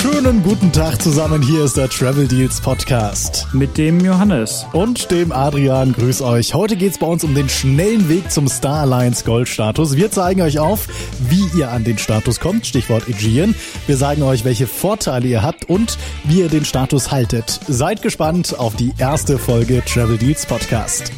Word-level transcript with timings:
Schönen 0.00 0.44
guten 0.44 0.70
Tag 0.70 1.02
zusammen. 1.02 1.42
Hier 1.42 1.64
ist 1.64 1.76
der 1.76 1.88
Travel 1.88 2.28
Deals 2.28 2.60
Podcast. 2.60 3.48
Mit 3.52 3.76
dem 3.76 3.98
Johannes. 3.98 4.64
Und 4.72 5.10
dem 5.10 5.32
Adrian. 5.32 5.92
Grüß 5.92 6.22
euch. 6.22 6.54
Heute 6.54 6.76
geht's 6.76 6.98
bei 6.98 7.06
uns 7.08 7.24
um 7.24 7.34
den 7.34 7.48
schnellen 7.48 8.08
Weg 8.08 8.30
zum 8.30 8.46
Star 8.46 8.82
Alliance 8.82 9.24
Gold 9.24 9.48
Status. 9.48 9.96
Wir 9.96 10.12
zeigen 10.12 10.40
euch 10.40 10.60
auf, 10.60 10.86
wie 11.28 11.48
ihr 11.58 11.72
an 11.72 11.82
den 11.82 11.98
Status 11.98 12.38
kommt. 12.38 12.64
Stichwort 12.64 13.08
Aegean. 13.08 13.56
Wir 13.88 13.96
sagen 13.96 14.22
euch, 14.22 14.44
welche 14.44 14.68
Vorteile 14.68 15.26
ihr 15.26 15.42
habt 15.42 15.68
und 15.68 15.98
wie 16.22 16.42
ihr 16.42 16.48
den 16.48 16.64
Status 16.64 17.10
haltet. 17.10 17.58
Seid 17.66 18.00
gespannt 18.00 18.56
auf 18.56 18.76
die 18.76 18.92
erste 18.98 19.36
Folge 19.36 19.82
Travel 19.84 20.16
Deals 20.16 20.46
Podcast. 20.46 21.10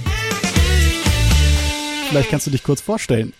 Vielleicht 2.08 2.30
kannst 2.30 2.46
du 2.46 2.50
dich 2.50 2.62
kurz 2.62 2.80
vorstellen. 2.80 3.34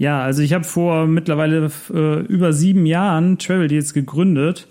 Ja, 0.00 0.22
also 0.22 0.40
ich 0.40 0.54
habe 0.54 0.64
vor 0.64 1.06
mittlerweile 1.06 1.70
äh, 1.92 2.20
über 2.20 2.54
sieben 2.54 2.86
Jahren 2.86 3.36
Travel 3.36 3.68
Deals 3.68 3.92
gegründet 3.92 4.66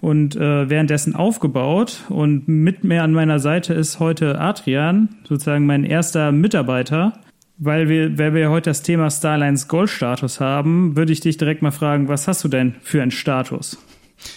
und 0.00 0.36
äh, 0.36 0.70
währenddessen 0.70 1.16
aufgebaut. 1.16 2.04
Und 2.10 2.46
mit 2.46 2.84
mir 2.84 3.02
an 3.02 3.12
meiner 3.12 3.40
Seite 3.40 3.74
ist 3.74 3.98
heute 3.98 4.40
Adrian, 4.40 5.08
sozusagen 5.24 5.66
mein 5.66 5.82
erster 5.82 6.30
Mitarbeiter. 6.30 7.14
Weil 7.56 7.88
wir, 7.88 8.18
weil 8.18 8.34
wir 8.34 8.50
heute 8.50 8.70
das 8.70 8.82
Thema 8.82 9.10
Starlines 9.10 9.66
Gold-Status 9.66 10.38
haben, 10.38 10.96
würde 10.96 11.12
ich 11.12 11.18
dich 11.18 11.36
direkt 11.36 11.60
mal 11.60 11.72
fragen, 11.72 12.06
was 12.06 12.28
hast 12.28 12.44
du 12.44 12.48
denn 12.48 12.76
für 12.80 13.02
einen 13.02 13.10
Status? 13.10 13.84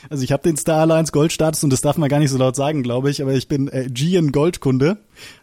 Also 0.09 0.23
ich 0.23 0.31
habe 0.31 0.43
den 0.43 0.57
Star 0.57 0.81
Alliance 0.81 1.11
Goldstatus 1.11 1.63
und 1.63 1.71
das 1.71 1.81
darf 1.81 1.97
man 1.97 2.09
gar 2.09 2.19
nicht 2.19 2.31
so 2.31 2.37
laut 2.37 2.55
sagen, 2.55 2.83
glaube 2.83 3.09
ich, 3.09 3.21
aber 3.21 3.33
ich 3.33 3.47
bin 3.47 3.67
äh, 3.67 3.87
Gian 3.89 4.31
Goldkunde. 4.31 4.97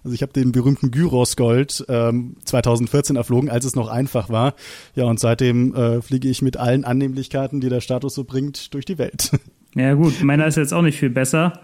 Also 0.04 0.14
ich 0.14 0.22
habe 0.22 0.32
den 0.32 0.52
berühmten 0.52 0.90
Gyros 0.90 1.36
Gold 1.36 1.84
ähm, 1.88 2.36
2014 2.44 3.16
erflogen, 3.16 3.50
als 3.50 3.64
es 3.64 3.74
noch 3.74 3.88
einfach 3.88 4.28
war. 4.30 4.54
Ja, 4.94 5.04
und 5.04 5.20
seitdem 5.20 5.74
äh, 5.74 6.02
fliege 6.02 6.28
ich 6.28 6.42
mit 6.42 6.56
allen 6.56 6.84
Annehmlichkeiten, 6.84 7.60
die 7.60 7.68
der 7.68 7.80
Status 7.80 8.14
so 8.14 8.24
bringt, 8.24 8.74
durch 8.74 8.84
die 8.84 8.98
Welt. 8.98 9.30
Ja 9.74 9.92
gut, 9.94 10.22
meiner 10.22 10.46
ist 10.46 10.56
jetzt 10.56 10.72
auch 10.72 10.82
nicht 10.82 10.98
viel 10.98 11.10
besser. 11.10 11.60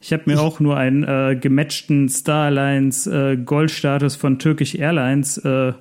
Ich 0.00 0.12
habe 0.12 0.24
mir 0.26 0.40
auch 0.40 0.60
nur 0.60 0.76
einen 0.76 1.04
äh, 1.04 1.36
gematchten 1.40 2.08
Star 2.08 2.46
Alliance 2.46 3.10
äh, 3.10 3.36
Goldstatus 3.36 4.14
von 4.14 4.38
Turkish 4.38 4.74
Airlines 4.74 5.38
äh, 5.38 5.72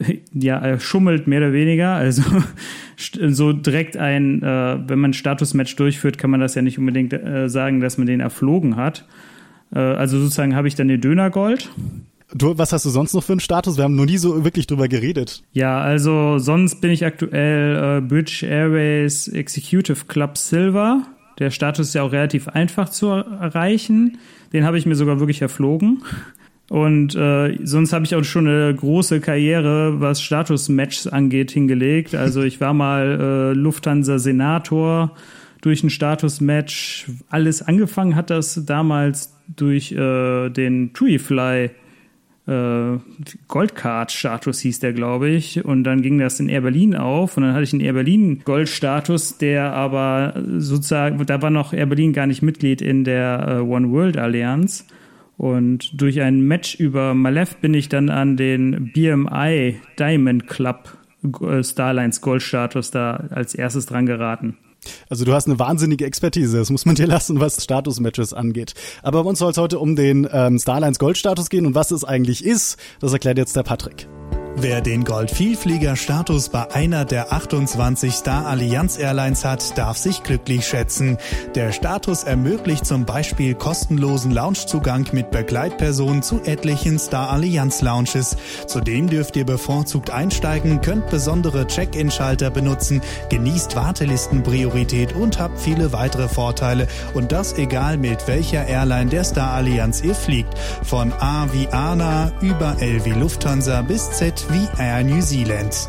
ja, 0.32 0.78
schummelt 0.78 1.26
mehr 1.26 1.40
oder 1.40 1.52
weniger. 1.52 1.94
Also 1.94 2.22
so 3.28 3.52
direkt 3.52 3.96
ein, 3.96 4.42
äh, 4.42 4.78
wenn 4.86 4.98
man 4.98 5.10
ein 5.10 5.14
Statusmatch 5.14 5.76
durchführt, 5.76 6.18
kann 6.18 6.30
man 6.30 6.40
das 6.40 6.54
ja 6.54 6.62
nicht 6.62 6.78
unbedingt 6.78 7.12
äh, 7.12 7.48
sagen, 7.48 7.80
dass 7.80 7.98
man 7.98 8.06
den 8.06 8.20
erflogen 8.20 8.76
hat. 8.76 9.06
Äh, 9.74 9.78
also 9.78 10.18
sozusagen 10.18 10.54
habe 10.54 10.68
ich 10.68 10.74
dann 10.74 10.88
den 10.88 11.00
Dönergold. 11.00 11.70
Du, 12.34 12.58
was 12.58 12.72
hast 12.72 12.84
du 12.84 12.90
sonst 12.90 13.14
noch 13.14 13.24
für 13.24 13.32
einen 13.32 13.40
Status? 13.40 13.78
Wir 13.78 13.84
haben 13.84 13.94
noch 13.94 14.04
nie 14.04 14.18
so 14.18 14.44
wirklich 14.44 14.66
drüber 14.66 14.86
geredet. 14.86 15.42
Ja, 15.52 15.80
also 15.80 16.38
sonst 16.38 16.80
bin 16.82 16.90
ich 16.90 17.06
aktuell 17.06 17.98
äh, 17.98 18.00
British 18.02 18.42
Airways 18.42 19.28
Executive 19.28 20.04
Club 20.06 20.36
Silver. 20.36 21.04
Der 21.38 21.50
Status 21.50 21.88
ist 21.88 21.94
ja 21.94 22.02
auch 22.02 22.12
relativ 22.12 22.48
einfach 22.48 22.90
zu 22.90 23.06
erreichen. 23.06 24.18
Den 24.52 24.64
habe 24.64 24.76
ich 24.76 24.84
mir 24.84 24.94
sogar 24.94 25.20
wirklich 25.20 25.40
erflogen. 25.40 26.02
Und 26.68 27.14
äh, 27.14 27.56
sonst 27.64 27.92
habe 27.92 28.04
ich 28.04 28.14
auch 28.14 28.24
schon 28.24 28.46
eine 28.46 28.74
große 28.74 29.20
Karriere, 29.20 30.00
was 30.00 30.20
Status-Matches 30.20 31.06
angeht, 31.06 31.50
hingelegt. 31.50 32.14
Also 32.14 32.42
ich 32.42 32.60
war 32.60 32.74
mal 32.74 33.52
äh, 33.54 33.58
Lufthansa-Senator 33.58 35.14
durch 35.62 35.82
ein 35.82 35.90
Status-Match. 35.90 37.06
Alles 37.30 37.62
angefangen 37.62 38.14
hat 38.14 38.28
das 38.30 38.66
damals 38.66 39.34
durch 39.56 39.92
äh, 39.92 40.50
den 40.50 40.92
TuiFly 40.92 41.70
äh, 42.48 42.98
Goldcard-Status 43.48 44.60
hieß 44.60 44.80
der, 44.80 44.92
glaube 44.92 45.28
ich. 45.28 45.64
Und 45.64 45.84
dann 45.84 46.02
ging 46.02 46.18
das 46.18 46.40
in 46.40 46.48
Air 46.48 46.62
Berlin 46.62 46.96
auf 46.96 47.36
und 47.36 47.44
dann 47.44 47.52
hatte 47.52 47.64
ich 47.64 47.72
einen 47.72 47.82
Air 47.82 47.92
Berlin 47.94 48.42
Gold-Status, 48.44 49.38
der 49.38 49.72
aber 49.72 50.34
sozusagen, 50.58 51.24
da 51.24 51.42
war 51.42 51.50
noch 51.50 51.72
Air 51.72 51.86
Berlin 51.86 52.12
gar 52.12 52.26
nicht 52.26 52.42
Mitglied 52.42 52.80
in 52.82 53.04
der 53.04 53.46
äh, 53.48 53.60
One 53.60 53.90
World 53.90 54.16
Allianz. 54.16 54.86
Und 55.38 56.00
durch 56.00 56.20
ein 56.20 56.40
Match 56.40 56.74
über 56.74 57.14
Malef 57.14 57.56
bin 57.56 57.72
ich 57.72 57.88
dann 57.88 58.10
an 58.10 58.36
den 58.36 58.92
BMI 58.92 59.80
Diamond 59.98 60.48
Club 60.48 60.98
äh, 61.40 61.62
Starlines 61.62 62.20
Gold 62.20 62.42
Status 62.42 62.90
da 62.90 63.28
als 63.30 63.54
erstes 63.54 63.86
dran 63.86 64.04
geraten. 64.04 64.58
Also 65.08 65.24
du 65.24 65.32
hast 65.32 65.46
eine 65.46 65.58
wahnsinnige 65.58 66.04
Expertise, 66.04 66.58
das 66.58 66.70
muss 66.70 66.86
man 66.86 66.96
dir 66.96 67.06
lassen, 67.08 67.38
was 67.40 67.62
Status-Matches 67.62 68.34
angeht. 68.34 68.74
Aber 69.02 69.22
bei 69.22 69.30
uns 69.30 69.38
soll 69.38 69.52
es 69.52 69.58
heute 69.58 69.78
um 69.78 69.94
den 69.94 70.28
ähm, 70.32 70.58
Starlines 70.58 70.98
Gold-Status 70.98 71.50
gehen 71.50 71.66
und 71.66 71.74
was 71.74 71.92
es 71.92 72.04
eigentlich 72.04 72.44
ist, 72.44 72.76
das 73.00 73.12
erklärt 73.12 73.38
jetzt 73.38 73.54
der 73.54 73.62
Patrick. 73.62 74.08
Wer 74.60 74.80
den 74.80 75.04
Gold-Vielflieger-Status 75.04 76.48
bei 76.48 76.68
einer 76.72 77.04
der 77.04 77.32
28 77.32 78.12
Star 78.12 78.44
Allianz 78.44 78.98
Airlines 78.98 79.44
hat, 79.44 79.78
darf 79.78 79.98
sich 79.98 80.24
glücklich 80.24 80.66
schätzen. 80.66 81.16
Der 81.54 81.70
Status 81.70 82.24
ermöglicht 82.24 82.84
zum 82.84 83.04
Beispiel 83.04 83.54
kostenlosen 83.54 84.32
Loungezugang 84.32 85.06
mit 85.12 85.30
Begleitpersonen 85.30 86.24
zu 86.24 86.40
etlichen 86.42 86.98
Star 86.98 87.30
Allianz 87.30 87.82
Lounges. 87.82 88.36
Zudem 88.66 89.08
dürft 89.08 89.36
ihr 89.36 89.46
bevorzugt 89.46 90.10
einsteigen, 90.10 90.80
könnt 90.80 91.08
besondere 91.08 91.68
Check-in-Schalter 91.68 92.50
benutzen, 92.50 93.00
genießt 93.30 93.76
Wartelistenpriorität 93.76 95.14
und 95.14 95.38
habt 95.38 95.60
viele 95.60 95.92
weitere 95.92 96.28
Vorteile. 96.28 96.88
Und 97.14 97.30
das 97.30 97.56
egal 97.58 97.96
mit 97.96 98.26
welcher 98.26 98.66
Airline 98.66 99.08
der 99.08 99.22
Star 99.22 99.52
Allianz 99.52 100.02
ihr 100.02 100.16
fliegt. 100.16 100.58
Von 100.82 101.12
A 101.12 101.46
wie 101.52 101.68
ANA 101.68 102.32
über 102.40 102.74
L 102.80 103.04
wie 103.04 103.12
Lufthansa 103.12 103.82
bis 103.82 104.10
Z 104.10 104.47
wie 104.50 104.82
Air 104.82 105.04
New 105.04 105.20
Zealand. 105.20 105.88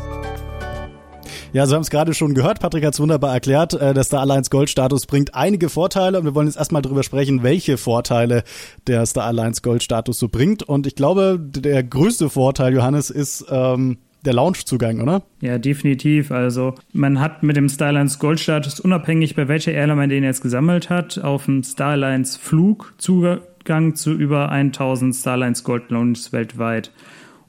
Ja, 1.52 1.66
Sie 1.66 1.74
haben 1.74 1.82
es 1.82 1.90
gerade 1.90 2.14
schon 2.14 2.34
gehört. 2.34 2.60
Patrick 2.60 2.84
hat 2.84 2.94
es 2.94 3.00
wunderbar 3.00 3.32
erklärt. 3.32 3.74
Äh, 3.74 3.92
der 3.92 4.04
Star 4.04 4.20
Alliance 4.20 4.50
Gold 4.50 4.70
Status 4.70 5.06
bringt 5.06 5.34
einige 5.34 5.68
Vorteile 5.68 6.18
und 6.18 6.24
wir 6.24 6.34
wollen 6.34 6.46
jetzt 6.46 6.56
erstmal 6.56 6.82
darüber 6.82 7.02
sprechen, 7.02 7.42
welche 7.42 7.76
Vorteile 7.76 8.44
der 8.86 9.04
Star 9.06 9.24
Alliance 9.24 9.60
Gold 9.62 9.82
Status 9.82 10.18
so 10.18 10.28
bringt. 10.28 10.62
Und 10.62 10.86
ich 10.86 10.94
glaube, 10.94 11.38
der 11.40 11.82
größte 11.82 12.30
Vorteil, 12.30 12.72
Johannes, 12.72 13.10
ist 13.10 13.46
ähm, 13.50 13.98
der 14.24 14.34
Loungezugang, 14.34 15.00
oder? 15.00 15.22
Ja, 15.40 15.58
definitiv. 15.58 16.30
Also 16.30 16.74
man 16.92 17.20
hat 17.20 17.42
mit 17.42 17.56
dem 17.56 17.68
Starlines 17.68 18.18
Goldstatus 18.18 18.78
unabhängig 18.78 19.34
bei 19.34 19.48
welcher 19.48 19.72
Airline 19.72 19.96
man 19.96 20.10
den 20.10 20.22
jetzt 20.22 20.42
gesammelt 20.42 20.90
hat, 20.90 21.18
auf 21.18 21.46
dem 21.46 21.64
Starlines 21.64 22.36
Flug 22.36 22.94
Zugang 22.98 23.96
zu 23.96 24.12
über 24.12 24.50
1000 24.50 25.16
Starlines 25.16 25.64
Gold 25.64 25.90
Lounges 25.90 26.32
weltweit. 26.32 26.92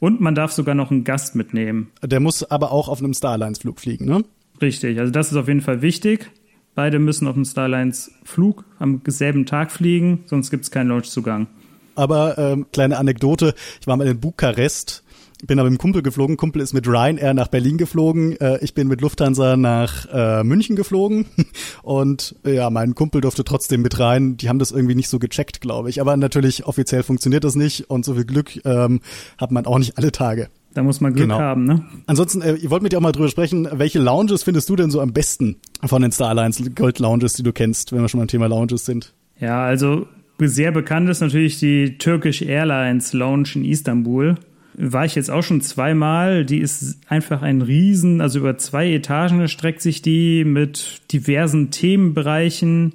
Und 0.01 0.19
man 0.19 0.33
darf 0.33 0.51
sogar 0.51 0.73
noch 0.73 0.89
einen 0.89 1.03
Gast 1.03 1.35
mitnehmen. 1.35 1.91
Der 2.03 2.19
muss 2.19 2.43
aber 2.43 2.71
auch 2.71 2.89
auf 2.89 2.99
einem 2.99 3.13
Starlines-Flug 3.13 3.79
fliegen, 3.79 4.05
ne? 4.05 4.25
Richtig, 4.59 4.99
also 4.99 5.11
das 5.11 5.31
ist 5.31 5.37
auf 5.37 5.47
jeden 5.47 5.61
Fall 5.61 5.83
wichtig. 5.83 6.31
Beide 6.73 6.97
müssen 6.97 7.27
auf 7.27 7.35
einem 7.35 7.45
Starlines-Flug 7.45 8.65
am 8.79 9.03
selben 9.05 9.45
Tag 9.45 9.71
fliegen, 9.71 10.23
sonst 10.25 10.49
gibt 10.49 10.63
es 10.63 10.71
keinen 10.71 10.87
Launchzugang. 10.87 11.45
Aber 11.93 12.35
ähm, 12.39 12.65
kleine 12.73 12.97
Anekdote, 12.97 13.53
ich 13.79 13.85
war 13.85 13.95
mal 13.95 14.07
in 14.07 14.19
Bukarest 14.19 15.03
bin 15.47 15.59
aber 15.59 15.69
mit 15.69 15.79
dem 15.79 15.81
Kumpel 15.81 16.01
geflogen. 16.01 16.37
Kumpel 16.37 16.61
ist 16.61 16.73
mit 16.73 16.87
Ryanair 16.87 17.33
nach 17.33 17.47
Berlin 17.47 17.77
geflogen. 17.77 18.39
Äh, 18.39 18.59
ich 18.63 18.73
bin 18.73 18.87
mit 18.87 19.01
Lufthansa 19.01 19.57
nach 19.57 20.07
äh, 20.11 20.43
München 20.43 20.75
geflogen. 20.75 21.25
Und 21.83 22.35
äh, 22.45 22.55
ja, 22.55 22.69
mein 22.69 22.95
Kumpel 22.95 23.21
durfte 23.21 23.43
trotzdem 23.43 23.81
mit 23.81 23.99
rein. 23.99 24.37
Die 24.37 24.49
haben 24.49 24.59
das 24.59 24.71
irgendwie 24.71 24.95
nicht 24.95 25.09
so 25.09 25.19
gecheckt, 25.19 25.61
glaube 25.61 25.89
ich. 25.89 26.01
Aber 26.01 26.17
natürlich 26.17 26.65
offiziell 26.65 27.03
funktioniert 27.03 27.43
das 27.43 27.55
nicht. 27.55 27.89
Und 27.89 28.05
so 28.05 28.15
viel 28.15 28.25
Glück 28.25 28.63
ähm, 28.65 29.01
hat 29.37 29.51
man 29.51 29.65
auch 29.65 29.79
nicht 29.79 29.97
alle 29.97 30.11
Tage. 30.11 30.49
Da 30.73 30.83
muss 30.83 31.01
man 31.01 31.13
Glück 31.13 31.27
genau. 31.27 31.39
haben, 31.39 31.65
ne? 31.65 31.85
Ansonsten, 32.05 32.41
äh, 32.41 32.55
ich 32.55 32.69
wollte 32.69 32.83
mit 32.83 32.93
dir 32.93 32.97
auch 32.97 33.01
mal 33.01 33.11
drüber 33.11 33.27
sprechen, 33.27 33.67
welche 33.73 33.99
Lounges 33.99 34.43
findest 34.43 34.69
du 34.69 34.75
denn 34.75 34.89
so 34.89 35.01
am 35.01 35.11
besten 35.11 35.57
von 35.83 36.01
den 36.01 36.11
Star 36.11 36.29
Alliance 36.29 36.69
Gold 36.71 36.99
Lounges, 36.99 37.33
die 37.33 37.43
du 37.43 37.51
kennst, 37.51 37.91
wenn 37.91 38.01
wir 38.01 38.07
schon 38.07 38.19
mal 38.19 38.23
im 38.23 38.29
Thema 38.29 38.47
Lounges 38.47 38.85
sind? 38.85 39.13
Ja, 39.39 39.63
also 39.63 40.07
sehr 40.39 40.71
bekannt 40.71 41.09
ist 41.09 41.19
natürlich 41.19 41.59
die 41.59 41.97
Turkish 41.97 42.41
Airlines 42.41 43.13
Lounge 43.13 43.49
in 43.55 43.65
Istanbul 43.65 44.37
war 44.81 45.05
ich 45.05 45.15
jetzt 45.15 45.29
auch 45.29 45.43
schon 45.43 45.61
zweimal. 45.61 46.43
Die 46.43 46.57
ist 46.57 46.99
einfach 47.07 47.43
ein 47.43 47.61
Riesen, 47.61 48.19
also 48.19 48.39
über 48.39 48.57
zwei 48.57 48.91
Etagen 48.91 49.47
streckt 49.47 49.81
sich 49.81 50.01
die 50.01 50.43
mit 50.43 51.01
diversen 51.11 51.69
Themenbereichen, 51.69 52.93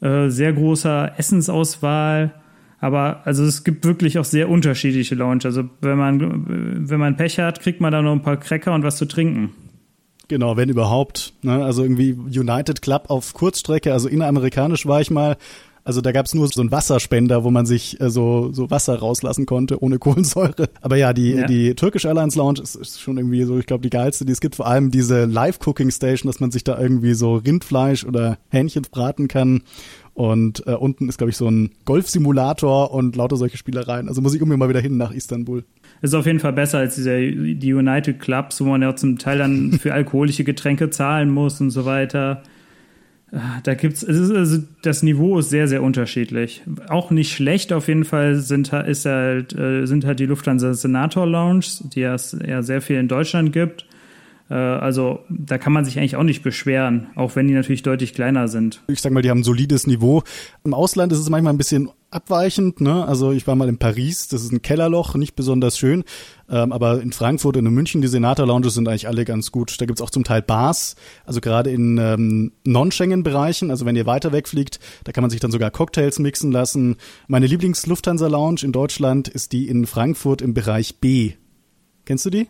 äh, 0.00 0.28
sehr 0.28 0.52
großer 0.52 1.18
Essensauswahl. 1.18 2.32
Aber 2.78 3.22
also 3.24 3.44
es 3.44 3.64
gibt 3.64 3.84
wirklich 3.84 4.18
auch 4.18 4.24
sehr 4.24 4.48
unterschiedliche 4.48 5.14
Lounge. 5.14 5.40
Also 5.44 5.64
wenn 5.80 5.98
man, 5.98 6.88
wenn 6.88 7.00
man 7.00 7.16
Pech 7.16 7.38
hat, 7.38 7.60
kriegt 7.60 7.80
man 7.80 7.92
da 7.92 8.00
noch 8.00 8.12
ein 8.12 8.22
paar 8.22 8.38
Cracker 8.38 8.74
und 8.74 8.84
was 8.84 8.96
zu 8.96 9.06
trinken. 9.06 9.50
Genau, 10.28 10.56
wenn 10.56 10.68
überhaupt. 10.68 11.34
Ne? 11.42 11.64
Also 11.64 11.82
irgendwie 11.82 12.12
United 12.12 12.80
Club 12.80 13.04
auf 13.08 13.34
Kurzstrecke, 13.34 13.92
also 13.92 14.08
inneramerikanisch 14.08 14.86
war 14.86 15.00
ich 15.00 15.10
mal, 15.10 15.36
also 15.84 16.00
da 16.00 16.12
gab's 16.12 16.34
nur 16.34 16.46
so 16.48 16.60
einen 16.60 16.70
Wasserspender, 16.70 17.42
wo 17.42 17.50
man 17.50 17.66
sich 17.66 18.00
äh, 18.00 18.08
so, 18.08 18.52
so 18.52 18.70
Wasser 18.70 18.98
rauslassen 18.98 19.46
konnte, 19.46 19.82
ohne 19.82 19.98
Kohlensäure. 20.00 20.68
Aber 20.80 20.96
ja, 20.96 21.12
die, 21.12 21.32
ja. 21.32 21.46
die 21.46 21.74
Turkish 21.74 22.04
Airlines 22.04 22.36
Lounge 22.36 22.60
ist, 22.62 22.76
ist 22.76 23.00
schon 23.00 23.16
irgendwie 23.16 23.42
so, 23.44 23.58
ich 23.58 23.66
glaube, 23.66 23.82
die 23.82 23.90
geilste, 23.90 24.24
die 24.24 24.32
es 24.32 24.40
gibt. 24.40 24.56
Vor 24.56 24.66
allem 24.66 24.90
diese 24.90 25.24
Live-Cooking-Station, 25.24 26.30
dass 26.30 26.40
man 26.40 26.50
sich 26.50 26.64
da 26.64 26.78
irgendwie 26.78 27.14
so 27.14 27.36
Rindfleisch 27.36 28.04
oder 28.04 28.38
Hähnchen 28.50 28.86
braten 28.90 29.28
kann. 29.28 29.62
Und 30.14 30.66
äh, 30.66 30.74
unten 30.74 31.08
ist, 31.08 31.16
glaube 31.16 31.30
ich, 31.30 31.36
so 31.36 31.48
ein 31.48 31.70
Golfsimulator 31.86 32.92
und 32.92 33.16
lauter 33.16 33.36
solche 33.36 33.56
Spielereien. 33.56 34.08
Also 34.08 34.20
muss 34.20 34.34
ich 34.34 34.40
irgendwie 34.40 34.58
mal 34.58 34.68
wieder 34.68 34.80
hin 34.80 34.98
nach 34.98 35.10
Istanbul. 35.10 35.64
Ist 36.02 36.14
auf 36.14 36.26
jeden 36.26 36.38
Fall 36.38 36.52
besser 36.52 36.78
als 36.78 36.96
dieser, 36.96 37.18
die 37.18 37.72
United 37.72 38.20
Clubs, 38.20 38.60
wo 38.60 38.66
man 38.66 38.82
ja 38.82 38.94
zum 38.94 39.18
Teil 39.18 39.38
dann 39.38 39.72
für 39.72 39.94
alkoholische 39.94 40.44
Getränke 40.44 40.90
zahlen 40.90 41.30
muss 41.30 41.60
und 41.60 41.70
so 41.70 41.86
weiter. 41.86 42.42
Da 43.62 43.72
gibt's, 43.72 44.04
also 44.04 44.58
das 44.82 45.02
Niveau 45.02 45.38
ist 45.38 45.48
sehr, 45.48 45.66
sehr 45.66 45.82
unterschiedlich. 45.82 46.62
Auch 46.88 47.10
nicht 47.10 47.32
schlecht 47.32 47.72
auf 47.72 47.88
jeden 47.88 48.04
Fall 48.04 48.36
sind, 48.36 48.70
ist 48.74 49.06
halt, 49.06 49.58
äh, 49.58 49.86
sind 49.86 50.04
halt 50.04 50.20
die 50.20 50.26
Lufthansa 50.26 50.74
Senator 50.74 51.26
Lounge, 51.26 51.64
die 51.94 52.02
es 52.02 52.36
ja 52.46 52.62
sehr 52.62 52.82
viel 52.82 52.98
in 52.98 53.08
Deutschland 53.08 53.52
gibt. 53.52 53.86
Äh, 54.52 54.54
also 54.54 55.20
da 55.30 55.56
kann 55.56 55.72
man 55.72 55.84
sich 55.86 55.98
eigentlich 55.98 56.16
auch 56.16 56.22
nicht 56.22 56.42
beschweren, 56.42 57.08
auch 57.16 57.36
wenn 57.36 57.48
die 57.48 57.54
natürlich 57.54 57.82
deutlich 57.82 58.12
kleiner 58.12 58.48
sind. 58.48 58.82
Ich 58.88 59.00
sag 59.00 59.10
mal, 59.12 59.22
die 59.22 59.30
haben 59.30 59.40
ein 59.40 59.44
solides 59.44 59.86
Niveau. 59.86 60.22
Im 60.62 60.74
Ausland 60.74 61.10
ist 61.12 61.20
es 61.20 61.30
manchmal 61.30 61.54
ein 61.54 61.58
bisschen 61.58 61.88
abweichend. 62.10 62.82
Ne? 62.82 63.06
Also 63.06 63.32
ich 63.32 63.46
war 63.46 63.54
mal 63.54 63.70
in 63.70 63.78
Paris, 63.78 64.28
das 64.28 64.44
ist 64.44 64.52
ein 64.52 64.60
Kellerloch, 64.60 65.14
nicht 65.14 65.34
besonders 65.34 65.78
schön. 65.78 66.04
Ähm, 66.50 66.70
aber 66.70 67.00
in 67.00 67.12
Frankfurt 67.12 67.56
und 67.56 67.64
in 67.64 67.72
München, 67.72 68.02
die 68.02 68.08
Senator-Lounges 68.08 68.74
sind 68.74 68.86
eigentlich 68.88 69.08
alle 69.08 69.24
ganz 69.24 69.52
gut. 69.52 69.80
Da 69.80 69.86
gibt's 69.86 70.02
auch 70.02 70.10
zum 70.10 70.22
Teil 70.22 70.42
Bars, 70.42 70.96
also 71.24 71.40
gerade 71.40 71.70
in 71.70 71.96
ähm, 71.96 72.52
Non-Schengen-Bereichen, 72.64 73.70
also 73.70 73.86
wenn 73.86 73.96
ihr 73.96 74.04
weiter 74.04 74.32
wegfliegt, 74.32 74.78
da 75.04 75.12
kann 75.12 75.22
man 75.22 75.30
sich 75.30 75.40
dann 75.40 75.50
sogar 75.50 75.70
Cocktails 75.70 76.18
mixen 76.18 76.52
lassen. 76.52 76.96
Meine 77.26 77.46
Lieblings-Lufthansa-Lounge 77.46 78.60
in 78.64 78.72
Deutschland 78.72 79.28
ist 79.28 79.52
die 79.52 79.68
in 79.68 79.86
Frankfurt 79.86 80.42
im 80.42 80.52
Bereich 80.52 81.00
B. 81.00 81.32
Kennst 82.04 82.26
du 82.26 82.30
die? 82.30 82.48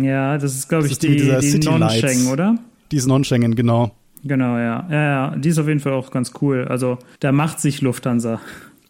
Ja, 0.00 0.38
das 0.38 0.54
ist, 0.54 0.68
glaube 0.68 0.86
ich, 0.86 0.98
die, 0.98 1.16
die 1.16 1.58
Non-Schengen, 1.58 2.28
oder? 2.28 2.56
Die 2.90 2.96
ist 2.96 3.06
Non-Schengen, 3.06 3.54
genau. 3.54 3.92
Genau, 4.24 4.56
ja. 4.56 4.86
ja. 4.90 5.02
Ja, 5.02 5.36
die 5.36 5.48
ist 5.48 5.58
auf 5.58 5.68
jeden 5.68 5.80
Fall 5.80 5.92
auch 5.92 6.10
ganz 6.10 6.32
cool. 6.40 6.66
Also 6.68 6.98
da 7.20 7.32
macht 7.32 7.60
sich 7.60 7.80
Lufthansa. 7.82 8.40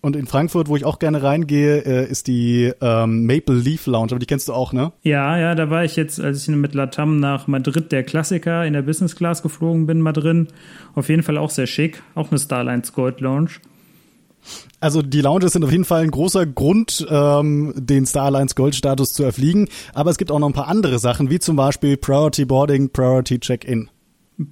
Und 0.02 0.16
in 0.16 0.26
Frankfurt, 0.26 0.69
wo 0.69 0.76
ich 0.76 0.84
auch 0.84 0.99
gerne 0.99 1.22
reingehe, 1.22 1.78
äh, 1.87 2.10
ist 2.10 2.26
die 2.26 2.72
ähm, 2.81 3.25
Maple 3.25 3.54
Leaf 3.54 3.87
Lounge. 3.87 4.10
Aber 4.10 4.19
die 4.19 4.26
kennst 4.26 4.49
du 4.49 4.52
auch, 4.52 4.72
ne? 4.72 4.93
Ja, 5.02 5.38
ja, 5.38 5.54
da 5.54 5.70
war 5.70 5.84
ich 5.84 5.94
jetzt, 5.94 6.20
als 6.20 6.43
ich 6.43 6.54
mit 6.54 6.75
Latam 6.75 7.20
nach 7.20 7.46
Madrid, 7.46 7.93
der 7.93 8.02
Klassiker, 8.02 8.66
in 8.66 8.72
der 8.72 8.82
Business 8.82 9.14
Class 9.14 9.43
geflogen 9.43 9.87
bin, 9.87 10.00
mal 10.00 10.12
drin. 10.12 10.48
Auf 10.96 11.08
jeden 11.08 11.22
Fall 11.22 11.38
auch 11.38 11.50
sehr 11.50 11.69
schick. 11.69 12.02
Auch 12.16 12.31
eine 12.31 12.40
Starlines 12.40 12.93
Gold 12.93 13.20
Lounge. 13.20 13.50
Also 14.81 15.03
die 15.03 15.21
Lounges 15.21 15.53
sind 15.53 15.65
auf 15.65 15.71
jeden 15.71 15.85
Fall 15.85 16.03
ein 16.03 16.11
großer 16.11 16.47
Grund, 16.47 17.06
ähm, 17.09 17.73
den 17.77 18.06
Starlines 18.06 18.55
Gold-Status 18.55 19.12
zu 19.12 19.23
erfliegen. 19.23 19.69
Aber 19.94 20.11
es 20.11 20.19
gibt 20.19 20.31
auch 20.31 20.39
noch 20.39 20.49
ein 20.49 20.55
paar 20.55 20.69
andere 20.69 20.99
Sachen, 20.99 21.31
wie 21.31 21.39
zum 21.39 21.56
Beispiel 21.56 21.97
Priority 21.97 22.44
Boarding, 22.44 22.91
Priority 22.91 23.39
Check-in. 23.39 23.89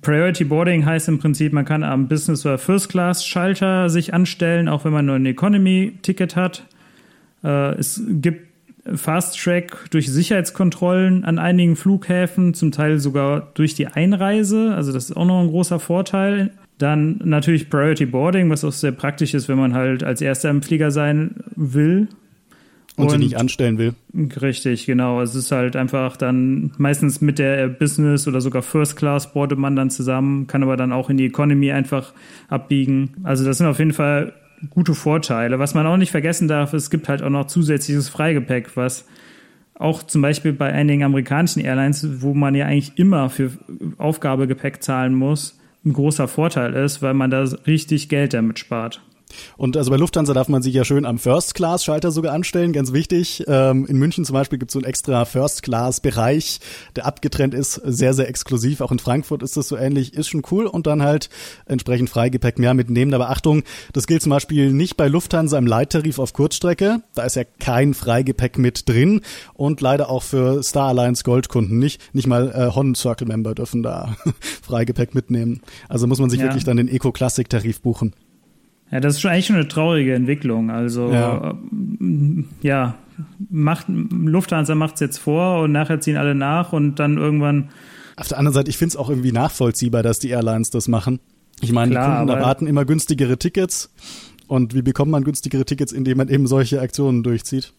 Priority 0.03 0.45
Boarding 0.45 0.85
heißt 0.85 1.09
im 1.09 1.19
Prinzip, 1.19 1.53
man 1.53 1.65
kann 1.65 1.83
am 1.83 2.07
Business- 2.07 2.47
oder 2.47 2.59
First-Class-Schalter 2.59 3.91
sich 3.91 4.15
anstellen, 4.15 4.69
auch 4.69 4.85
wenn 4.85 4.93
man 4.93 5.07
nur 5.07 5.17
ein 5.17 5.27
Economy-Ticket 5.27 6.37
hat. 6.37 6.65
Äh, 7.43 7.75
es 7.75 8.01
gibt 8.07 8.51
Fast 8.95 9.39
Track 9.39 9.91
durch 9.91 10.11
Sicherheitskontrollen 10.11 11.25
an 11.25 11.39
einigen 11.39 11.77
Flughäfen, 11.77 12.55
zum 12.55 12.73
Teil 12.73 12.99
sogar 12.99 13.49
durch 13.55 13.75
die 13.75 13.87
Einreise. 13.87 14.75
Also 14.75 14.93
das 14.93 15.11
ist 15.11 15.17
auch 15.17 15.27
noch 15.27 15.41
ein 15.41 15.49
großer 15.49 15.79
Vorteil. 15.79 16.51
Dann 16.81 17.21
natürlich 17.25 17.69
Priority 17.69 18.06
Boarding, 18.06 18.49
was 18.49 18.65
auch 18.65 18.73
sehr 18.73 18.93
praktisch 18.93 19.35
ist, 19.35 19.49
wenn 19.50 19.59
man 19.59 19.75
halt 19.75 20.03
als 20.03 20.23
Erster 20.23 20.49
im 20.49 20.62
Flieger 20.62 20.91
sein 20.91 21.37
will. 21.55 22.09
Und, 22.97 23.05
und 23.05 23.11
sie 23.11 23.19
nicht 23.19 23.37
anstellen 23.37 23.77
will. 23.77 23.93
Richtig, 24.41 24.87
genau. 24.87 25.21
Es 25.21 25.35
ist 25.35 25.53
halt 25.53 25.77
einfach 25.77 26.17
dann 26.17 26.73
meistens 26.79 27.21
mit 27.21 27.38
der 27.38 27.69
Business 27.69 28.27
oder 28.27 28.41
sogar 28.41 28.62
First 28.62 28.97
Class 28.97 29.35
boardet 29.35 29.59
man 29.59 29.77
dann 29.77 29.91
zusammen, 29.91 30.47
kann 30.47 30.62
aber 30.62 30.79
dann 30.79 30.91
auch 30.91 31.11
in 31.11 31.19
die 31.19 31.27
Economy 31.27 31.71
einfach 31.71 32.15
abbiegen. 32.49 33.11
Also 33.25 33.44
das 33.44 33.59
sind 33.59 33.67
auf 33.67 33.79
jeden 33.79 33.93
Fall 33.93 34.32
gute 34.71 34.94
Vorteile. 34.94 35.59
Was 35.59 35.75
man 35.75 35.87
auch 35.87 35.99
nicht 35.99 36.11
vergessen 36.11 36.49
darf, 36.49 36.73
es 36.73 36.88
gibt 36.88 37.11
halt 37.11 37.23
auch 37.23 37.31
noch 37.31 37.47
zusätzliches 37.47 38.09
Freigepäck, 38.09 38.75
was 38.75 39.06
auch 39.75 40.03
zum 40.03 40.23
Beispiel 40.23 40.55
bei 40.55 40.73
einigen 40.73 41.05
amerikanischen 41.05 41.61
Airlines, 41.61 42.23
wo 42.23 42.32
man 42.32 42.55
ja 42.55 42.65
eigentlich 42.65 42.99
immer 42.99 43.29
für 43.29 43.50
Aufgabegepäck 43.99 44.82
zahlen 44.82 45.15
muss, 45.15 45.60
ein 45.85 45.93
großer 45.93 46.29
Vorteil 46.29 46.75
ist, 46.75 47.03
weil 47.03 47.15
man 47.15 47.31
da 47.31 47.43
richtig 47.67 48.09
Geld 48.09 48.35
damit 48.35 48.59
spart. 48.59 49.03
Und 49.56 49.77
also 49.77 49.91
bei 49.91 49.97
Lufthansa 49.97 50.32
darf 50.32 50.49
man 50.49 50.62
sich 50.62 50.75
ja 50.75 50.85
schön 50.85 51.05
am 51.05 51.19
First-Class-Schalter 51.19 52.11
sogar 52.11 52.32
anstellen, 52.32 52.73
ganz 52.73 52.93
wichtig. 52.93 53.44
Ähm, 53.47 53.87
in 53.87 53.97
München 53.97 54.25
zum 54.25 54.35
Beispiel 54.35 54.59
gibt 54.59 54.71
es 54.71 54.73
so 54.75 54.79
einen 54.79 54.87
extra 54.87 55.25
First-Class-Bereich, 55.25 56.61
der 56.97 57.06
abgetrennt 57.06 57.55
ist, 57.55 57.75
sehr, 57.75 58.15
sehr 58.15 58.29
exklusiv. 58.29 58.81
Auch 58.81 58.93
in 58.93 58.99
Frankfurt 58.99 59.43
ist 59.43 59.56
das 59.56 59.69
so 59.69 59.77
ähnlich, 59.77 60.15
ist 60.15 60.29
schon 60.29 60.43
cool. 60.50 60.67
Und 60.67 60.87
dann 60.87 61.03
halt 61.03 61.29
entsprechend 61.67 62.11
Freigepäck 62.11 62.59
mehr 62.59 62.75
mitnehmen. 62.75 63.15
Aber 63.15 63.31
Achtung, 63.31 63.62
das 63.93 64.06
gilt 64.06 64.23
zum 64.23 64.31
Beispiel 64.31 64.73
nicht 64.73 64.97
bei 64.97 65.09
Lufthansa 65.09 65.59
im 65.59 65.67
Leittarif 65.67 66.19
auf 66.19 66.32
Kurzstrecke. 66.32 67.03
Da 67.15 67.25
ist 67.25 67.37
ja 67.37 67.44
kein 67.44 67.94
Freigepäck 67.94 68.59
mit 68.59 68.88
drin. 68.88 69.21
Und 69.55 69.81
leider 69.81 70.11
auch 70.11 70.23
für 70.23 70.62
Star 70.62 70.88
Alliance 70.88 71.25
Goldkunden 71.25 71.79
nicht. 71.79 72.00
Nicht 72.15 72.27
mal 72.27 72.50
äh, 72.50 72.75
Hon 72.75 72.94
Circle 72.94 73.27
Member 73.27 73.55
dürfen 73.55 73.82
da 73.82 74.17
Freigepäck 74.62 75.15
mitnehmen. 75.15 75.61
Also 75.88 76.06
muss 76.06 76.21
man 76.21 76.31
sich 76.31 76.41
ja. 76.41 76.47
wirklich 76.47 76.65
dann 76.65 76.77
den 76.77 76.88
Eco-Classic-Tarif 76.88 77.81
buchen. 77.81 78.15
Ja, 78.91 79.01
das 79.01 79.15
ist 79.15 79.21
schon 79.21 79.31
eigentlich 79.31 79.47
schon 79.47 79.57
eine 79.57 79.69
traurige 79.69 80.15
Entwicklung. 80.15 80.71
Also 80.71 81.13
ja, 81.13 81.51
äh, 81.51 82.45
ja 82.63 82.97
macht, 83.49 83.87
Lufthansa 83.89 84.75
macht 84.75 84.95
es 84.95 85.01
jetzt 85.01 85.19
vor 85.19 85.63
und 85.63 85.73
nachher 85.73 86.01
ziehen 86.01 86.17
alle 86.17 86.35
nach 86.35 86.73
und 86.73 86.97
dann 86.97 87.19
irgendwann. 87.19 87.71
Auf 88.17 88.29
der 88.29 88.39
anderen 88.39 88.55
Seite, 88.55 88.71
ich 88.71 88.77
finde 88.77 88.91
es 88.91 88.97
auch 88.97 89.09
irgendwie 89.09 89.33
nachvollziehbar, 89.33 90.03
dass 90.03 90.19
die 90.19 90.31
Airlines 90.31 90.71
das 90.71 90.89
machen. 90.89 91.21
Ich 91.61 91.73
meine, 91.73 91.93
die 91.93 91.97
Kunden 91.97 92.29
erwarten 92.29 92.67
immer 92.67 92.85
günstigere 92.85 93.39
Tickets. 93.39 93.91
Und 94.47 94.75
wie 94.75 94.83
bekommt 94.83 95.13
man 95.13 95.25
günstigere 95.25 95.65
Tickets, 95.65 95.93
indem 95.93 96.19
man 96.19 96.29
eben 96.29 96.47
solche 96.47 96.81
Aktionen 96.81 97.23
durchzieht? 97.23 97.73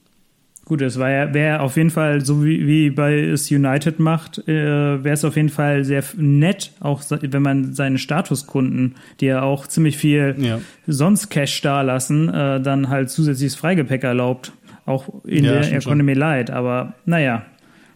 Gut, 0.71 0.81
es 0.81 0.97
war 0.97 1.09
ja, 1.11 1.33
wäre 1.33 1.59
auf 1.59 1.75
jeden 1.75 1.89
Fall, 1.89 2.23
so 2.23 2.45
wie, 2.45 2.65
wie 2.65 2.91
bei 2.91 3.19
es 3.19 3.51
United 3.51 3.99
macht, 3.99 4.37
äh, 4.47 5.03
wäre 5.03 5.15
es 5.15 5.25
auf 5.25 5.35
jeden 5.35 5.49
Fall 5.49 5.83
sehr 5.83 6.01
nett, 6.15 6.71
auch 6.79 7.03
wenn 7.09 7.41
man 7.41 7.73
seine 7.73 7.97
Statuskunden, 7.97 8.95
die 9.19 9.25
ja 9.25 9.41
auch 9.41 9.67
ziemlich 9.67 9.97
viel 9.97 10.33
ja. 10.37 10.61
sonst 10.87 11.27
Cash 11.27 11.59
dalassen, 11.59 12.29
äh, 12.29 12.61
dann 12.61 12.87
halt 12.87 13.09
zusätzliches 13.09 13.55
Freigepäck 13.55 14.05
erlaubt. 14.05 14.53
Auch 14.85 15.09
in 15.25 15.43
ja, 15.43 15.59
der 15.59 15.73
Economy 15.73 16.13
Light. 16.13 16.51
Aber 16.51 16.93
naja, 17.03 17.45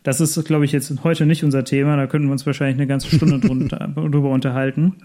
das 0.04 0.20
ist, 0.20 0.44
glaube 0.44 0.66
ich, 0.66 0.74
jetzt 0.74 0.94
heute 1.06 1.26
nicht 1.26 1.46
unser 1.46 1.64
Thema. 1.64 1.96
Da 1.96 2.08
könnten 2.08 2.28
wir 2.28 2.34
uns 2.34 2.46
wahrscheinlich 2.46 2.76
eine 2.76 2.88
ganze 2.88 3.08
Stunde 3.08 3.40
drüber 3.96 4.32
unterhalten. 4.32 4.98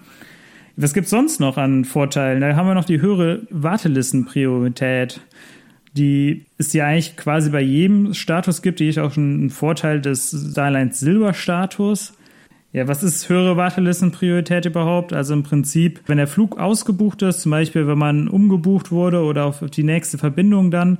Was 0.75 0.93
gibt's 0.93 1.11
sonst 1.11 1.38
noch 1.38 1.56
an 1.56 1.84
Vorteilen? 1.84 2.40
Da 2.40 2.56
haben 2.56 2.66
wir 2.66 2.75
noch 2.75 2.84
die 2.84 3.00
höhere 3.00 3.43
Wartelistenpriorität 3.50 5.20
die 5.92 6.46
es 6.58 6.72
ja 6.72 6.87
eigentlich 6.87 7.16
quasi 7.16 7.50
bei 7.50 7.60
jedem 7.60 8.14
Status 8.14 8.62
gibt, 8.62 8.81
die 8.81 8.88
ist 8.88 8.98
auch 8.98 9.12
schon 9.12 9.46
ein 9.46 9.50
Vorteil 9.50 10.00
des 10.00 10.31
Starlines 10.52 11.00
Silber-Status. 11.00 12.14
Ja, 12.72 12.87
was 12.87 13.02
ist 13.02 13.28
höhere 13.28 13.56
Wartelistenpriorität 13.56 14.64
überhaupt? 14.64 15.12
Also 15.12 15.34
im 15.34 15.42
Prinzip, 15.42 16.02
wenn 16.06 16.19
der 16.19 16.28
Flug 16.28 16.59
ausgebucht 16.59 17.23
ist, 17.23 17.40
zum 17.40 17.50
Beispiel 17.50 17.88
wenn 17.88 17.99
man 17.99 18.28
umgebucht 18.28 18.92
wurde 18.92 19.23
oder 19.25 19.47
auf 19.47 19.64
die 19.70 19.82
nächste 19.82 20.18
Verbindung 20.18 20.70
dann 20.70 20.99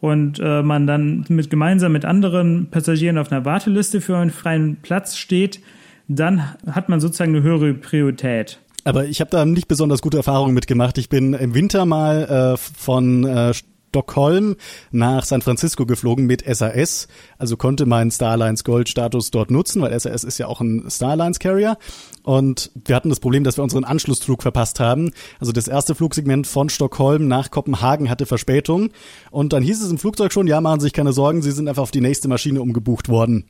und 0.00 0.40
äh, 0.42 0.62
man 0.62 0.86
dann 0.86 1.26
mit 1.28 1.50
gemeinsam 1.50 1.92
mit 1.92 2.06
anderen 2.06 2.68
Passagieren 2.70 3.18
auf 3.18 3.30
einer 3.30 3.44
Warteliste 3.44 4.00
für 4.00 4.16
einen 4.16 4.30
freien 4.30 4.78
Platz 4.80 5.18
steht, 5.18 5.60
dann 6.08 6.42
hat 6.66 6.88
man 6.88 7.00
sozusagen 7.00 7.34
eine 7.34 7.42
höhere 7.42 7.74
Priorität. 7.74 8.58
Aber 8.84 9.04
ich 9.04 9.20
habe 9.20 9.30
da 9.30 9.44
nicht 9.44 9.68
besonders 9.68 10.00
gute 10.00 10.16
Erfahrungen 10.16 10.54
mitgemacht. 10.54 10.96
Ich 10.96 11.10
bin 11.10 11.34
im 11.34 11.54
Winter 11.54 11.84
mal 11.84 12.54
äh, 12.54 12.56
von 12.56 13.24
äh, 13.24 13.52
Stockholm 13.90 14.56
nach 14.92 15.24
San 15.24 15.42
Francisco 15.42 15.84
geflogen 15.84 16.26
mit 16.26 16.44
SAS, 16.46 17.08
also 17.38 17.56
konnte 17.56 17.86
meinen 17.86 18.12
Starlines 18.12 18.62
Gold 18.62 18.88
Status 18.88 19.32
dort 19.32 19.50
nutzen, 19.50 19.82
weil 19.82 19.98
SAS 19.98 20.22
ist 20.22 20.38
ja 20.38 20.46
auch 20.46 20.60
ein 20.60 20.84
Starlines 20.88 21.40
Carrier 21.40 21.76
und 22.22 22.70
wir 22.84 22.94
hatten 22.94 23.08
das 23.08 23.18
Problem, 23.18 23.42
dass 23.42 23.58
wir 23.58 23.64
unseren 23.64 23.84
Anschlussflug 23.84 24.42
verpasst 24.42 24.78
haben. 24.78 25.10
Also 25.40 25.50
das 25.50 25.66
erste 25.66 25.96
Flugsegment 25.96 26.46
von 26.46 26.68
Stockholm 26.68 27.26
nach 27.26 27.50
Kopenhagen 27.50 28.08
hatte 28.08 28.26
Verspätung 28.26 28.90
und 29.32 29.52
dann 29.52 29.62
hieß 29.62 29.82
es 29.82 29.90
im 29.90 29.98
Flugzeug 29.98 30.32
schon, 30.32 30.46
ja, 30.46 30.60
machen 30.60 30.78
Sie 30.78 30.84
sich 30.84 30.92
keine 30.92 31.12
Sorgen, 31.12 31.42
Sie 31.42 31.50
sind 31.50 31.68
einfach 31.68 31.82
auf 31.82 31.90
die 31.90 32.00
nächste 32.00 32.28
Maschine 32.28 32.62
umgebucht 32.62 33.08
worden. 33.08 33.46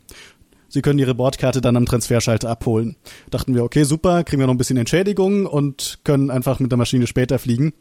Sie 0.72 0.82
können 0.82 1.00
Ihre 1.00 1.16
Bordkarte 1.16 1.60
dann 1.60 1.76
am 1.76 1.84
Transferschalter 1.84 2.48
abholen. 2.48 2.96
Dachten 3.30 3.54
wir, 3.56 3.64
okay, 3.64 3.82
super, 3.82 4.22
kriegen 4.22 4.40
wir 4.40 4.46
noch 4.46 4.54
ein 4.54 4.58
bisschen 4.58 4.76
Entschädigung 4.76 5.44
und 5.44 5.98
können 6.04 6.30
einfach 6.30 6.60
mit 6.60 6.70
der 6.70 6.78
Maschine 6.78 7.08
später 7.08 7.40
fliegen. 7.40 7.72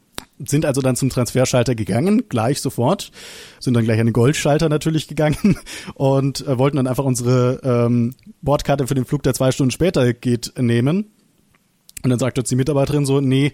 Sind 0.46 0.66
also 0.66 0.82
dann 0.82 0.96
zum 0.96 1.10
Transferschalter 1.10 1.76
gegangen, 1.76 2.30
gleich 2.30 2.62
sofort. 2.62 3.12
Sind 3.60 3.74
dann 3.74 3.84
gleich 3.84 4.00
an 4.00 4.08
den 4.08 4.14
Goldschalter 4.14 4.70
natürlich 4.70 5.08
gegangen 5.08 5.58
und 5.96 6.48
äh, 6.48 6.58
wollten 6.58 6.78
dann 6.78 6.88
einfach 6.88 7.04
unsere 7.04 7.60
ähm, 7.64 8.16
Bordkarte 8.42 8.88
für 8.88 8.96
den 8.96 9.06
Flug, 9.06 9.24
der 9.24 9.34
zwei 9.34 9.52
Stunden 9.52 9.72
später 9.72 10.14
geht, 10.14 10.54
nehmen. 10.58 11.12
Und 12.04 12.10
dann 12.10 12.20
sagt 12.20 12.40
uns 12.40 12.48
die 12.48 12.56
Mitarbeiterin 12.56 13.06
so, 13.06 13.20
nee, 13.20 13.54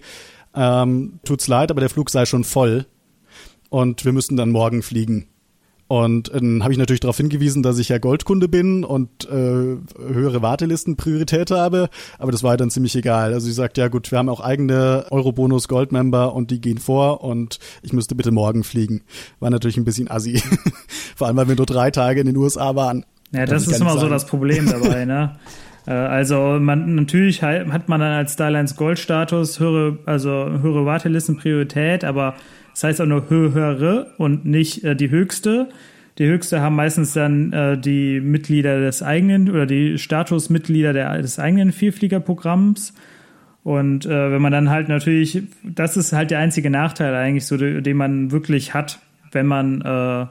ähm, 0.54 1.18
tut's 1.24 1.48
leid, 1.48 1.70
aber 1.70 1.80
der 1.80 1.90
Flug 1.90 2.10
sei 2.10 2.24
schon 2.24 2.44
voll 2.44 2.86
und 3.68 4.04
wir 4.04 4.12
müssen 4.12 4.36
dann 4.36 4.50
morgen 4.50 4.82
fliegen. 4.82 5.28
Und 5.88 6.34
dann 6.34 6.64
habe 6.64 6.72
ich 6.72 6.78
natürlich 6.78 7.00
darauf 7.00 7.16
hingewiesen, 7.16 7.62
dass 7.62 7.78
ich 7.78 7.90
ja 7.90 7.98
Goldkunde 7.98 8.48
bin 8.48 8.82
und 8.82 9.24
äh, 9.26 9.30
höhere 9.30 10.42
Wartelistenpriorität 10.42 11.52
habe, 11.52 11.88
aber 12.18 12.32
das 12.32 12.42
war 12.42 12.56
dann 12.56 12.70
ziemlich 12.70 12.96
egal. 12.96 13.32
Also 13.32 13.46
sie 13.46 13.52
sagt, 13.52 13.78
ja 13.78 13.86
gut, 13.86 14.10
wir 14.10 14.18
haben 14.18 14.28
auch 14.28 14.40
eigene 14.40 15.06
Eurobonus 15.10 15.68
Goldmember 15.68 16.34
und 16.34 16.50
die 16.50 16.60
gehen 16.60 16.78
vor 16.78 17.22
und 17.22 17.60
ich 17.82 17.92
müsste 17.92 18.16
bitte 18.16 18.32
morgen 18.32 18.64
fliegen. 18.64 19.02
War 19.38 19.50
natürlich 19.50 19.76
ein 19.76 19.84
bisschen 19.84 20.10
assi. 20.10 20.42
Vor 21.16 21.28
allem, 21.28 21.36
weil 21.36 21.48
wir 21.48 21.56
nur 21.56 21.66
drei 21.66 21.90
Tage 21.90 22.20
in 22.20 22.26
den 22.26 22.36
USA 22.36 22.74
waren. 22.74 23.04
Ja, 23.30 23.46
das 23.46 23.66
ist 23.66 23.80
immer 23.80 23.98
so 23.98 24.08
das 24.08 24.26
Problem 24.26 24.66
dabei, 24.70 25.04
ne? 25.04 25.36
Äh, 25.86 25.92
also 25.92 26.58
man 26.60 26.94
natürlich 26.96 27.42
hat 27.42 27.88
man 27.88 28.00
dann 28.00 28.12
als 28.12 28.34
Starlines 28.34 28.76
Gold-Status 28.76 29.60
höhere, 29.60 29.98
also 30.04 30.30
höhere 30.30 30.84
Wartelistenpriorität, 30.84 32.04
aber 32.04 32.34
das 32.76 32.84
heißt 32.84 33.00
auch 33.00 33.06
nur 33.06 33.30
höhere 33.30 34.12
und 34.18 34.44
nicht 34.44 34.84
äh, 34.84 34.94
die 34.94 35.08
höchste. 35.08 35.70
Die 36.18 36.26
höchste 36.26 36.60
haben 36.60 36.76
meistens 36.76 37.14
dann 37.14 37.50
äh, 37.54 37.78
die 37.78 38.20
Mitglieder 38.20 38.80
des 38.80 39.02
eigenen 39.02 39.48
oder 39.48 39.64
die 39.64 39.96
Statusmitglieder 39.96 40.92
der, 40.92 41.22
des 41.22 41.38
eigenen 41.38 41.72
Vielfliegerprogramms. 41.72 42.92
Und 43.64 44.04
äh, 44.04 44.30
wenn 44.30 44.42
man 44.42 44.52
dann 44.52 44.68
halt 44.68 44.90
natürlich, 44.90 45.42
das 45.64 45.96
ist 45.96 46.12
halt 46.12 46.30
der 46.30 46.40
einzige 46.40 46.68
Nachteil 46.68 47.14
eigentlich, 47.14 47.46
so 47.46 47.56
den 47.56 47.96
man 47.96 48.30
wirklich 48.30 48.74
hat, 48.74 49.00
wenn 49.32 49.46
man 49.46 49.80
äh, 49.80 50.26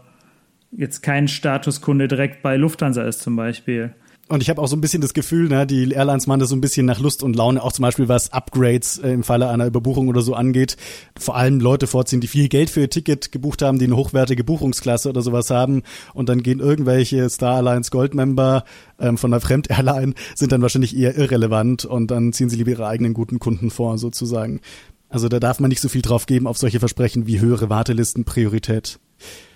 jetzt 0.72 1.02
kein 1.02 1.28
Statuskunde 1.28 2.08
direkt 2.08 2.44
bei 2.44 2.58
Lufthansa 2.58 3.02
ist 3.06 3.24
zum 3.24 3.36
Beispiel. 3.36 3.96
Und 4.28 4.42
ich 4.42 4.50
habe 4.50 4.60
auch 4.60 4.68
so 4.68 4.76
ein 4.76 4.82
bisschen 4.82 5.02
das 5.02 5.14
Gefühl, 5.14 5.50
ne, 5.50 5.68
die 5.68 5.92
Airlines 5.92 6.26
machen 6.26 6.40
das 6.40 6.50
so 6.50 6.56
ein 6.56 6.62
bisschen 6.62 6.88
nach 6.88 7.00
Lust 7.00 7.22
und 7.22 7.36
Laune, 7.36 7.62
auch 7.62 7.72
zum 7.72 7.84
Beispiel 7.84 8.08
was 8.08 8.34
Upgrades 8.34 8.98
äh, 8.98 9.12
im 9.12 9.22
Falle 9.22 9.50
einer 9.50 9.68
Überbuchung 9.68 10.08
oder 10.08 10.22
so 10.22 10.34
angeht. 10.34 10.78
Vor 11.16 11.36
allem 11.36 11.60
Leute 11.60 11.86
vorziehen, 11.86 12.22
die 12.22 12.28
viel 12.28 12.50
Geld 12.50 12.72
für 12.72 12.82
ihr 12.82 12.90
Ticket 12.90 13.32
gebucht 13.32 13.62
haben, 13.62 13.78
die 13.78 13.86
eine 13.86 13.96
hochwertige 13.96 14.44
Buchungsklasse 14.44 15.10
oder 15.10 15.22
sowas 15.22 15.52
haben 15.52 15.84
und 16.16 16.28
dann 16.28 16.42
gehen 16.42 16.60
irgendwelche 16.60 17.30
Star 17.30 17.58
Alliance 17.58 17.92
Goldmember 17.92 18.64
ähm, 19.00 19.20
von 19.20 19.32
einer 19.32 19.42
Fremd-Airline, 19.42 20.16
sind 20.34 20.52
dann 20.52 20.64
wahrscheinlich 20.64 20.98
eher 20.98 21.16
irrelevant 21.16 21.86
und 21.86 22.10
dann 22.10 22.34
ziehen 22.34 22.50
sie 22.50 22.56
lieber 22.56 22.72
ihre 22.72 22.88
eigenen 22.88 23.14
guten 23.14 23.38
Kunden 23.38 23.70
vor, 23.70 24.00
sozusagen. 24.00 24.60
Also 25.08 25.30
da 25.30 25.40
darf 25.40 25.60
man 25.60 25.70
nicht 25.70 25.82
so 25.82 25.88
viel 25.88 26.02
drauf 26.02 26.26
geben 26.26 26.48
auf 26.48 26.58
solche 26.58 26.80
Versprechen 26.80 27.28
wie 27.28 27.42
höhere 27.42 27.70
Wartelisten, 27.70 28.26
Priorität. 28.26 28.98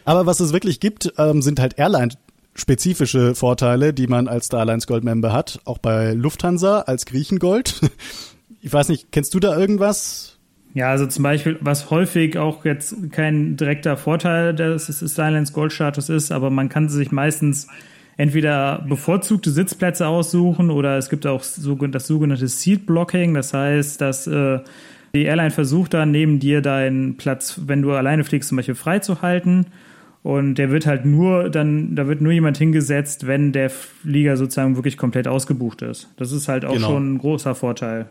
Aber 0.05 0.27
was 0.27 0.39
es 0.39 0.53
wirklich 0.53 0.79
gibt, 0.79 1.11
ähm, 1.17 1.41
sind 1.41 1.59
halt 1.59 1.79
Airline 1.79 2.13
spezifische 2.59 3.35
Vorteile, 3.35 3.93
die 3.93 4.07
man 4.07 4.27
als 4.27 4.47
Star 4.47 4.61
Alliance 4.61 4.87
Gold 4.87 5.03
Member 5.03 5.33
hat, 5.33 5.59
auch 5.65 5.77
bei 5.77 6.13
Lufthansa 6.13 6.81
als 6.81 7.05
Griechengold. 7.05 7.81
Ich 8.61 8.73
weiß 8.73 8.89
nicht, 8.89 9.13
kennst 9.13 9.33
du 9.33 9.39
da 9.39 9.57
irgendwas? 9.57 10.37
Ja, 10.73 10.89
also 10.89 11.05
zum 11.05 11.23
Beispiel, 11.23 11.57
was 11.61 11.89
häufig 11.91 12.37
auch 12.37 12.65
jetzt 12.65 12.93
kein 13.13 13.55
direkter 13.55 13.95
Vorteil 13.95 14.53
des 14.53 14.87
Star 14.87 15.27
Alliance 15.27 15.53
Gold 15.53 15.71
Status 15.71 16.09
ist, 16.09 16.31
aber 16.33 16.49
man 16.49 16.67
kann 16.67 16.89
sich 16.89 17.13
meistens 17.13 17.67
entweder 18.17 18.83
bevorzugte 18.87 19.49
Sitzplätze 19.49 20.07
aussuchen 20.07 20.71
oder 20.71 20.97
es 20.97 21.09
gibt 21.09 21.25
auch 21.25 21.39
das 21.39 22.05
sogenannte 22.05 22.49
Seat 22.49 22.85
Blocking, 22.85 23.33
das 23.33 23.53
heißt, 23.53 24.01
dass 24.01 24.27
äh, 24.27 24.59
die 25.15 25.23
Airline 25.23 25.51
versucht 25.51 25.93
dann 25.93 26.11
neben 26.11 26.39
dir 26.39 26.61
deinen 26.61 27.17
Platz, 27.17 27.61
wenn 27.65 27.81
du 27.81 27.93
alleine 27.93 28.23
fliegst, 28.23 28.49
zum 28.49 28.57
Beispiel 28.57 28.75
freizuhalten. 28.75 29.67
Und 30.21 30.55
der 30.55 30.69
wird 30.69 30.85
halt 30.85 31.05
nur 31.05 31.49
dann, 31.49 31.95
da 31.95 32.07
wird 32.07 32.21
nur 32.21 32.31
jemand 32.31 32.57
hingesetzt, 32.57 33.25
wenn 33.25 33.51
der 33.51 33.69
Flieger 33.69 34.35
sozusagen 34.35 34.75
wirklich 34.75 34.97
komplett 34.97 35.27
ausgebucht 35.27 35.81
ist. 35.81 36.09
Das 36.17 36.31
ist 36.31 36.47
halt 36.47 36.65
auch 36.65 36.73
genau. 36.73 36.87
schon 36.87 37.13
ein 37.13 37.17
großer 37.19 37.55
Vorteil. 37.55 38.07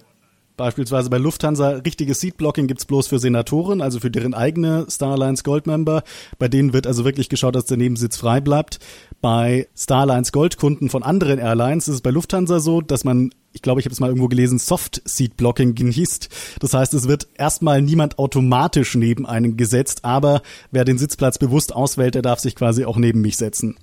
Beispielsweise 0.58 1.08
bei 1.08 1.18
Lufthansa 1.18 1.68
richtiges 1.68 2.18
Seatblocking 2.20 2.66
gibt's 2.66 2.84
bloß 2.84 3.06
für 3.06 3.20
Senatoren, 3.20 3.80
also 3.80 4.00
für 4.00 4.10
deren 4.10 4.34
eigene 4.34 4.86
Starlines 4.90 5.44
Goldmember. 5.44 6.02
Bei 6.40 6.48
denen 6.48 6.72
wird 6.72 6.88
also 6.88 7.04
wirklich 7.04 7.28
geschaut, 7.28 7.54
dass 7.54 7.66
der 7.66 7.76
Nebensitz 7.76 8.16
frei 8.16 8.40
bleibt. 8.40 8.80
Bei 9.20 9.68
Starlines 9.76 10.32
Goldkunden 10.32 10.90
von 10.90 11.04
anderen 11.04 11.38
Airlines 11.38 11.86
ist 11.86 11.94
es 11.94 12.00
bei 12.00 12.10
Lufthansa 12.10 12.58
so, 12.58 12.80
dass 12.80 13.04
man, 13.04 13.30
ich 13.52 13.62
glaube, 13.62 13.78
ich 13.78 13.86
habe 13.86 13.92
es 13.92 14.00
mal 14.00 14.08
irgendwo 14.08 14.26
gelesen, 14.26 14.58
Soft 14.58 15.00
Seat 15.04 15.36
Blocking 15.36 15.76
genießt. 15.76 16.28
Das 16.58 16.74
heißt, 16.74 16.92
es 16.92 17.06
wird 17.06 17.28
erstmal 17.36 17.80
niemand 17.80 18.18
automatisch 18.18 18.96
neben 18.96 19.26
einen 19.26 19.56
gesetzt, 19.56 20.04
aber 20.04 20.42
wer 20.72 20.84
den 20.84 20.98
Sitzplatz 20.98 21.38
bewusst 21.38 21.72
auswählt, 21.72 22.16
der 22.16 22.22
darf 22.22 22.40
sich 22.40 22.56
quasi 22.56 22.84
auch 22.84 22.96
neben 22.96 23.20
mich 23.20 23.36
setzen. 23.36 23.76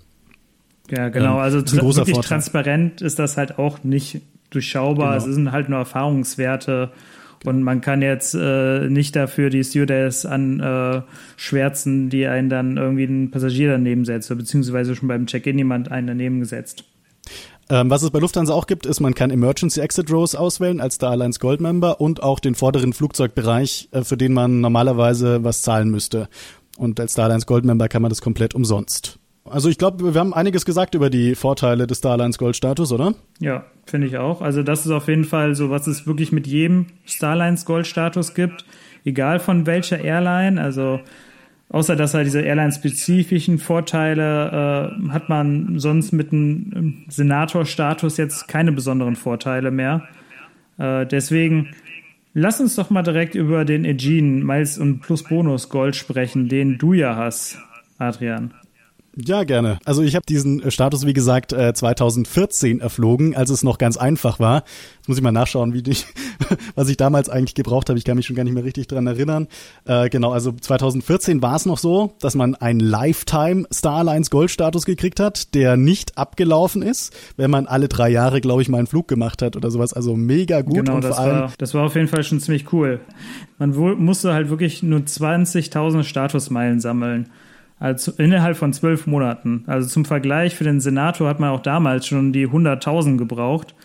Ja, 0.91 1.07
genau. 1.07 1.37
Also 1.37 1.59
wirklich 1.59 1.79
Vorteil. 1.93 2.21
transparent 2.21 3.01
ist 3.01 3.17
das 3.17 3.37
halt 3.37 3.57
auch 3.57 3.85
nicht 3.85 4.21
durchschaubar. 4.49 5.13
Genau. 5.13 5.29
Es 5.29 5.35
sind 5.35 5.51
halt 5.51 5.69
nur 5.69 5.79
Erfahrungswerte. 5.79 6.91
Und 7.43 7.61
man 7.61 7.81
kann 7.81 8.01
jetzt 8.01 8.33
äh, 8.33 8.89
nicht 8.89 9.15
dafür 9.15 9.49
die 9.49 9.63
Stewardess 9.63 10.25
anschwärzen, 10.25 12.07
äh, 12.07 12.09
die 12.09 12.27
einen 12.27 12.49
dann 12.49 12.77
irgendwie 12.77 13.05
einen 13.05 13.29
Passagier 13.29 13.69
daneben 13.69 14.03
setzt, 14.03 14.29
beziehungsweise 14.29 14.95
schon 14.95 15.07
beim 15.07 15.27
Check-in 15.27 15.57
jemand 15.57 15.91
einen 15.91 16.07
daneben 16.07 16.39
gesetzt. 16.39 16.85
Ähm, 17.69 17.89
was 17.89 18.03
es 18.03 18.11
bei 18.11 18.19
Lufthansa 18.19 18.53
auch 18.53 18.67
gibt, 18.67 18.85
ist, 18.85 18.99
man 18.99 19.15
kann 19.15 19.31
Emergency 19.31 19.79
Exit 19.79 20.11
Rows 20.11 20.35
auswählen 20.35 20.79
als 20.79 20.95
Star 20.95 21.11
Alliance 21.11 21.39
Gold 21.39 21.61
Member 21.61 21.99
und 21.99 22.21
auch 22.21 22.39
den 22.39 22.53
vorderen 22.55 22.93
Flugzeugbereich, 22.93 23.89
äh, 23.91 24.03
für 24.03 24.17
den 24.17 24.33
man 24.33 24.61
normalerweise 24.61 25.43
was 25.43 25.61
zahlen 25.61 25.89
müsste. 25.89 26.29
Und 26.77 26.99
als 26.99 27.13
Star 27.13 27.25
Alliance 27.25 27.45
Gold 27.45 27.65
Member 27.65 27.87
kann 27.87 28.01
man 28.01 28.09
das 28.09 28.21
komplett 28.21 28.53
umsonst. 28.53 29.19
Also 29.47 29.69
ich 29.69 29.77
glaube, 29.77 30.13
wir 30.13 30.19
haben 30.19 30.33
einiges 30.33 30.65
gesagt 30.65 30.95
über 30.95 31.11
die 31.11 31.35
Vorteile 31.35 31.85
des 31.85 31.99
Starlines 31.99 32.39
Gold 32.39 32.55
Status, 32.55 32.91
oder? 32.91 33.13
Ja, 33.39 33.65
finde 33.85 34.07
ich 34.07 34.17
auch. 34.17 34.41
Also 34.41 34.63
das 34.63 34.85
ist 34.85 34.91
auf 34.91 35.07
jeden 35.07 35.23
Fall 35.23 35.53
so, 35.53 35.69
was 35.69 35.85
es 35.85 36.07
wirklich 36.07 36.31
mit 36.31 36.47
jedem 36.47 36.87
Starlines 37.05 37.65
Gold 37.65 37.85
Status 37.85 38.33
gibt, 38.33 38.65
egal 39.05 39.39
von 39.39 39.67
welcher 39.67 40.03
Airline. 40.03 40.59
Also 40.59 40.99
außer 41.69 41.95
dass 41.95 42.15
er 42.15 42.23
diese 42.23 42.41
Airline-spezifischen 42.41 43.59
Vorteile 43.59 44.93
äh, 44.97 45.09
hat 45.11 45.29
man 45.29 45.77
sonst 45.77 46.11
mit 46.11 46.31
einem 46.33 47.05
Senator-Status 47.09 48.17
jetzt 48.17 48.47
keine 48.47 48.71
besonderen 48.71 49.15
Vorteile 49.15 49.69
mehr. 49.69 50.07
Äh, 50.79 51.05
deswegen 51.05 51.75
lass 52.33 52.59
uns 52.59 52.75
doch 52.75 52.89
mal 52.89 53.03
direkt 53.03 53.35
über 53.35 53.63
den 53.63 53.85
Aegean 53.85 54.43
Miles 54.43 54.79
und 54.79 55.01
Plus 55.01 55.23
Bonus 55.23 55.69
Gold 55.69 55.95
sprechen, 55.95 56.49
den 56.49 56.79
du 56.79 56.93
ja 56.93 57.15
hast, 57.15 57.59
Adrian. 57.99 58.53
Ja, 59.17 59.43
gerne. 59.43 59.79
Also 59.85 60.01
ich 60.01 60.15
habe 60.15 60.25
diesen 60.27 60.61
äh, 60.61 60.71
Status, 60.71 61.05
wie 61.05 61.13
gesagt, 61.13 61.51
2014 61.51 62.79
äh, 62.79 62.83
erflogen, 62.83 63.35
als 63.35 63.49
es 63.49 63.63
noch 63.63 63.77
ganz 63.77 63.95
einfach 63.97 64.39
war. 64.39 64.63
Jetzt 64.97 65.07
muss 65.07 65.17
ich 65.17 65.23
mal 65.23 65.31
nachschauen, 65.31 65.73
wie 65.73 65.83
ich, 65.89 66.05
was 66.75 66.89
ich 66.89 66.97
damals 66.97 67.29
eigentlich 67.29 67.55
gebraucht 67.55 67.89
habe. 67.89 67.97
Ich 67.97 68.03
kann 68.03 68.17
mich 68.17 68.25
schon 68.25 68.35
gar 68.35 68.43
nicht 68.43 68.53
mehr 68.53 68.65
richtig 68.65 68.87
dran 68.87 69.07
erinnern. 69.07 69.47
Äh, 69.85 70.09
genau, 70.09 70.31
also 70.31 70.51
2014 70.51 71.41
war 71.41 71.55
es 71.55 71.65
noch 71.65 71.77
so, 71.77 72.13
dass 72.19 72.35
man 72.35 72.55
einen 72.55 72.81
Lifetime 72.81 73.65
Starlines 73.71 74.29
Gold 74.29 74.51
Status 74.51 74.85
gekriegt 74.85 75.19
hat, 75.19 75.53
der 75.53 75.77
nicht 75.77 76.17
abgelaufen 76.17 76.81
ist, 76.81 77.15
wenn 77.37 77.49
man 77.49 77.67
alle 77.67 77.87
drei 77.87 78.09
Jahre, 78.09 78.41
glaube 78.41 78.61
ich, 78.61 78.69
mal 78.69 78.79
einen 78.79 78.87
Flug 78.87 79.07
gemacht 79.07 79.41
hat 79.41 79.55
oder 79.55 79.71
sowas. 79.71 79.93
Also 79.93 80.15
mega 80.15 80.61
gut. 80.61 80.75
Genau, 80.75 80.95
und 80.95 81.03
das, 81.03 81.15
vor 81.15 81.25
allem, 81.25 81.39
war, 81.39 81.53
das 81.57 81.73
war 81.73 81.85
auf 81.85 81.95
jeden 81.95 82.07
Fall 82.09 82.23
schon 82.23 82.41
ziemlich 82.41 82.73
cool. 82.73 82.99
Man 83.59 83.71
musste 84.03 84.33
halt 84.33 84.49
wirklich 84.49 84.83
nur 84.83 84.99
20.000 84.99 86.03
Statusmeilen 86.03 86.81
sammeln. 86.81 87.29
Also 87.79 88.13
innerhalb 88.17 88.57
von 88.57 88.73
zwölf 88.73 89.05
Monaten. 89.05 89.63
Also 89.67 89.87
zum 89.87 90.05
Vergleich 90.05 90.55
für 90.55 90.63
den 90.63 90.79
Senator 90.79 91.27
hat 91.27 91.39
man 91.39 91.49
auch 91.49 91.61
damals 91.61 92.07
schon 92.07 92.31
die 92.31 92.47
100.000 92.47 93.17
gebraucht. 93.17 93.75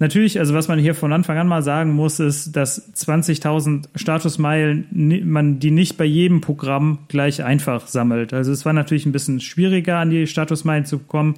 Natürlich, 0.00 0.38
also 0.38 0.54
was 0.54 0.68
man 0.68 0.78
hier 0.78 0.94
von 0.94 1.12
Anfang 1.12 1.38
an 1.38 1.48
mal 1.48 1.62
sagen 1.62 1.92
muss, 1.92 2.20
ist, 2.20 2.54
dass 2.54 2.94
20.000 2.94 3.86
Statusmeilen 3.96 4.86
man 5.24 5.58
die 5.58 5.72
nicht 5.72 5.96
bei 5.96 6.04
jedem 6.04 6.40
Programm 6.40 7.00
gleich 7.08 7.42
einfach 7.42 7.88
sammelt. 7.88 8.32
Also 8.32 8.52
es 8.52 8.64
war 8.64 8.72
natürlich 8.72 9.06
ein 9.06 9.12
bisschen 9.12 9.40
schwieriger, 9.40 9.96
an 9.98 10.10
die 10.10 10.28
Statusmeilen 10.28 10.84
zu 10.84 11.00
kommen. 11.00 11.34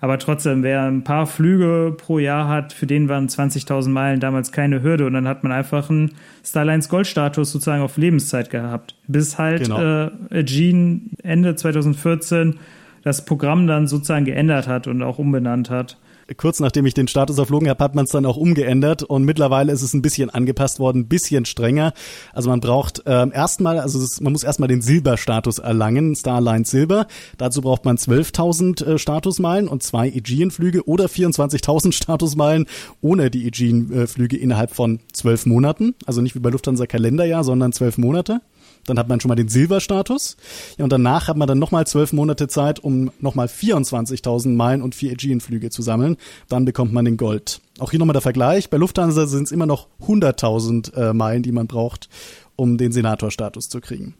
Aber 0.00 0.18
trotzdem, 0.18 0.62
wer 0.62 0.84
ein 0.84 1.04
paar 1.04 1.26
Flüge 1.26 1.94
pro 1.96 2.18
Jahr 2.18 2.48
hat, 2.48 2.72
für 2.72 2.86
den 2.86 3.08
waren 3.08 3.28
20.000 3.28 3.90
Meilen 3.90 4.20
damals 4.20 4.50
keine 4.50 4.82
Hürde. 4.82 5.06
Und 5.06 5.12
dann 5.12 5.28
hat 5.28 5.42
man 5.42 5.52
einfach 5.52 5.90
einen 5.90 6.12
Starlines 6.42 6.88
Goldstatus 6.88 7.52
sozusagen 7.52 7.82
auf 7.82 7.98
Lebenszeit 7.98 8.48
gehabt. 8.48 8.94
Bis 9.08 9.38
halt 9.38 9.64
genau. 9.64 10.08
äh, 10.30 10.44
Gene 10.44 11.00
Ende 11.22 11.54
2014 11.54 12.58
das 13.02 13.24
Programm 13.24 13.66
dann 13.66 13.86
sozusagen 13.86 14.24
geändert 14.24 14.68
hat 14.68 14.86
und 14.86 15.02
auch 15.02 15.18
umbenannt 15.18 15.70
hat 15.70 15.98
kurz 16.36 16.60
nachdem 16.60 16.86
ich 16.86 16.94
den 16.94 17.08
Status 17.08 17.38
erflogen 17.38 17.68
habe, 17.68 17.82
hat 17.82 17.94
man 17.94 18.04
es 18.04 18.10
dann 18.10 18.26
auch 18.26 18.36
umgeändert 18.36 19.02
und 19.02 19.24
mittlerweile 19.24 19.72
ist 19.72 19.82
es 19.82 19.94
ein 19.94 20.02
bisschen 20.02 20.30
angepasst 20.30 20.78
worden, 20.78 21.00
ein 21.00 21.08
bisschen 21.08 21.44
strenger. 21.44 21.92
Also 22.32 22.50
man 22.50 22.60
braucht 22.60 23.02
ähm, 23.06 23.32
erstmal, 23.34 23.78
also 23.78 24.00
ist, 24.00 24.20
man 24.20 24.32
muss 24.32 24.44
erstmal 24.44 24.68
den 24.68 24.82
Silberstatus 24.82 25.58
erlangen, 25.58 26.14
Starline 26.14 26.64
Silber. 26.64 27.06
Dazu 27.38 27.62
braucht 27.62 27.84
man 27.84 27.96
12.000 27.96 28.84
äh, 28.84 28.98
Statusmeilen 28.98 29.68
und 29.68 29.82
zwei 29.82 30.08
Aegean-Flüge 30.08 30.86
oder 30.86 31.06
24.000 31.06 31.92
Statusmeilen 32.00 32.66
ohne 33.00 33.30
die 33.30 33.44
Aegean-Flüge 33.46 34.36
innerhalb 34.36 34.74
von 34.74 35.00
zwölf 35.12 35.46
Monaten. 35.46 35.94
Also 36.06 36.20
nicht 36.20 36.34
wie 36.34 36.40
bei 36.40 36.50
Lufthansa 36.50 36.86
Kalenderjahr, 36.86 37.44
sondern 37.44 37.72
zwölf 37.72 37.98
Monate. 37.98 38.40
Dann 38.86 38.98
hat 38.98 39.08
man 39.08 39.20
schon 39.20 39.28
mal 39.28 39.36
den 39.36 39.48
Silberstatus. 39.48 40.36
Ja, 40.78 40.84
und 40.84 40.92
danach 40.92 41.28
hat 41.28 41.36
man 41.36 41.46
dann 41.46 41.58
nochmal 41.58 41.86
zwölf 41.86 42.12
Monate 42.12 42.48
Zeit, 42.48 42.80
um 42.80 43.10
nochmal 43.20 43.46
24.000 43.46 44.54
Meilen 44.54 44.82
und 44.82 44.94
vier 44.94 45.12
Aegean-Flüge 45.12 45.70
zu 45.70 45.82
sammeln. 45.82 46.16
Dann 46.48 46.64
bekommt 46.64 46.92
man 46.92 47.04
den 47.04 47.16
Gold. 47.16 47.60
Auch 47.78 47.90
hier 47.90 47.98
nochmal 47.98 48.14
der 48.14 48.22
Vergleich. 48.22 48.70
Bei 48.70 48.76
Lufthansa 48.76 49.26
sind 49.26 49.44
es 49.44 49.52
immer 49.52 49.66
noch 49.66 49.88
100.000 50.02 50.94
äh, 50.94 51.12
Meilen, 51.12 51.42
die 51.42 51.52
man 51.52 51.66
braucht, 51.66 52.08
um 52.56 52.78
den 52.78 52.92
Senatorstatus 52.92 53.68
zu 53.68 53.80
kriegen. 53.80 54.14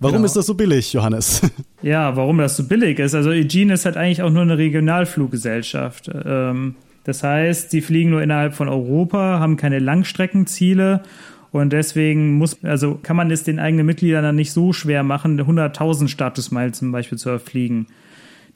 Warum 0.00 0.16
genau. 0.16 0.26
ist 0.26 0.36
das 0.36 0.46
so 0.46 0.54
billig, 0.54 0.92
Johannes? 0.92 1.42
Ja, 1.82 2.14
warum 2.14 2.38
das 2.38 2.56
so 2.56 2.68
billig 2.68 3.00
ist. 3.00 3.12
Also 3.12 3.30
Aegean 3.30 3.70
ist 3.70 3.84
halt 3.86 3.96
eigentlich 3.96 4.22
auch 4.22 4.30
nur 4.30 4.42
eine 4.42 4.56
Regionalfluggesellschaft. 4.56 6.08
Ähm, 6.24 6.76
das 7.02 7.24
heißt, 7.24 7.72
die 7.72 7.80
fliegen 7.80 8.10
nur 8.10 8.22
innerhalb 8.22 8.54
von 8.54 8.68
Europa, 8.68 9.40
haben 9.40 9.56
keine 9.56 9.80
Langstreckenziele 9.80 11.02
und 11.52 11.72
deswegen 11.72 12.38
muss, 12.38 12.64
also 12.64 12.98
kann 13.02 13.16
man 13.16 13.30
es 13.30 13.44
den 13.44 13.58
eigenen 13.58 13.84
Mitgliedern 13.86 14.24
dann 14.24 14.36
nicht 14.36 14.52
so 14.52 14.72
schwer 14.72 15.02
machen, 15.02 15.38
100.000 15.38 16.08
Statusmeilen 16.08 16.72
zum 16.72 16.90
Beispiel 16.92 17.18
zu 17.18 17.28
erfliegen. 17.28 17.86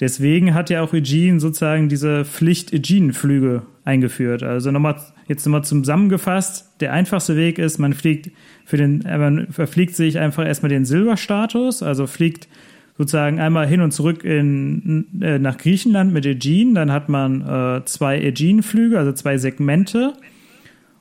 Deswegen 0.01 0.55
hat 0.55 0.71
ja 0.71 0.83
auch 0.83 0.93
Aegean 0.93 1.39
sozusagen 1.39 1.89
diese 1.89 2.25
Pflicht 2.25 2.73
Aegean-Flüge 2.73 3.63
eingeführt. 3.85 4.43
Also 4.43 4.71
nochmal, 4.71 4.97
jetzt 5.27 5.47
nochmal 5.47 5.65
zusammengefasst, 5.65 6.71
der 6.81 6.93
einfachste 6.93 7.37
Weg 7.37 7.59
ist, 7.59 7.79
man 7.79 7.93
fliegt 7.93 8.31
für 8.65 8.79
den, 8.79 9.05
man 9.05 9.49
verfliegt 9.51 9.95
sich 9.95 10.19
einfach 10.19 10.47
erstmal 10.47 10.71
den 10.71 10.85
Silberstatus, 10.85 11.83
also 11.83 12.07
fliegt 12.07 12.49
sozusagen 12.99 13.41
einmal 13.41 13.67
hin 13.67 13.83
und 13.83 13.93
zurück 13.93 14.25
in, 14.25 15.07
äh, 15.21 15.39
nach 15.39 15.59
Griechenland 15.59 16.13
mit 16.15 16.27
Aegean, 16.27 16.75
dann 16.75 16.93
hat 16.93 17.11
man 17.11 17.43
äh, 17.43 17.85
zwei 17.85 18.19
Aegean-Flüge, 18.23 18.99
also 18.99 19.13
zwei 19.13 19.37
Segmente 19.37 20.15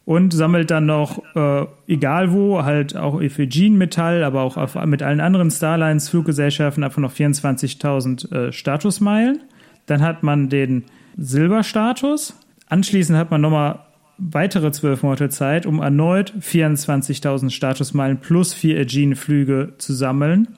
und 0.05 0.33
sammelt 0.33 0.69
dann 0.69 0.85
noch, 0.85 1.24
äh, 1.35 1.65
egal 1.88 2.31
wo, 2.31 2.63
halt 2.63 2.95
auch 2.95 3.19
Aegean-Metall, 3.19 4.24
aber 4.24 4.43
auch 4.43 4.55
auf, 4.55 4.75
mit 4.85 5.01
allen 5.01 5.19
anderen 5.19 5.50
Starlines, 5.50 6.09
Fluggesellschaften 6.09 6.83
einfach 6.83 7.01
noch 7.01 7.12
24.000 7.12 8.31
äh, 8.31 8.51
Statusmeilen. 8.51 9.39
Dann 9.88 10.01
hat 10.01 10.21
man 10.21 10.50
den 10.50 10.83
Silberstatus. 11.17 12.39
Anschließend 12.67 13.17
hat 13.17 13.31
man 13.31 13.41
nochmal 13.41 13.79
weitere 14.17 14.71
zwölf 14.71 15.03
Monate 15.03 15.29
Zeit, 15.29 15.65
um 15.65 15.79
erneut 15.79 16.33
24.000 16.39 17.50
Statusmeilen 17.50 18.19
plus 18.19 18.53
vier 18.53 18.77
Aegean-Flüge 18.77 19.74
zu 19.77 19.93
sammeln. 19.93 20.50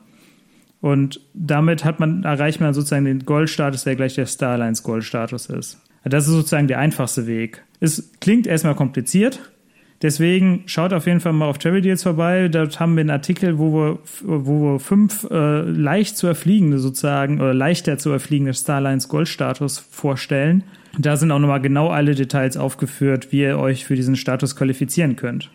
Und 0.82 1.22
damit 1.34 1.86
hat 1.86 2.00
man, 2.00 2.24
erreicht 2.24 2.60
man 2.60 2.74
sozusagen 2.74 3.06
den 3.06 3.26
Goldstatus, 3.26 3.84
der 3.84 3.96
gleich 3.96 4.16
der 4.16 4.26
Starlines 4.26 4.84
Goldstatus 4.84 5.48
ist. 5.48 5.82
Das 6.04 6.28
ist 6.28 6.34
sozusagen 6.34 6.68
der 6.68 6.80
einfachste 6.80 7.28
Weg. 7.28 7.64
Es 7.80 8.12
klingt 8.20 8.48
erstmal 8.48 8.76
kompliziert. 8.76 9.40
Deswegen 10.02 10.64
schaut 10.68 10.94
auf 10.94 11.08
jeden 11.08 11.20
Fall 11.20 11.34
mal 11.34 11.48
auf 11.48 11.58
Travel 11.58 11.82
Deals 11.82 12.04
vorbei. 12.04 12.50
Dort 12.50 12.80
haben 12.80 12.96
wir 12.96 13.02
einen 13.02 13.10
Artikel, 13.10 13.58
wo 13.58 13.74
wir, 13.74 14.00
wo 14.22 14.74
wir 14.74 14.80
fünf 14.80 15.28
äh, 15.32 15.62
leicht 15.62 16.18
zu 16.18 16.28
erfliegende 16.28 16.78
sozusagen 16.78 17.42
oder 17.42 17.54
leichter 17.54 17.98
zu 17.98 18.12
erfliegende 18.12 18.54
Starlines 18.54 19.08
Goldstatus 19.08 19.80
vorstellen. 19.80 20.64
Da 21.00 21.18
sind 21.18 21.32
auch 21.32 21.40
nochmal 21.40 21.62
genau 21.62 21.90
alle 21.90 22.14
Details 22.14 22.58
aufgeführt, 22.58 23.32
wie 23.32 23.42
ihr 23.42 23.58
euch 23.58 23.86
für 23.86 23.96
diesen 23.96 24.16
Status 24.16 24.56
qualifizieren 24.56 25.16
könnt. 25.16 25.50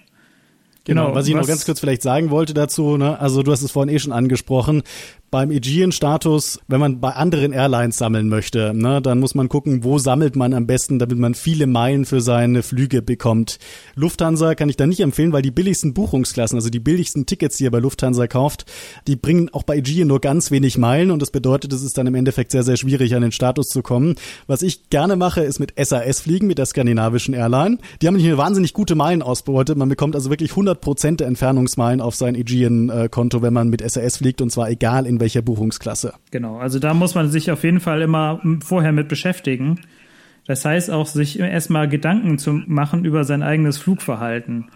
Genau, 0.85 1.07
genau 1.07 1.15
was 1.15 1.29
ich 1.29 1.35
was, 1.35 1.43
noch 1.43 1.49
ganz 1.49 1.65
kurz 1.65 1.79
vielleicht 1.79 2.03
sagen 2.03 2.31
wollte 2.31 2.55
dazu, 2.55 2.97
ne? 2.97 3.21
also 3.21 3.45
du 3.45 3.53
hast 3.53 3.63
es 3.63 3.71
vorhin 3.71 3.95
eh 3.95 4.01
schon 4.01 4.13
angesprochen, 4.13 4.83
beim 5.33 5.51
Aegean-Status, 5.51 6.61
wenn 6.69 6.79
man 6.79 7.01
bei 7.01 7.13
anderen 7.13 7.53
Airlines 7.53 7.97
sammeln 7.97 8.29
möchte, 8.29 8.75
ne, 8.75 9.01
dann 9.01 9.19
muss 9.19 9.35
man 9.35 9.49
gucken, 9.49 9.83
wo 9.83 9.97
sammelt 9.99 10.37
man 10.37 10.53
am 10.53 10.67
besten, 10.67 10.99
damit 10.99 11.17
man 11.17 11.35
viele 11.35 11.67
Meilen 11.67 12.05
für 12.05 12.21
seine 12.21 12.63
Flüge 12.63 13.01
bekommt. 13.01 13.59
Lufthansa 13.95 14.55
kann 14.55 14.69
ich 14.69 14.77
da 14.77 14.87
nicht 14.87 15.01
empfehlen, 15.01 15.33
weil 15.33 15.41
die 15.41 15.51
billigsten 15.51 15.95
Buchungsklassen, 15.95 16.59
also 16.59 16.69
die 16.69 16.81
billigsten 16.81 17.25
Tickets, 17.25 17.57
die 17.57 17.65
ihr 17.65 17.71
bei 17.71 17.79
Lufthansa 17.79 18.27
kauft, 18.27 18.67
die 19.07 19.17
bringen 19.17 19.49
auch 19.53 19.63
bei 19.63 19.77
Aegean 19.77 20.07
nur 20.07 20.21
ganz 20.21 20.51
wenig 20.51 20.77
Meilen 20.77 21.11
und 21.11 21.23
das 21.23 21.31
bedeutet, 21.31 21.73
es 21.73 21.83
ist 21.83 21.97
dann 21.97 22.07
im 22.07 22.15
Endeffekt 22.15 22.53
sehr, 22.53 22.63
sehr 22.63 22.77
schwierig, 22.77 23.15
an 23.15 23.23
den 23.23 23.33
Status 23.33 23.69
zu 23.69 23.81
kommen. 23.81 24.17
Was 24.47 24.61
ich 24.61 24.91
gerne 24.91 25.17
mache, 25.17 25.41
ist 25.41 25.61
mit 25.61 25.73
SAS 25.83 26.21
fliegen, 26.21 26.47
mit 26.47 26.59
der 26.59 26.67
skandinavischen 26.67 27.33
Airline. 27.33 27.79
Die 28.03 28.07
haben 28.07 28.17
hier 28.17 28.33
eine 28.33 28.39
wahnsinnig 28.39 28.75
gute 28.75 28.97
Meilenausbeute. 28.97 29.77
Man 29.77 29.89
bekommt 29.89 30.15
also 30.15 30.29
wirklich 30.29 30.51
100 30.51 30.83
Prozent 30.83 31.21
der 31.21 31.29
Entfernungsmeilen 31.29 32.03
auf 32.03 32.17
sein 32.17 32.35
Aegean-Konto, 32.35 33.41
wenn 33.41 33.55
man 33.55 33.71
mit 33.71 33.81
SAS 33.91 34.19
fliegt 34.19 34.43
und 34.43 34.53
zwar 34.53 34.69
egal 34.69 35.07
in 35.07 35.22
welcher 35.23 35.41
Buchungsklasse. 35.41 36.15
Genau, 36.33 36.59
also 36.59 36.79
da 36.79 36.93
muss 36.93 37.15
man 37.15 37.31
sich 37.31 37.51
auf 37.51 37.63
jeden 37.65 37.81
Fall 37.81 38.03
immer 38.03 38.43
vorher 38.63 38.93
mit 38.93 39.09
beschäftigen. 39.09 39.81
Das 40.47 40.65
heißt 40.65 40.91
auch, 40.91 41.07
sich 41.07 41.39
erstmal 41.39 41.89
Gedanken 41.89 42.39
zu 42.39 42.53
machen 42.67 43.05
über 43.05 43.23
sein 43.25 43.43
eigenes 43.43 43.79
Flugverhalten. 43.79 44.67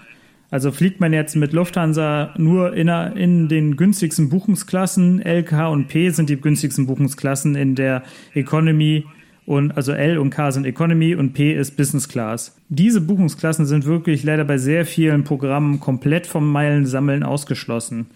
Also 0.49 0.71
fliegt 0.71 1.01
man 1.01 1.13
jetzt 1.13 1.35
mit 1.35 1.53
Lufthansa 1.53 2.33
nur 2.39 2.73
in, 2.75 2.87
in, 2.89 3.49
den 3.49 3.77
günstigsten 3.77 4.29
Buchungsklassen, 4.29 5.21
L, 5.21 5.43
K 5.43 5.67
und 5.67 5.89
P 5.89 6.11
sind 6.11 6.31
die 6.31 6.41
günstigsten 6.41 6.87
Buchungsklassen 6.87 7.57
in 7.57 7.75
der 7.75 8.05
Economy 8.33 9.05
und 9.45 9.77
also 9.77 9.91
L 9.91 10.19
und 10.19 10.31
K 10.31 10.53
sind 10.53 10.65
Economy 10.65 11.17
und 11.17 11.33
P 11.33 11.53
ist 11.53 11.77
Business 11.77 12.09
Class. 12.09 12.57
Diese 12.69 13.01
Buchungsklassen 13.01 13.67
sind 13.67 13.87
wirklich 13.87 14.23
leider 14.23 14.45
bei 14.45 14.59
sehr 14.59 14.87
vielen 14.87 15.25
Programmen 15.25 15.81
komplett 15.81 16.29
vom 16.29 16.51
Meilensammeln 16.51 17.25
ausgeschlossen. 17.25 18.07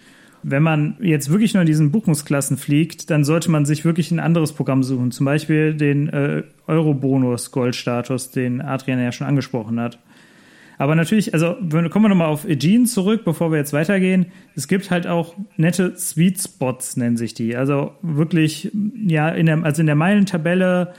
Wenn 0.42 0.62
man 0.62 0.96
jetzt 1.00 1.30
wirklich 1.30 1.54
nur 1.54 1.62
in 1.62 1.66
diesen 1.66 1.90
Buchungsklassen 1.90 2.56
fliegt, 2.56 3.10
dann 3.10 3.24
sollte 3.24 3.50
man 3.50 3.64
sich 3.66 3.84
wirklich 3.84 4.10
ein 4.10 4.20
anderes 4.20 4.52
Programm 4.52 4.82
suchen. 4.82 5.10
Zum 5.10 5.26
Beispiel 5.26 5.74
den 5.74 6.08
äh, 6.08 6.42
Eurobonus 6.66 7.50
Goldstatus, 7.50 8.30
den 8.30 8.60
Adrian 8.60 9.00
ja 9.00 9.12
schon 9.12 9.26
angesprochen 9.26 9.78
hat. 9.80 9.98
Aber 10.80 10.94
natürlich, 10.94 11.34
also 11.34 11.56
kommen 11.56 12.04
wir 12.04 12.08
nochmal 12.08 12.28
auf 12.28 12.46
Aegean 12.46 12.86
zurück, 12.86 13.22
bevor 13.26 13.52
wir 13.52 13.58
jetzt 13.58 13.74
weitergehen. 13.74 14.26
Es 14.56 14.66
gibt 14.66 14.90
halt 14.90 15.06
auch 15.06 15.34
nette 15.58 15.94
Sweet 15.94 16.40
Spots, 16.40 16.96
nennen 16.96 17.18
sich 17.18 17.34
die. 17.34 17.54
Also 17.54 17.92
wirklich, 18.00 18.72
ja, 19.06 19.28
in 19.28 19.44
der, 19.44 19.62
also 19.62 19.82
in 19.82 19.86
der 19.86 19.94
Meilentabelle 19.94 20.94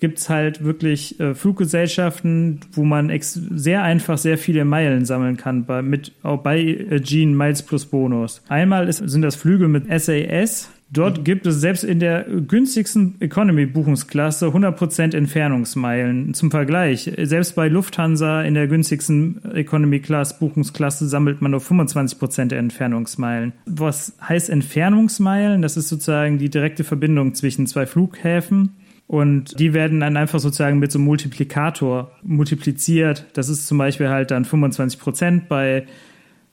gibt 0.00 0.18
es 0.18 0.28
halt 0.28 0.64
wirklich 0.64 1.18
äh, 1.20 1.34
Fluggesellschaften, 1.34 2.60
wo 2.72 2.84
man 2.84 3.12
sehr 3.20 3.82
einfach 3.82 4.18
sehr 4.18 4.38
viele 4.38 4.64
Meilen 4.64 5.04
sammeln 5.04 5.36
kann 5.36 5.64
bei, 5.64 5.82
mit, 5.82 6.12
auch 6.22 6.42
bei 6.42 6.60
äh, 6.60 7.00
Gene 7.00 7.34
Miles 7.34 7.62
plus 7.62 7.86
Bonus. 7.86 8.42
Einmal 8.48 8.88
ist, 8.88 8.98
sind 8.98 9.22
das 9.22 9.36
Flüge 9.36 9.68
mit 9.68 9.84
SAS. 10.00 10.70
Dort 10.88 11.18
mhm. 11.18 11.24
gibt 11.24 11.46
es 11.46 11.60
selbst 11.60 11.82
in 11.82 11.98
der 11.98 12.24
günstigsten 12.24 13.20
Economy-Buchungsklasse 13.20 14.46
100% 14.46 15.16
Entfernungsmeilen. 15.16 16.32
Zum 16.34 16.50
Vergleich, 16.50 17.10
selbst 17.22 17.56
bei 17.56 17.68
Lufthansa 17.68 18.42
in 18.42 18.54
der 18.54 18.68
günstigsten 18.68 19.40
Economy-Class-Buchungsklasse 19.52 21.08
sammelt 21.08 21.42
man 21.42 21.50
nur 21.50 21.60
25% 21.60 22.46
der 22.46 22.58
Entfernungsmeilen. 22.60 23.52
Was 23.66 24.14
heißt 24.22 24.48
Entfernungsmeilen? 24.48 25.62
Das 25.62 25.76
ist 25.76 25.88
sozusagen 25.88 26.38
die 26.38 26.50
direkte 26.50 26.84
Verbindung 26.84 27.34
zwischen 27.34 27.66
zwei 27.66 27.86
Flughäfen. 27.86 28.76
Und 29.06 29.58
die 29.60 29.72
werden 29.72 30.00
dann 30.00 30.16
einfach 30.16 30.40
sozusagen 30.40 30.78
mit 30.78 30.90
so 30.90 30.98
einem 30.98 31.06
Multiplikator 31.06 32.10
multipliziert. 32.22 33.26
Das 33.34 33.48
ist 33.48 33.66
zum 33.66 33.78
Beispiel 33.78 34.08
halt 34.08 34.32
dann 34.32 34.44
25 34.44 34.98
Prozent 34.98 35.48
bei 35.48 35.86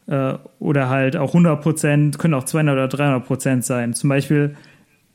äh, 0.08 0.34
oder 0.60 0.90
halt 0.90 1.16
auch 1.16 1.30
100 1.30 1.62
Prozent, 1.62 2.20
können 2.20 2.36
auch 2.36 2.44
200 2.44 2.74
oder 2.74 2.88
300 2.88 3.26
Prozent 3.26 3.66
sein. 3.66 3.94
Zum 3.94 4.10
Beispiel 4.10 4.56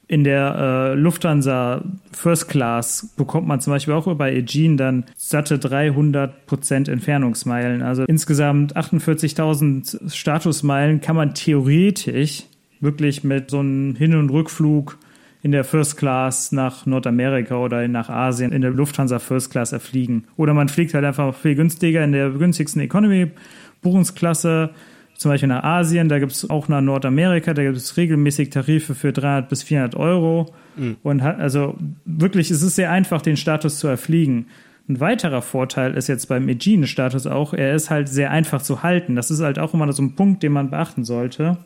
in 0.08 0.24
der 0.24 0.54
äh, 0.56 0.94
Lufthansa 0.94 1.84
First 2.12 2.48
Class 2.48 3.12
bekommt 3.16 3.46
man 3.46 3.60
zum 3.60 3.74
Beispiel 3.74 3.92
auch 3.92 4.12
bei 4.14 4.32
Aegean 4.32 4.78
dann 4.78 5.04
satte 5.16 5.58
300 5.58 6.46
Prozent 6.46 6.88
Entfernungsmeilen. 6.88 7.82
Also 7.82 8.04
insgesamt 8.04 8.74
48.000 8.74 10.12
Statusmeilen 10.12 11.02
kann 11.02 11.14
man 11.14 11.34
theoretisch 11.34 12.44
wirklich 12.80 13.22
mit 13.22 13.50
so 13.50 13.58
einem 13.58 13.96
Hin- 13.96 14.16
und 14.16 14.30
Rückflug 14.30 14.98
in 15.42 15.52
der 15.52 15.64
First 15.64 15.96
Class 15.96 16.52
nach 16.52 16.86
Nordamerika 16.86 17.56
oder 17.56 17.86
nach 17.88 18.08
Asien 18.08 18.52
in 18.52 18.62
der 18.62 18.70
Lufthansa 18.70 19.18
First 19.18 19.50
Class 19.50 19.72
erfliegen. 19.72 20.24
Oder 20.36 20.54
man 20.54 20.68
fliegt 20.68 20.94
halt 20.94 21.04
einfach 21.04 21.34
viel 21.34 21.54
günstiger 21.54 22.02
in 22.02 22.12
der 22.12 22.30
günstigsten 22.30 22.82
Economy-Buchungsklasse, 22.82 24.70
zum 25.18 25.32
Beispiel 25.32 25.48
nach 25.48 25.64
Asien, 25.64 26.08
da 26.08 26.20
gibt 26.20 26.30
es 26.30 26.48
auch 26.48 26.68
nach 26.68 26.80
Nordamerika, 26.80 27.52
da 27.52 27.64
gibt 27.64 27.76
es 27.76 27.96
regelmäßig 27.96 28.50
Tarife 28.50 28.94
für 28.94 29.12
300 29.12 29.48
bis 29.48 29.64
400 29.64 29.96
Euro. 29.96 30.54
Mhm. 30.76 30.96
Und 31.02 31.22
hat, 31.22 31.40
also 31.40 31.76
wirklich, 32.04 32.52
es 32.52 32.62
ist 32.62 32.76
sehr 32.76 32.92
einfach, 32.92 33.20
den 33.20 33.36
Status 33.36 33.80
zu 33.80 33.88
erfliegen. 33.88 34.46
Ein 34.88 35.00
weiterer 35.00 35.42
Vorteil 35.42 35.94
ist 35.94 36.06
jetzt 36.06 36.26
beim 36.28 36.48
Aegean-Status 36.48 37.26
auch, 37.26 37.52
er 37.52 37.74
ist 37.74 37.90
halt 37.90 38.08
sehr 38.08 38.30
einfach 38.30 38.62
zu 38.62 38.84
halten. 38.84 39.16
Das 39.16 39.32
ist 39.32 39.40
halt 39.40 39.58
auch 39.58 39.74
immer 39.74 39.92
so 39.92 40.04
ein 40.04 40.14
Punkt, 40.14 40.44
den 40.44 40.52
man 40.52 40.70
beachten 40.70 41.04
sollte. 41.04 41.58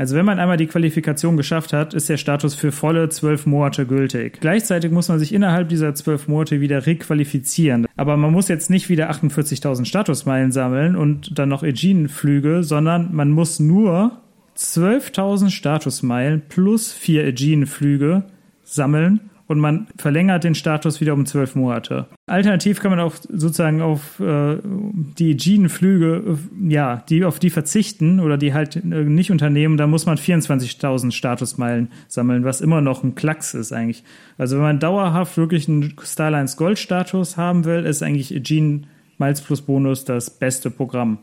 Also 0.00 0.16
wenn 0.16 0.24
man 0.24 0.38
einmal 0.38 0.56
die 0.56 0.66
Qualifikation 0.66 1.36
geschafft 1.36 1.74
hat, 1.74 1.92
ist 1.92 2.08
der 2.08 2.16
Status 2.16 2.54
für 2.54 2.72
volle 2.72 3.10
zwölf 3.10 3.44
Monate 3.44 3.84
gültig. 3.84 4.40
Gleichzeitig 4.40 4.90
muss 4.90 5.08
man 5.08 5.18
sich 5.18 5.34
innerhalb 5.34 5.68
dieser 5.68 5.94
zwölf 5.94 6.26
Monate 6.26 6.62
wieder 6.62 6.86
requalifizieren. 6.86 7.86
Aber 7.96 8.16
man 8.16 8.32
muss 8.32 8.48
jetzt 8.48 8.70
nicht 8.70 8.88
wieder 8.88 9.10
48.000 9.10 9.84
Statusmeilen 9.84 10.52
sammeln 10.52 10.96
und 10.96 11.38
dann 11.38 11.50
noch 11.50 11.62
Aegean-Flüge, 11.62 12.62
sondern 12.62 13.14
man 13.14 13.30
muss 13.30 13.60
nur 13.60 14.22
12.000 14.56 15.50
Statusmeilen 15.50 16.44
plus 16.48 16.94
vier 16.94 17.24
Aegean-Flüge 17.24 18.22
sammeln 18.62 19.20
und 19.50 19.58
man 19.58 19.88
verlängert 19.96 20.44
den 20.44 20.54
Status 20.54 21.00
wieder 21.00 21.12
um 21.12 21.26
zwölf 21.26 21.56
Monate. 21.56 22.06
Alternativ 22.26 22.78
kann 22.78 22.92
man 22.92 23.00
auch 23.00 23.16
sozusagen 23.16 23.82
auf 23.82 24.20
äh, 24.20 24.58
die 24.62 25.36
Gene-Flüge, 25.36 26.38
äh, 26.38 26.72
ja, 26.72 27.02
die 27.08 27.24
auf 27.24 27.40
die 27.40 27.50
verzichten 27.50 28.20
oder 28.20 28.38
die 28.38 28.54
halt 28.54 28.76
äh, 28.76 28.80
nicht 28.80 29.32
unternehmen. 29.32 29.76
Da 29.76 29.88
muss 29.88 30.06
man 30.06 30.18
24.000 30.18 31.10
Statusmeilen 31.10 31.90
sammeln, 32.06 32.44
was 32.44 32.60
immer 32.60 32.80
noch 32.80 33.02
ein 33.02 33.16
Klacks 33.16 33.54
ist 33.54 33.72
eigentlich. 33.72 34.04
Also 34.38 34.54
wenn 34.54 34.62
man 34.62 34.78
dauerhaft 34.78 35.36
wirklich 35.36 35.68
einen 35.68 35.96
Starlines 36.00 36.56
Gold-Status 36.56 37.36
haben 37.36 37.64
will, 37.64 37.86
ist 37.86 38.04
eigentlich 38.04 38.32
Gene 38.44 38.82
Miles 39.18 39.40
plus 39.40 39.62
Bonus 39.62 40.04
das 40.04 40.30
beste 40.30 40.70
Programm. 40.70 41.18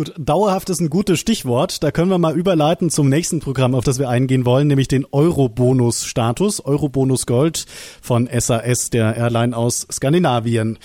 Gut, 0.00 0.14
dauerhaft 0.16 0.70
ist 0.70 0.80
ein 0.80 0.88
gutes 0.88 1.20
Stichwort. 1.20 1.82
Da 1.82 1.90
können 1.90 2.08
wir 2.08 2.16
mal 2.16 2.34
überleiten 2.34 2.88
zum 2.88 3.10
nächsten 3.10 3.40
Programm, 3.40 3.74
auf 3.74 3.84
das 3.84 3.98
wir 3.98 4.08
eingehen 4.08 4.46
wollen, 4.46 4.66
nämlich 4.66 4.88
den 4.88 5.04
Eurobonus-Status, 5.12 6.64
Eurobonus 6.64 7.26
Gold 7.26 7.66
von 8.00 8.26
SAS, 8.26 8.88
der 8.88 9.14
Airline 9.14 9.54
aus 9.54 9.86
Skandinavien. 9.92 10.78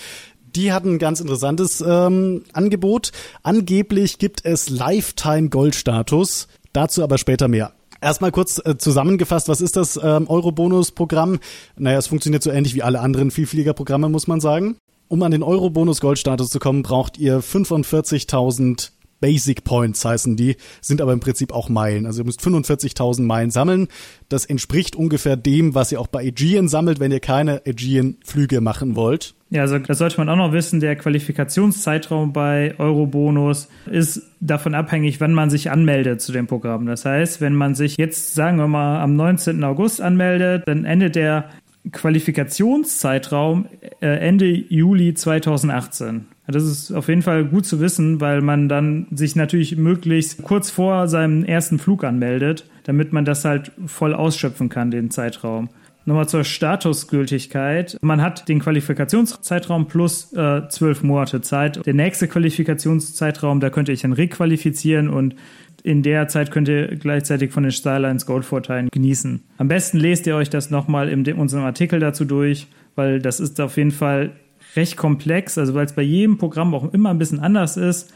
Die 0.54 0.70
hatten 0.70 0.96
ein 0.96 0.98
ganz 0.98 1.20
interessantes 1.20 1.80
ähm, 1.80 2.44
Angebot. 2.52 3.12
Angeblich 3.42 4.18
gibt 4.18 4.44
es 4.44 4.68
Lifetime 4.68 5.48
Gold-Status. 5.48 6.48
Dazu 6.74 7.02
aber 7.02 7.16
später 7.16 7.48
mehr. 7.48 7.72
Erstmal 8.02 8.32
kurz 8.32 8.60
äh, 8.66 8.76
zusammengefasst, 8.76 9.48
was 9.48 9.62
ist 9.62 9.76
das 9.76 9.96
ähm, 9.96 10.28
Eurobonus-Programm? 10.28 11.38
Naja, 11.78 11.96
es 11.96 12.08
funktioniert 12.08 12.42
so 12.42 12.50
ähnlich 12.50 12.74
wie 12.74 12.82
alle 12.82 13.00
anderen 13.00 13.30
Vielfliegerprogramme, 13.30 14.10
muss 14.10 14.26
man 14.26 14.42
sagen. 14.42 14.76
Um 15.08 15.22
an 15.22 15.30
den 15.30 15.42
Eurobonus-Goldstatus 15.42 16.50
zu 16.50 16.58
kommen, 16.58 16.82
braucht 16.82 17.16
ihr 17.16 17.40
45.000 17.40 18.90
Basic 19.20 19.64
Points 19.64 20.04
heißen 20.04 20.36
die, 20.36 20.56
sind 20.80 21.00
aber 21.00 21.12
im 21.12 21.20
Prinzip 21.20 21.52
auch 21.52 21.68
Meilen. 21.68 22.06
Also 22.06 22.22
ihr 22.22 22.26
müsst 22.26 22.40
45.000 22.40 23.22
Meilen 23.22 23.50
sammeln. 23.50 23.88
Das 24.28 24.44
entspricht 24.44 24.96
ungefähr 24.96 25.36
dem, 25.36 25.74
was 25.74 25.92
ihr 25.92 26.00
auch 26.00 26.06
bei 26.06 26.22
Aegean 26.22 26.68
sammelt, 26.68 27.00
wenn 27.00 27.12
ihr 27.12 27.20
keine 27.20 27.62
Aegean-Flüge 27.66 28.60
machen 28.60 28.96
wollt. 28.96 29.34
Ja, 29.48 29.62
also 29.62 29.78
das 29.78 29.98
sollte 29.98 30.18
man 30.18 30.28
auch 30.28 30.36
noch 30.36 30.52
wissen, 30.52 30.80
der 30.80 30.96
Qualifikationszeitraum 30.96 32.32
bei 32.32 32.74
Eurobonus 32.78 33.68
ist 33.90 34.22
davon 34.40 34.74
abhängig, 34.74 35.20
wann 35.20 35.32
man 35.32 35.50
sich 35.50 35.70
anmeldet 35.70 36.20
zu 36.20 36.32
dem 36.32 36.48
Programm. 36.48 36.86
Das 36.86 37.04
heißt, 37.04 37.40
wenn 37.40 37.54
man 37.54 37.76
sich 37.76 37.96
jetzt, 37.96 38.34
sagen 38.34 38.58
wir 38.58 38.66
mal, 38.66 39.00
am 39.00 39.14
19. 39.14 39.62
August 39.62 40.00
anmeldet, 40.00 40.64
dann 40.66 40.84
endet 40.84 41.14
der 41.14 41.50
Qualifikationszeitraum 41.92 43.66
äh, 44.00 44.06
Ende 44.06 44.46
Juli 44.46 45.14
2018. 45.14 46.26
Das 46.46 46.62
ist 46.64 46.92
auf 46.92 47.08
jeden 47.08 47.22
Fall 47.22 47.44
gut 47.44 47.66
zu 47.66 47.80
wissen, 47.80 48.20
weil 48.20 48.40
man 48.40 48.68
dann 48.68 49.06
sich 49.10 49.34
natürlich 49.36 49.76
möglichst 49.76 50.42
kurz 50.42 50.70
vor 50.70 51.08
seinem 51.08 51.44
ersten 51.44 51.78
Flug 51.78 52.04
anmeldet, 52.04 52.68
damit 52.84 53.12
man 53.12 53.24
das 53.24 53.44
halt 53.44 53.72
voll 53.86 54.14
ausschöpfen 54.14 54.68
kann, 54.68 54.90
den 54.90 55.10
Zeitraum. 55.10 55.68
Nochmal 56.08 56.28
zur 56.28 56.44
Statusgültigkeit. 56.44 57.98
Man 58.00 58.22
hat 58.22 58.48
den 58.48 58.60
Qualifikationszeitraum 58.60 59.88
plus 59.88 60.32
äh, 60.34 60.68
zwölf 60.68 61.02
Monate 61.02 61.40
Zeit. 61.40 61.84
Der 61.84 61.94
nächste 61.94 62.28
Qualifikationszeitraum, 62.28 63.58
da 63.58 63.70
könnte 63.70 63.90
ich 63.90 64.02
dann 64.02 64.12
requalifizieren 64.12 65.08
und 65.08 65.34
in 65.82 66.04
der 66.04 66.28
Zeit 66.28 66.52
könnt 66.52 66.68
ihr 66.68 66.94
gleichzeitig 66.94 67.50
von 67.50 67.64
den 67.64 67.72
Skylines 67.72 68.24
Gold-Vorteilen 68.24 68.88
genießen. 68.92 69.42
Am 69.58 69.66
besten 69.66 69.98
lest 69.98 70.28
ihr 70.28 70.36
euch 70.36 70.48
das 70.48 70.70
nochmal 70.70 71.08
in 71.08 71.26
unserem 71.34 71.64
Artikel 71.64 71.98
dazu 71.98 72.24
durch, 72.24 72.68
weil 72.94 73.20
das 73.20 73.40
ist 73.40 73.60
auf 73.60 73.76
jeden 73.76 73.90
Fall 73.90 74.30
recht 74.76 74.96
komplex, 74.96 75.58
also 75.58 75.74
weil 75.74 75.86
es 75.86 75.92
bei 75.92 76.02
jedem 76.02 76.38
Programm 76.38 76.74
auch 76.74 76.92
immer 76.92 77.10
ein 77.10 77.18
bisschen 77.18 77.40
anders 77.40 77.76
ist. 77.76 78.12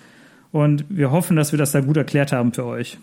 Und 0.52 0.84
wir 0.88 1.10
hoffen, 1.10 1.36
dass 1.36 1.52
wir 1.52 1.58
das 1.58 1.72
da 1.72 1.80
gut 1.80 1.96
erklärt 1.96 2.32
haben 2.32 2.52
für 2.52 2.64
euch. 2.64 2.98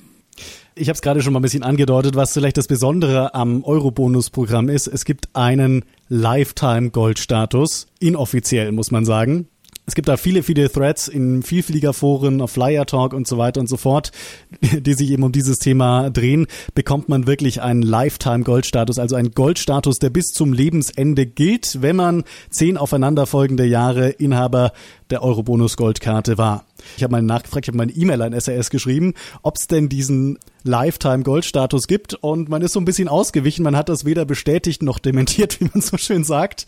Ich 0.75 0.89
habe 0.89 0.95
es 0.95 1.01
gerade 1.01 1.21
schon 1.21 1.33
mal 1.33 1.39
ein 1.39 1.43
bisschen 1.43 1.63
angedeutet, 1.63 2.15
was 2.15 2.33
vielleicht 2.33 2.57
das 2.57 2.67
Besondere 2.67 3.33
am 3.33 3.63
Eurobonus-Programm 3.63 4.69
ist. 4.69 4.87
Es 4.87 5.05
gibt 5.05 5.29
einen 5.33 5.83
Lifetime-Gold-Status, 6.09 7.87
inoffiziell 7.99 8.71
muss 8.71 8.91
man 8.91 9.03
sagen. 9.03 9.47
Es 9.89 9.95
gibt 9.95 10.09
da 10.09 10.17
viele, 10.17 10.43
viele 10.43 10.69
Threads 10.69 11.07
in 11.07 11.43
Vielfliegerforen, 11.43 12.41
auf 12.41 12.51
Flyer 12.51 12.85
Talk 12.85 13.13
und 13.13 13.25
so 13.25 13.37
weiter 13.37 13.61
und 13.61 13.69
so 13.69 13.77
fort, 13.77 14.11
die 14.61 14.93
sich 14.93 15.09
eben 15.11 15.23
um 15.23 15.31
dieses 15.31 15.59
Thema 15.59 16.09
drehen, 16.09 16.45
bekommt 16.75 17.07
man 17.07 17.25
wirklich 17.25 17.61
einen 17.61 17.83
Lifetime 17.83 18.43
Goldstatus, 18.43 18.99
also 18.99 19.15
einen 19.15 19.31
Goldstatus, 19.31 19.99
der 19.99 20.09
bis 20.09 20.33
zum 20.33 20.51
Lebensende 20.51 21.25
gilt, 21.25 21.81
wenn 21.81 21.95
man 21.95 22.25
zehn 22.49 22.75
aufeinanderfolgende 22.75 23.63
Jahre 23.63 24.09
Inhaber 24.09 24.73
der 25.09 25.23
Eurobonus 25.23 25.77
Goldkarte 25.77 26.37
war. 26.37 26.65
Ich 26.97 27.03
habe 27.03 27.13
mal 27.13 27.21
nachgefragt, 27.21 27.65
ich 27.65 27.69
habe 27.69 27.77
meine 27.77 27.93
E-Mail 27.93 28.21
an 28.21 28.37
SAS 28.37 28.69
geschrieben, 28.69 29.13
ob 29.41 29.55
es 29.55 29.67
denn 29.67 29.87
diesen 29.87 30.37
Lifetime 30.63 31.23
Goldstatus 31.23 31.87
gibt 31.87 32.13
und 32.13 32.49
man 32.49 32.61
ist 32.61 32.73
so 32.73 32.81
ein 32.81 32.85
bisschen 32.85 33.07
ausgewichen, 33.07 33.63
man 33.63 33.77
hat 33.77 33.87
das 33.87 34.03
weder 34.03 34.25
bestätigt 34.25 34.83
noch 34.83 34.99
dementiert, 34.99 35.59
wie 35.61 35.69
man 35.73 35.81
so 35.81 35.95
schön 35.95 36.25
sagt. 36.25 36.65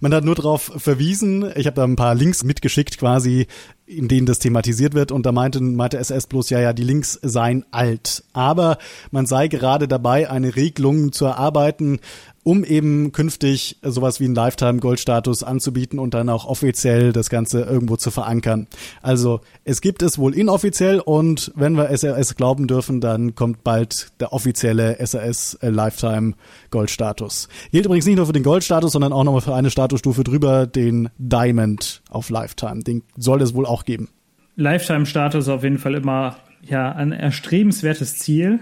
Man 0.00 0.12
hat 0.14 0.24
nur 0.24 0.34
darauf 0.34 0.72
verwiesen, 0.76 1.50
ich 1.56 1.66
habe 1.66 1.76
da 1.76 1.84
ein 1.84 1.96
paar 1.96 2.14
Links 2.14 2.44
mitgeschickt 2.44 2.98
quasi, 2.98 3.46
in 3.86 4.08
denen 4.08 4.26
das 4.26 4.38
thematisiert 4.38 4.94
wird 4.94 5.12
und 5.12 5.26
da 5.26 5.32
meinte, 5.32 5.60
meinte 5.60 5.98
SS 5.98 6.26
bloß, 6.26 6.50
ja, 6.50 6.60
ja, 6.60 6.72
die 6.72 6.84
Links 6.84 7.18
seien 7.22 7.64
alt. 7.70 8.24
Aber 8.32 8.78
man 9.10 9.26
sei 9.26 9.48
gerade 9.48 9.88
dabei, 9.88 10.28
eine 10.28 10.56
Regelung 10.56 11.12
zu 11.12 11.24
erarbeiten, 11.24 12.00
um 12.46 12.62
eben 12.62 13.10
künftig 13.10 13.76
sowas 13.82 14.20
wie 14.20 14.24
einen 14.26 14.36
Lifetime-Gold-Status 14.36 15.42
anzubieten 15.42 15.98
und 15.98 16.14
dann 16.14 16.28
auch 16.28 16.44
offiziell 16.44 17.12
das 17.12 17.28
Ganze 17.28 17.62
irgendwo 17.62 17.96
zu 17.96 18.12
verankern. 18.12 18.68
Also 19.02 19.40
es 19.64 19.80
gibt 19.80 20.00
es 20.00 20.16
wohl 20.16 20.32
inoffiziell 20.32 21.00
und 21.00 21.50
wenn 21.56 21.76
wir 21.76 21.88
SAS 21.98 22.36
glauben 22.36 22.68
dürfen, 22.68 23.00
dann 23.00 23.34
kommt 23.34 23.64
bald 23.64 24.12
der 24.20 24.32
offizielle 24.32 24.96
SAS 25.04 25.58
Lifetime 25.60 26.34
Gold-Status. 26.70 27.48
Gilt 27.72 27.86
übrigens 27.86 28.06
nicht 28.06 28.16
nur 28.16 28.26
für 28.26 28.32
den 28.32 28.44
Gold-Status, 28.44 28.92
sondern 28.92 29.12
auch 29.12 29.24
nochmal 29.24 29.40
für 29.40 29.56
eine 29.56 29.70
Statusstufe 29.70 30.22
drüber, 30.22 30.68
den 30.68 31.08
Diamond 31.18 32.00
auf 32.10 32.30
Lifetime. 32.30 32.84
Den 32.84 33.02
soll 33.16 33.42
es 33.42 33.54
wohl 33.54 33.66
auch 33.66 33.84
geben. 33.84 34.08
Lifetime-Status 34.54 35.48
auf 35.48 35.64
jeden 35.64 35.78
Fall 35.78 35.96
immer 35.96 36.36
ja 36.62 36.92
ein 36.92 37.10
erstrebenswertes 37.10 38.18
Ziel. 38.18 38.60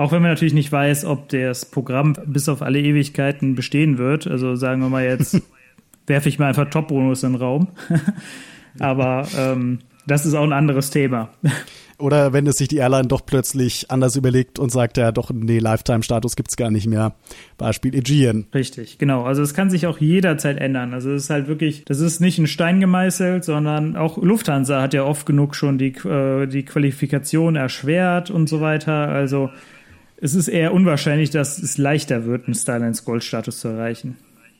Auch 0.00 0.12
wenn 0.12 0.22
man 0.22 0.30
natürlich 0.30 0.54
nicht 0.54 0.72
weiß, 0.72 1.04
ob 1.04 1.28
das 1.28 1.66
Programm 1.66 2.16
bis 2.24 2.48
auf 2.48 2.62
alle 2.62 2.80
Ewigkeiten 2.80 3.54
bestehen 3.54 3.98
wird. 3.98 4.26
Also 4.26 4.54
sagen 4.54 4.80
wir 4.80 4.88
mal 4.88 5.04
jetzt, 5.04 5.42
werfe 6.06 6.30
ich 6.30 6.38
mal 6.38 6.46
einfach 6.46 6.70
Top-Bonus 6.70 7.22
in 7.22 7.32
den 7.32 7.42
Raum. 7.42 7.68
Aber 8.78 9.28
ähm, 9.36 9.80
das 10.06 10.24
ist 10.24 10.32
auch 10.32 10.42
ein 10.44 10.54
anderes 10.54 10.88
Thema. 10.88 11.28
Oder 11.98 12.32
wenn 12.32 12.46
es 12.46 12.56
sich 12.56 12.68
die 12.68 12.78
Airline 12.78 13.08
doch 13.08 13.26
plötzlich 13.26 13.90
anders 13.90 14.16
überlegt 14.16 14.58
und 14.58 14.72
sagt, 14.72 14.96
ja 14.96 15.12
doch, 15.12 15.30
nee, 15.34 15.58
Lifetime-Status 15.58 16.34
gibt 16.34 16.48
es 16.48 16.56
gar 16.56 16.70
nicht 16.70 16.86
mehr. 16.86 17.14
Beispiel 17.58 17.94
Aegean. 17.94 18.46
Richtig, 18.54 18.96
genau. 18.96 19.24
Also 19.24 19.42
es 19.42 19.52
kann 19.52 19.68
sich 19.68 19.86
auch 19.86 19.98
jederzeit 19.98 20.58
ändern. 20.62 20.94
Also 20.94 21.10
es 21.10 21.24
ist 21.24 21.30
halt 21.30 21.46
wirklich, 21.46 21.84
das 21.84 22.00
ist 22.00 22.20
nicht 22.20 22.38
ein 22.38 22.46
Stein 22.46 22.80
gemeißelt, 22.80 23.44
sondern 23.44 23.96
auch 23.96 24.16
Lufthansa 24.16 24.80
hat 24.80 24.94
ja 24.94 25.04
oft 25.04 25.26
genug 25.26 25.54
schon 25.54 25.76
die, 25.76 25.92
äh, 26.08 26.46
die 26.46 26.64
Qualifikation 26.64 27.54
erschwert 27.54 28.30
und 28.30 28.48
so 28.48 28.62
weiter. 28.62 29.08
Also 29.08 29.50
es 30.20 30.34
ist 30.34 30.48
eher 30.48 30.72
unwahrscheinlich, 30.72 31.30
dass 31.30 31.58
es 31.58 31.78
leichter 31.78 32.26
wird, 32.26 32.46
einen 32.46 32.54
Starlines 32.54 33.04
Gold-Status 33.04 33.60
zu 33.60 33.68
erreichen 33.68 34.16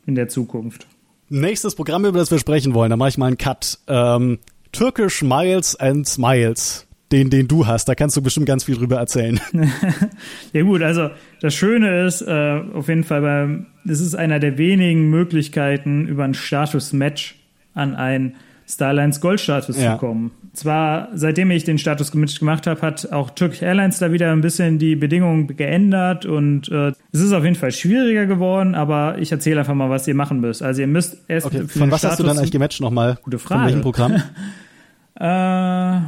in 0.07 0.15
der 0.15 0.29
Zukunft. 0.29 0.87
Nächstes 1.29 1.75
Programm, 1.75 2.05
über 2.05 2.19
das 2.19 2.31
wir 2.31 2.39
sprechen 2.39 2.75
wollen, 2.75 2.91
da 2.91 2.97
mache 2.97 3.11
ich 3.11 3.19
mal 3.19 3.27
einen 3.27 3.39
Cut. 3.39 3.79
Ähm, 3.87 4.39
Turkish 4.73 5.23
Miles 5.23 5.77
and 5.77 6.07
Smiles. 6.07 6.87
Den, 7.13 7.29
den 7.29 7.49
du 7.49 7.67
hast, 7.67 7.89
da 7.89 7.97
kannst 7.97 8.17
du 8.17 8.23
bestimmt 8.23 8.47
ganz 8.47 8.63
viel 8.63 8.77
drüber 8.77 8.97
erzählen. 8.97 9.41
ja 10.53 10.63
gut, 10.63 10.81
also 10.81 11.11
das 11.41 11.57
Schöne 11.57 12.07
ist 12.07 12.23
äh, 12.23 12.61
auf 12.73 12.87
jeden 12.87 13.03
Fall, 13.03 13.21
beim, 13.21 13.67
es 13.85 14.01
ist 14.01 14.15
einer 14.15 14.39
der 14.39 14.59
wenigen 14.59 15.11
Möglichkeiten, 15.11 16.07
über 16.07 16.23
ein 16.23 16.35
Status-Match 16.35 17.35
an 17.75 17.97
einen 17.97 18.37
Starlines 18.71 19.21
Gold-Status 19.21 19.77
ja. 19.77 19.93
zu 19.93 19.99
kommen. 19.99 20.31
Zwar, 20.53 21.09
seitdem 21.15 21.51
ich 21.51 21.65
den 21.65 21.79
Status 21.79 22.13
gemacht 22.13 22.67
habe, 22.67 22.81
hat 22.83 23.11
auch 23.13 23.31
Turkish 23.31 23.63
Airlines 23.63 23.99
da 23.99 24.13
wieder 24.13 24.33
ein 24.33 24.41
bisschen 24.41 24.79
die 24.79 24.97
Bedingungen 24.97 25.49
geändert 25.57 26.25
und 26.25 26.69
äh, 26.71 26.93
es 27.13 27.21
ist 27.21 27.33
auf 27.33 27.45
jeden 27.45 27.57
Fall 27.57 27.73
schwieriger 27.73 28.27
geworden, 28.27 28.75
aber 28.75 29.19
ich 29.19 29.33
erzähle 29.33 29.61
einfach 29.61 29.75
mal, 29.75 29.91
was 29.91 30.07
ihr 30.07 30.15
machen 30.15 30.41
müsst. 30.41 30.63
Also 30.63 30.83
ihr 30.83 30.87
müsst 30.87 31.19
erst 31.29 31.47
okay, 31.47 31.67
Von 31.67 31.91
was 31.91 32.01
Status 32.01 32.13
hast 32.13 32.21
du 32.21 32.25
dann 32.25 32.39
eigentlich 32.39 32.53
gematcht 32.53 32.81
nochmal? 32.81 33.19
Gute 33.23 33.39
Frage. 33.39 33.61
Von 33.61 33.67
welchem 33.67 33.83
Programm? 33.83 34.13
äh, 35.17 36.07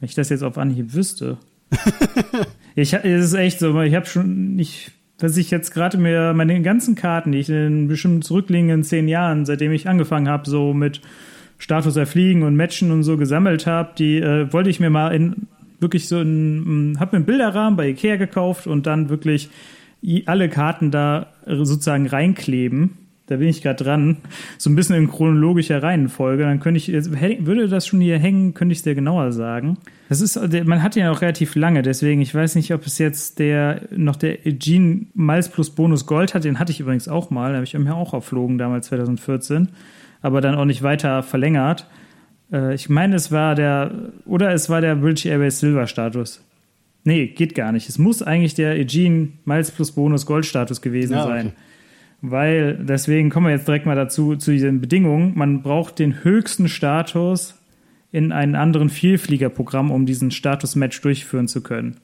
wenn 0.00 0.08
ich 0.08 0.14
das 0.14 0.28
jetzt 0.28 0.42
auf 0.42 0.58
Anhieb 0.58 0.92
wüsste. 0.94 1.38
ich, 2.74 2.92
es 2.92 3.24
ist 3.24 3.34
echt 3.34 3.60
so, 3.60 3.80
ich 3.80 3.94
habe 3.94 4.06
schon, 4.06 4.58
ich 4.58 4.92
was 5.22 5.36
ich 5.36 5.50
jetzt 5.50 5.72
gerade 5.72 5.98
mir 5.98 6.32
meine 6.34 6.60
ganzen 6.62 6.96
Karten, 6.96 7.32
die 7.32 7.38
ich 7.38 7.48
in 7.48 7.86
bestimmt 7.86 8.24
zurückliegenden 8.24 8.82
zehn 8.82 9.06
Jahren, 9.06 9.46
seitdem 9.46 9.72
ich 9.72 9.88
angefangen 9.88 10.28
habe, 10.28 10.50
so 10.50 10.74
mit 10.74 11.00
Status 11.62 11.94
erfliegen 11.94 12.42
und 12.42 12.56
Matchen 12.56 12.90
und 12.90 13.04
so 13.04 13.16
gesammelt 13.16 13.68
habe, 13.68 13.92
die 13.96 14.18
äh, 14.18 14.52
wollte 14.52 14.68
ich 14.68 14.80
mir 14.80 14.90
mal 14.90 15.14
in 15.14 15.46
wirklich 15.78 16.08
so 16.08 16.20
ein, 16.20 16.96
habe 16.98 17.12
mir 17.12 17.18
einen 17.18 17.24
Bilderrahmen 17.24 17.76
bei 17.76 17.88
Ikea 17.88 18.16
gekauft 18.16 18.66
und 18.66 18.84
dann 18.88 19.10
wirklich 19.10 19.48
alle 20.26 20.48
Karten 20.48 20.90
da 20.90 21.28
sozusagen 21.46 22.08
reinkleben. 22.08 22.98
Da 23.28 23.36
bin 23.36 23.46
ich 23.46 23.62
gerade 23.62 23.84
dran. 23.84 24.16
So 24.58 24.70
ein 24.70 24.74
bisschen 24.74 24.96
in 24.96 25.08
chronologischer 25.08 25.80
Reihenfolge. 25.80 26.42
Dann 26.42 26.58
könnte 26.58 26.78
ich, 26.78 26.88
würde 26.92 27.68
das 27.68 27.86
schon 27.86 28.00
hier 28.00 28.18
hängen, 28.18 28.54
könnte 28.54 28.72
ich 28.72 28.78
es 28.78 28.82
dir 28.82 28.96
genauer 28.96 29.30
sagen. 29.30 29.78
Das 30.08 30.20
ist, 30.20 30.36
man 30.64 30.82
hat 30.82 30.96
ja 30.96 31.08
noch 31.08 31.22
relativ 31.22 31.54
lange, 31.54 31.82
deswegen, 31.82 32.20
ich 32.20 32.34
weiß 32.34 32.56
nicht, 32.56 32.74
ob 32.74 32.84
es 32.84 32.98
jetzt 32.98 33.38
der, 33.38 33.82
noch 33.96 34.16
der 34.16 34.36
Gene 34.38 35.06
Miles 35.14 35.48
plus 35.48 35.70
Bonus 35.70 36.06
Gold 36.06 36.34
hat. 36.34 36.42
Den 36.42 36.58
hatte 36.58 36.72
ich 36.72 36.80
übrigens 36.80 37.06
auch 37.06 37.30
mal. 37.30 37.54
Habe 37.54 37.62
ich 37.62 37.78
mir 37.78 37.94
auch 37.94 38.14
erflogen 38.14 38.58
damals 38.58 38.88
2014 38.88 39.68
aber 40.22 40.40
dann 40.40 40.54
auch 40.54 40.64
nicht 40.64 40.82
weiter 40.82 41.22
verlängert. 41.22 41.86
Äh, 42.52 42.74
ich 42.74 42.88
meine, 42.88 43.16
es 43.16 43.30
war 43.30 43.54
der, 43.54 44.12
oder 44.24 44.52
es 44.52 44.70
war 44.70 44.80
der 44.80 44.94
British 44.94 45.26
Airways 45.26 45.60
Silver 45.60 45.86
Status. 45.86 46.44
Nee, 47.04 47.26
geht 47.26 47.54
gar 47.54 47.72
nicht. 47.72 47.88
Es 47.88 47.98
muss 47.98 48.22
eigentlich 48.22 48.54
der 48.54 48.72
Aegean 48.72 49.34
Miles 49.44 49.72
plus 49.72 49.92
Bonus 49.92 50.24
Gold 50.24 50.46
Status 50.46 50.80
gewesen 50.80 51.14
ja, 51.14 51.24
okay. 51.24 51.32
sein. 51.32 51.52
Weil, 52.20 52.76
deswegen 52.76 53.30
kommen 53.30 53.46
wir 53.46 53.52
jetzt 53.52 53.66
direkt 53.66 53.84
mal 53.86 53.96
dazu, 53.96 54.36
zu 54.36 54.52
diesen 54.52 54.80
Bedingungen. 54.80 55.32
Man 55.34 55.62
braucht 55.62 55.98
den 55.98 56.22
höchsten 56.22 56.68
Status 56.68 57.58
in 58.12 58.30
einem 58.30 58.54
anderen 58.54 58.90
Vielfliegerprogramm, 58.90 59.90
um 59.90 60.06
diesen 60.06 60.30
Status-Match 60.30 61.00
durchführen 61.00 61.48
zu 61.48 61.62
können. 61.62 61.96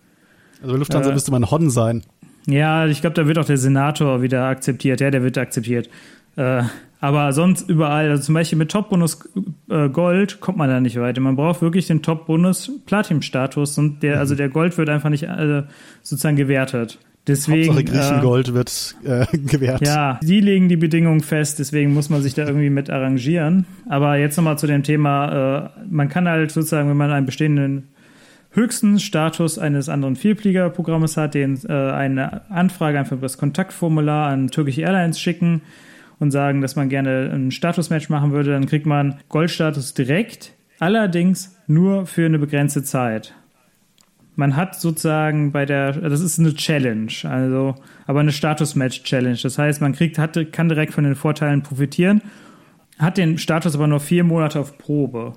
Also 0.60 0.76
Lufthansa 0.76 1.10
äh, 1.10 1.12
müsste 1.12 1.30
man 1.30 1.48
Hodden 1.48 1.70
sein. 1.70 2.02
Ja, 2.46 2.86
ich 2.86 3.00
glaube, 3.00 3.14
da 3.14 3.28
wird 3.28 3.38
auch 3.38 3.44
der 3.44 3.58
Senator 3.58 4.22
wieder 4.22 4.46
akzeptiert. 4.46 5.00
Ja, 5.00 5.12
der 5.12 5.22
wird 5.22 5.38
akzeptiert. 5.38 5.88
Äh, 6.34 6.64
Aber 7.00 7.32
sonst 7.32 7.68
überall, 7.68 8.10
also 8.10 8.24
zum 8.24 8.34
Beispiel 8.34 8.58
mit 8.58 8.70
Top-Bonus 8.70 9.28
äh, 9.70 9.88
Gold 9.88 10.40
kommt 10.40 10.58
man 10.58 10.68
da 10.68 10.80
nicht 10.80 10.98
weiter. 10.98 11.20
Man 11.20 11.36
braucht 11.36 11.62
wirklich 11.62 11.86
den 11.86 12.02
Top-Bonus 12.02 12.72
Platin-Status 12.86 13.78
und 13.78 14.02
der, 14.02 14.18
also 14.18 14.34
der 14.34 14.48
Gold 14.48 14.76
wird 14.78 14.88
einfach 14.88 15.08
nicht 15.08 15.22
äh, 15.22 15.62
sozusagen 16.02 16.36
gewertet. 16.36 16.98
Deswegen, 17.28 17.76
Hauptsache 17.76 17.84
Griechengold 17.84 18.48
äh, 18.48 18.54
wird 18.54 18.96
äh, 19.04 19.26
gewährt. 19.38 19.86
Ja, 19.86 20.18
die 20.22 20.40
legen 20.40 20.68
die 20.68 20.76
Bedingungen 20.76 21.20
fest, 21.20 21.58
deswegen 21.58 21.92
muss 21.92 22.08
man 22.08 22.22
sich 22.22 22.34
da 22.34 22.46
irgendwie 22.46 22.70
mit 22.70 22.90
arrangieren. 22.90 23.66
Aber 23.88 24.16
jetzt 24.16 24.36
nochmal 24.36 24.58
zu 24.58 24.66
dem 24.66 24.82
Thema, 24.82 25.66
äh, 25.66 25.84
man 25.88 26.08
kann 26.08 26.26
halt 26.26 26.50
sozusagen, 26.50 26.88
wenn 26.88 26.96
man 26.96 27.12
einen 27.12 27.26
bestehenden 27.26 27.88
höchsten 28.50 28.98
Status 28.98 29.58
eines 29.58 29.88
anderen 29.88 30.16
Vielfliegerprogrammes 30.16 31.16
hat, 31.16 31.34
den 31.34 31.60
äh, 31.68 31.72
eine 31.72 32.50
Anfrage 32.50 32.98
einfach 32.98 33.12
über 33.12 33.26
das 33.26 33.36
Kontaktformular 33.36 34.30
an 34.30 34.48
Turkish 34.48 34.78
Airlines 34.78 35.20
schicken 35.20 35.60
und 36.18 36.30
sagen, 36.30 36.60
dass 36.60 36.76
man 36.76 36.88
gerne 36.88 37.30
ein 37.32 37.50
Statusmatch 37.50 38.08
machen 38.08 38.32
würde, 38.32 38.50
dann 38.50 38.66
kriegt 38.66 38.86
man 38.86 39.18
Goldstatus 39.28 39.94
direkt, 39.94 40.52
allerdings 40.78 41.56
nur 41.66 42.06
für 42.06 42.26
eine 42.26 42.38
begrenzte 42.38 42.82
Zeit. 42.82 43.34
Man 44.36 44.54
hat 44.54 44.76
sozusagen 44.76 45.50
bei 45.50 45.66
der, 45.66 45.92
das 45.92 46.20
ist 46.20 46.38
eine 46.38 46.54
Challenge, 46.54 47.10
also, 47.24 47.74
aber 48.06 48.20
eine 48.20 48.30
Status-Match-Challenge. 48.30 49.38
Das 49.42 49.58
heißt, 49.58 49.80
man 49.80 49.92
kriegt, 49.92 50.18
hat, 50.18 50.52
kann 50.52 50.68
direkt 50.68 50.92
von 50.94 51.02
den 51.02 51.16
Vorteilen 51.16 51.62
profitieren, 51.62 52.22
hat 52.98 53.18
den 53.18 53.38
Status 53.38 53.74
aber 53.74 53.88
nur 53.88 53.98
vier 53.98 54.22
Monate 54.22 54.60
auf 54.60 54.78
Probe. 54.78 55.32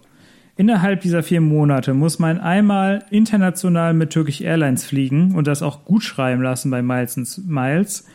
Innerhalb 0.55 1.01
dieser 1.01 1.23
vier 1.23 1.41
Monate 1.41 1.95
muss 1.95 2.19
man 2.19 2.39
einmal 2.39 3.03
international 3.09 3.95
mit 3.95 4.13
Turkish 4.13 4.41
Airlines 4.41 4.85
fliegen 4.85 5.33
und 5.33 5.47
das 5.47 5.63
auch 5.63 5.85
gut 5.85 6.03
schreiben 6.03 6.43
lassen 6.43 6.69
bei 6.69 6.83
Miles 6.83 7.41
Miles. 7.47 8.07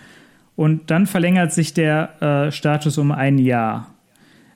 Und 0.56 0.90
dann 0.90 1.06
verlängert 1.06 1.52
sich 1.52 1.74
der 1.74 2.22
äh, 2.22 2.50
Status 2.50 2.98
um 2.98 3.12
ein 3.12 3.38
Jahr. 3.38 3.94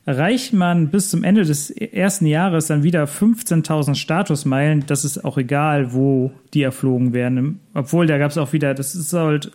Erreicht 0.06 0.54
man 0.54 0.88
bis 0.88 1.10
zum 1.10 1.22
Ende 1.24 1.44
des 1.44 1.70
ersten 1.70 2.24
Jahres 2.24 2.66
dann 2.66 2.82
wieder 2.82 3.04
15.000 3.04 3.94
Statusmeilen, 3.94 4.84
das 4.86 5.04
ist 5.04 5.24
auch 5.24 5.36
egal, 5.36 5.92
wo 5.92 6.32
die 6.54 6.62
erflogen 6.62 7.12
werden. 7.12 7.60
Obwohl, 7.74 8.06
da 8.06 8.16
gab 8.16 8.30
es 8.30 8.38
auch 8.38 8.54
wieder, 8.54 8.72
das 8.72 8.94
ist 8.94 9.12
halt, 9.12 9.52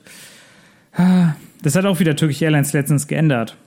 das 1.64 1.76
hat 1.76 1.86
auch 1.86 2.00
wieder 2.00 2.16
Turkish 2.16 2.44
Airlines 2.44 2.74
letztens 2.74 3.08
geändert. 3.08 3.58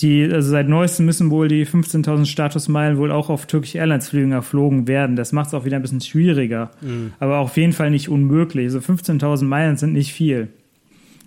Die, 0.00 0.24
also 0.24 0.50
seit 0.50 0.68
neuestem 0.68 1.04
müssen 1.06 1.30
wohl 1.30 1.46
die 1.46 1.66
15.000 1.66 2.24
Statusmeilen 2.24 2.96
wohl 2.96 3.12
auch 3.12 3.28
auf 3.28 3.46
Turkish 3.46 3.74
Airlines 3.74 4.08
Flügen 4.08 4.32
erflogen 4.32 4.88
werden. 4.88 5.14
Das 5.14 5.32
macht 5.32 5.48
es 5.48 5.54
auch 5.54 5.66
wieder 5.66 5.76
ein 5.76 5.82
bisschen 5.82 6.00
schwieriger. 6.00 6.70
Mhm. 6.80 7.12
Aber 7.20 7.38
auf 7.38 7.56
jeden 7.56 7.74
Fall 7.74 7.90
nicht 7.90 8.08
unmöglich. 8.08 8.64
Also 8.64 8.78
15.000 8.78 9.44
Meilen 9.44 9.76
sind 9.76 9.92
nicht 9.92 10.12
viel. 10.12 10.48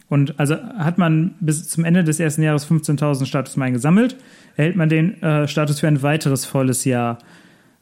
Und 0.07 0.39
also 0.39 0.55
hat 0.55 0.97
man 0.97 1.33
bis 1.39 1.67
zum 1.67 1.83
Ende 1.83 2.03
des 2.03 2.19
ersten 2.19 2.43
Jahres 2.43 2.69
15.000 2.69 3.25
Statusmeilen 3.25 3.73
gesammelt, 3.73 4.15
erhält 4.55 4.75
man 4.75 4.89
den 4.89 5.21
äh, 5.23 5.47
Status 5.47 5.79
für 5.79 5.87
ein 5.87 6.03
weiteres 6.03 6.45
volles 6.45 6.85
Jahr. 6.85 7.17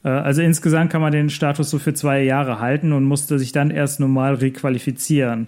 Äh, 0.04 0.10
also 0.10 0.42
insgesamt 0.42 0.92
kann 0.92 1.02
man 1.02 1.12
den 1.12 1.30
Status 1.30 1.70
so 1.70 1.80
für 1.80 1.94
zwei 1.94 2.24
Jahre 2.24 2.60
halten 2.60 2.94
und 2.94 3.04
musste 3.04 3.40
sich 3.40 3.52
dann 3.52 3.72
erst 3.72 4.00
normal 4.00 4.36
requalifizieren. 4.36 5.48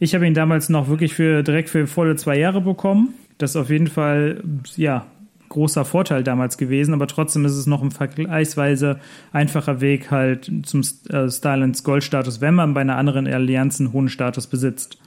Ich 0.00 0.14
habe 0.14 0.26
ihn 0.26 0.34
damals 0.34 0.68
noch 0.68 0.88
wirklich 0.88 1.14
für 1.14 1.42
direkt 1.42 1.68
für 1.68 1.86
volle 1.86 2.16
zwei 2.16 2.38
Jahre 2.38 2.60
bekommen. 2.60 3.14
Das 3.38 3.50
ist 3.50 3.56
auf 3.56 3.70
jeden 3.70 3.88
Fall 3.88 4.42
ja 4.76 5.06
großer 5.48 5.84
Vorteil 5.84 6.22
damals 6.22 6.58
gewesen, 6.58 6.94
aber 6.94 7.06
trotzdem 7.06 7.44
ist 7.44 7.56
es 7.56 7.66
noch 7.66 7.82
ein 7.82 7.90
vergleichsweise 7.90 8.98
einfacher 9.32 9.80
Weg 9.80 10.10
halt 10.10 10.50
zum 10.64 10.82
äh, 11.08 11.30
Starlands 11.30 11.84
Goldstatus, 11.84 12.40
wenn 12.40 12.54
man 12.54 12.74
bei 12.74 12.82
einer 12.82 12.96
anderen 12.96 13.26
Allianz 13.26 13.80
einen 13.80 13.92
hohen 13.92 14.08
Status 14.08 14.46
besitzt. 14.46 14.98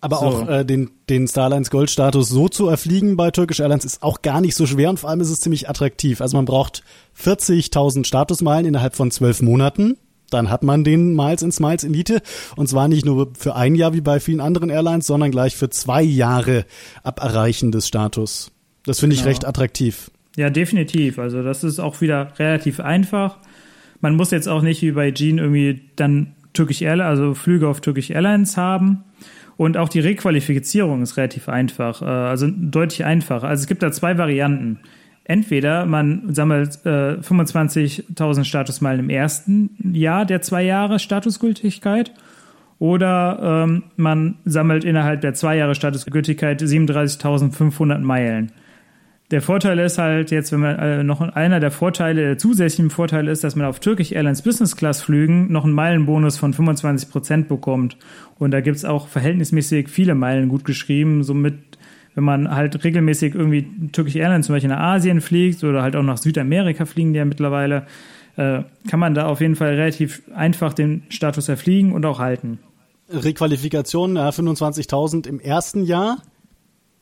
Aber 0.00 0.16
so. 0.16 0.24
auch 0.24 0.48
äh, 0.48 0.64
den, 0.64 0.90
den 1.10 1.28
Starlines 1.28 1.70
Gold-Status 1.70 2.28
so 2.28 2.48
zu 2.48 2.68
erfliegen 2.68 3.16
bei 3.16 3.30
Turkish 3.30 3.60
Airlines 3.60 3.84
ist 3.84 4.02
auch 4.02 4.22
gar 4.22 4.40
nicht 4.40 4.54
so 4.54 4.66
schwer 4.66 4.88
und 4.88 4.98
vor 4.98 5.10
allem 5.10 5.20
ist 5.20 5.30
es 5.30 5.40
ziemlich 5.40 5.68
attraktiv. 5.68 6.20
Also 6.20 6.36
man 6.36 6.46
braucht 6.46 6.82
40.000 7.22 8.06
Statusmeilen 8.06 8.66
innerhalb 8.66 8.96
von 8.96 9.10
zwölf 9.10 9.42
Monaten. 9.42 9.96
Dann 10.30 10.48
hat 10.48 10.62
man 10.62 10.84
den 10.84 11.14
Miles 11.14 11.42
in 11.42 11.52
Smiles 11.52 11.84
Elite 11.84 12.22
und 12.56 12.68
zwar 12.68 12.88
nicht 12.88 13.04
nur 13.04 13.32
für 13.36 13.56
ein 13.56 13.74
Jahr 13.74 13.92
wie 13.92 14.00
bei 14.00 14.20
vielen 14.20 14.40
anderen 14.40 14.70
Airlines, 14.70 15.06
sondern 15.06 15.30
gleich 15.32 15.56
für 15.56 15.68
zwei 15.68 16.02
Jahre 16.02 16.64
ab 17.02 17.20
Erreichen 17.20 17.72
des 17.72 17.86
Status. 17.86 18.52
Das 18.84 19.00
finde 19.00 19.14
ich 19.14 19.20
genau. 19.20 19.30
recht 19.30 19.44
attraktiv. 19.44 20.10
Ja, 20.36 20.48
definitiv. 20.48 21.18
Also 21.18 21.42
das 21.42 21.64
ist 21.64 21.78
auch 21.78 22.00
wieder 22.00 22.32
relativ 22.38 22.80
einfach. 22.80 23.38
Man 24.00 24.16
muss 24.16 24.30
jetzt 24.30 24.48
auch 24.48 24.62
nicht 24.62 24.80
wie 24.80 24.92
bei 24.92 25.10
Jean 25.10 25.38
irgendwie 25.38 25.82
dann 25.96 26.36
Turkish 26.54 26.80
Airlines, 26.80 27.10
also 27.10 27.34
Flüge 27.34 27.68
auf 27.68 27.80
Turkish 27.82 28.10
Airlines 28.10 28.56
haben 28.56 29.04
und 29.60 29.76
auch 29.76 29.90
die 29.90 30.00
Requalifizierung 30.00 31.02
ist 31.02 31.18
relativ 31.18 31.50
einfach, 31.50 32.00
äh, 32.00 32.06
also 32.06 32.48
deutlich 32.50 33.04
einfacher. 33.04 33.46
Also 33.46 33.60
es 33.60 33.66
gibt 33.66 33.82
da 33.82 33.92
zwei 33.92 34.16
Varianten. 34.16 34.78
Entweder 35.24 35.84
man 35.84 36.32
sammelt 36.32 36.78
äh, 36.86 37.18
25.000 37.20 38.44
Statusmeilen 38.44 39.00
im 39.00 39.10
ersten 39.10 39.92
Jahr 39.92 40.24
der 40.24 40.40
zwei 40.40 40.62
Jahre 40.62 40.98
Statusgültigkeit 40.98 42.14
oder 42.78 43.66
ähm, 43.68 43.82
man 43.96 44.36
sammelt 44.46 44.82
innerhalb 44.82 45.20
der 45.20 45.34
zwei 45.34 45.58
Jahre 45.58 45.74
Statusgültigkeit 45.74 46.62
37.500 46.62 47.98
Meilen. 47.98 48.52
Der 49.30 49.42
Vorteil 49.42 49.78
ist 49.78 49.96
halt 49.98 50.32
jetzt, 50.32 50.50
wenn 50.50 50.60
man 50.60 50.78
äh, 50.80 51.04
noch 51.04 51.20
einer 51.20 51.60
der 51.60 51.70
Vorteile, 51.70 52.22
der 52.22 52.38
zusätzlichen 52.38 52.90
Vorteile 52.90 53.30
ist, 53.30 53.44
dass 53.44 53.54
man 53.54 53.66
auf 53.66 53.78
Turkish 53.78 54.10
Airlines 54.10 54.42
Business 54.42 54.74
Class 54.74 55.02
Flügen 55.02 55.52
noch 55.52 55.64
einen 55.64 55.72
Meilenbonus 55.72 56.36
von 56.36 56.52
25 56.52 57.10
Prozent 57.10 57.48
bekommt. 57.48 57.96
Und 58.40 58.50
da 58.50 58.60
gibt's 58.60 58.84
auch 58.84 59.06
verhältnismäßig 59.06 59.88
viele 59.88 60.16
Meilen 60.16 60.48
gut 60.48 60.64
geschrieben. 60.64 61.22
Somit, 61.22 61.54
wenn 62.16 62.24
man 62.24 62.50
halt 62.50 62.82
regelmäßig 62.82 63.36
irgendwie 63.36 63.68
Turkish 63.92 64.16
Airlines 64.16 64.46
zum 64.46 64.56
Beispiel 64.56 64.70
nach 64.70 64.80
Asien 64.80 65.20
fliegt 65.20 65.62
oder 65.62 65.82
halt 65.82 65.94
auch 65.94 66.02
nach 66.02 66.18
Südamerika 66.18 66.84
fliegen 66.84 67.12
die 67.12 67.18
ja 67.18 67.24
mittlerweile, 67.24 67.86
äh, 68.36 68.62
kann 68.88 68.98
man 68.98 69.14
da 69.14 69.26
auf 69.26 69.40
jeden 69.40 69.54
Fall 69.54 69.74
relativ 69.74 70.22
einfach 70.34 70.72
den 70.74 71.04
Status 71.08 71.48
erfliegen 71.48 71.92
und 71.92 72.04
auch 72.04 72.18
halten. 72.18 72.58
Requalifikation, 73.08 74.16
ja, 74.16 74.28
25.000 74.30 75.28
im 75.28 75.38
ersten 75.38 75.84
Jahr 75.84 76.18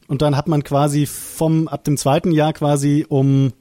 und 0.08 0.22
dann 0.22 0.36
hat 0.36 0.48
man 0.48 0.64
quasi 0.64 1.06
vom, 1.06 1.68
ab 1.68 1.84
dem 1.84 1.96
zweiten 1.96 2.32
Jahr 2.32 2.52
quasi 2.52 3.06
um 3.08 3.52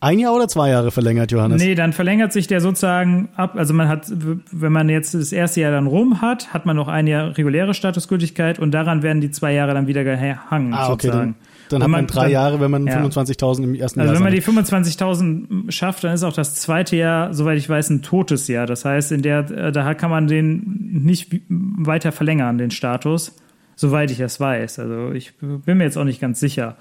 ein 0.00 0.18
Jahr 0.18 0.34
oder 0.34 0.48
zwei 0.48 0.70
Jahre 0.70 0.90
verlängert, 0.90 1.30
Johannes? 1.30 1.62
Nee, 1.62 1.76
dann 1.76 1.92
verlängert 1.92 2.32
sich 2.32 2.48
der 2.48 2.60
sozusagen 2.60 3.28
ab. 3.36 3.54
Also 3.54 3.72
man 3.72 3.86
hat, 3.86 4.06
wenn 4.10 4.72
man 4.72 4.88
jetzt 4.88 5.14
das 5.14 5.30
erste 5.30 5.60
Jahr 5.60 5.70
dann 5.70 5.86
rum 5.86 6.20
hat, 6.20 6.52
hat 6.52 6.66
man 6.66 6.74
noch 6.74 6.88
ein 6.88 7.06
Jahr 7.06 7.38
reguläre 7.38 7.72
Statusgültigkeit 7.72 8.58
und 8.58 8.72
daran 8.72 9.04
werden 9.04 9.20
die 9.20 9.30
zwei 9.30 9.52
Jahre 9.52 9.74
dann 9.74 9.86
wieder 9.86 10.02
gehangen. 10.02 10.74
Ah, 10.74 10.90
okay. 10.90 11.06
Dann, 11.06 11.36
dann 11.68 11.84
hat 11.84 11.88
man, 11.88 12.08
drei 12.08 12.22
dann, 12.22 12.32
Jahre, 12.32 12.60
wenn 12.60 12.72
man 12.72 12.84
ja. 12.84 13.00
25.000 13.00 13.62
im 13.62 13.74
ersten 13.76 14.00
also 14.00 14.12
Jahr 14.12 14.20
Also 14.20 14.24
wenn 14.24 14.24
man 14.24 14.32
die 14.34 14.42
25.000 14.42 15.70
schafft, 15.70 16.02
dann 16.02 16.14
ist 16.14 16.24
auch 16.24 16.32
das 16.32 16.56
zweite 16.56 16.96
Jahr, 16.96 17.32
soweit 17.32 17.58
ich 17.58 17.68
weiß, 17.68 17.90
ein 17.90 18.02
totes 18.02 18.48
Jahr. 18.48 18.66
Das 18.66 18.84
heißt, 18.84 19.12
in 19.12 19.22
der, 19.22 19.70
da 19.70 19.94
kann 19.94 20.10
man 20.10 20.26
den 20.26 21.04
nicht 21.04 21.32
weiter 21.48 22.10
verlängern, 22.10 22.58
den 22.58 22.72
Status 22.72 23.36
soweit 23.76 24.10
ich 24.10 24.18
das 24.18 24.40
weiß. 24.40 24.78
Also 24.78 25.12
ich 25.12 25.34
bin 25.36 25.78
mir 25.78 25.84
jetzt 25.84 25.96
auch 25.96 26.04
nicht 26.04 26.20
ganz 26.20 26.40
sicher. 26.40 26.76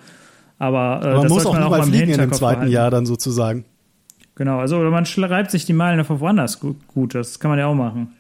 Aber, 0.60 1.02
äh, 1.04 1.08
Aber 1.08 1.18
man 1.20 1.28
muss 1.28 1.46
auch 1.46 1.54
man 1.54 1.70
mal 1.70 1.84
fliegen 1.84 2.12
in 2.12 2.20
dem 2.20 2.34
zweiten 2.34 2.60
behalten. 2.60 2.72
Jahr 2.72 2.92
dann 2.92 3.06
sozusagen. 3.06 3.66
Genau, 4.36 4.60
also 4.60 4.78
oder 4.78 4.92
man 4.92 5.06
schreibt 5.06 5.52
sich 5.52 5.66
die 5.66 5.74
Meilen 5.74 6.00
einfach 6.00 6.20
woanders 6.20 6.60
gut, 6.60 7.16
das 7.16 7.40
kann 7.40 7.50
man 7.50 7.60
ja 7.60 7.68
auch 7.68 7.76
machen. 7.76 8.14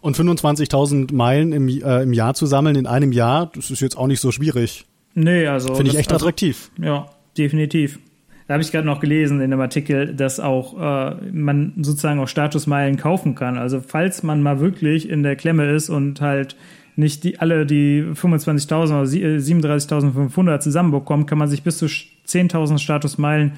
Und 0.00 0.16
25.000 0.16 1.12
Meilen 1.14 1.52
im, 1.52 1.68
äh, 1.68 2.02
im 2.02 2.12
Jahr 2.12 2.34
zu 2.34 2.46
sammeln 2.46 2.76
in 2.76 2.86
einem 2.86 3.12
Jahr, 3.12 3.50
das 3.54 3.70
ist 3.70 3.80
jetzt 3.80 3.96
auch 3.96 4.06
nicht 4.06 4.20
so 4.20 4.30
schwierig. 4.30 4.86
Nee, 5.14 5.46
also. 5.46 5.74
Finde 5.74 5.90
ich 5.90 5.98
echt 5.98 6.12
also, 6.12 6.26
attraktiv. 6.26 6.70
Ja, 6.78 7.06
definitiv. 7.36 7.98
Da 8.46 8.54
habe 8.54 8.62
ich 8.62 8.70
gerade 8.70 8.86
noch 8.86 9.00
gelesen 9.00 9.40
in 9.40 9.50
dem 9.50 9.60
Artikel, 9.60 10.14
dass 10.14 10.38
auch 10.38 10.78
äh, 10.78 11.16
man 11.32 11.72
sozusagen 11.82 12.20
auch 12.20 12.28
Statusmeilen 12.28 12.96
kaufen 12.96 13.34
kann. 13.34 13.58
Also 13.58 13.80
falls 13.80 14.22
man 14.22 14.42
mal 14.42 14.60
wirklich 14.60 15.08
in 15.08 15.24
der 15.24 15.34
Klemme 15.34 15.68
ist 15.72 15.88
und 15.88 16.20
halt 16.20 16.54
nicht 16.96 17.24
die, 17.24 17.38
alle 17.38 17.66
die 17.66 18.02
25.000 18.02 18.72
oder 18.72 19.02
37.500 19.02 20.54
äh, 20.54 20.60
zusammenbekommen, 20.60 21.26
kann 21.26 21.38
man 21.38 21.48
sich 21.48 21.62
bis 21.62 21.78
zu 21.78 21.86
10.000 21.86 22.78
Statusmeilen 22.78 23.52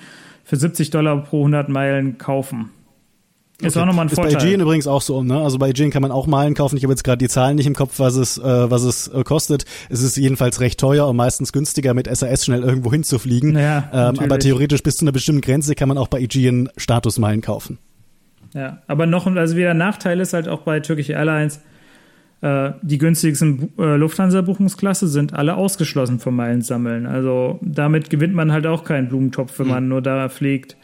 für 0.45 0.57
70 0.57 0.91
Dollar 0.91 1.23
pro 1.25 1.39
100 1.39 1.69
Meilen 1.69 2.19
kaufen. 2.19 2.71
Ist 3.61 3.77
okay. 3.77 3.83
auch 3.83 3.87
nochmal 3.87 4.07
ein 4.07 4.09
Vorteil. 4.09 4.33
Ist 4.33 4.39
bei 4.39 4.45
Aegean 4.45 4.61
übrigens 4.61 4.87
auch 4.87 5.03
so, 5.03 5.25
ne? 5.25 5.41
Also 5.41 5.59
bei 5.59 5.67
Aegean 5.67 5.91
kann 5.91 6.01
man 6.01 6.13
auch 6.13 6.29
Meilen 6.29 6.55
kaufen. 6.55 6.77
Ich 6.77 6.85
habe 6.85 6.93
jetzt 6.93 7.03
gerade 7.03 7.19
die 7.19 7.29
Zahlen 7.29 7.57
nicht 7.57 7.67
im 7.67 7.75
Kopf, 7.75 7.99
was 7.99 8.15
es, 8.15 8.39
äh, 8.39 8.43
was 8.71 8.83
es 8.85 9.09
äh, 9.09 9.25
kostet. 9.25 9.65
Es 9.89 10.01
ist 10.01 10.17
jedenfalls 10.17 10.61
recht 10.61 10.79
teuer 10.79 11.09
und 11.09 11.17
meistens 11.17 11.53
günstiger, 11.53 11.93
mit 11.93 12.07
SAS 12.15 12.45
schnell 12.45 12.63
irgendwo 12.63 12.93
hinzufliegen. 12.93 13.59
Ja, 13.59 13.91
ähm, 13.93 14.21
aber 14.21 14.39
theoretisch 14.39 14.85
bis 14.85 14.97
zu 14.97 15.05
einer 15.05 15.11
bestimmten 15.11 15.41
Grenze 15.41 15.75
kann 15.75 15.89
man 15.89 15.99
auch 15.99 16.07
bei 16.07 16.19
Aegean 16.19 16.69
Statusmeilen 16.77 17.41
kaufen. 17.41 17.79
Ja, 18.55 18.79
aber 18.87 19.07
noch, 19.07 19.27
also 19.27 19.57
wieder 19.57 19.75
Nachteil 19.75 20.21
ist 20.21 20.35
halt 20.35 20.47
auch 20.47 20.61
bei 20.61 20.79
Turkish 20.79 21.11
Airlines, 21.11 21.61
die 22.41 22.99
günstigsten 22.99 23.73
äh, 23.79 23.97
Lufthansa-Buchungsklasse 23.97 25.09
sind 25.09 25.35
alle 25.35 25.57
ausgeschlossen 25.57 26.21
vom 26.21 26.37
Meilensammeln. 26.37 27.07
Also 27.07 27.59
damit 27.63 28.11
gewinnt 28.11 28.35
man 28.35 28.53
halt 28.53 28.67
auch 28.67 28.85
keinen 28.85 29.09
Blumentopf, 29.09 29.59
wenn 29.59 29.67
mhm. 29.67 29.73
man 29.73 29.89
nur 29.89 30.03
da 30.03 30.29
fliegt. 30.29 30.77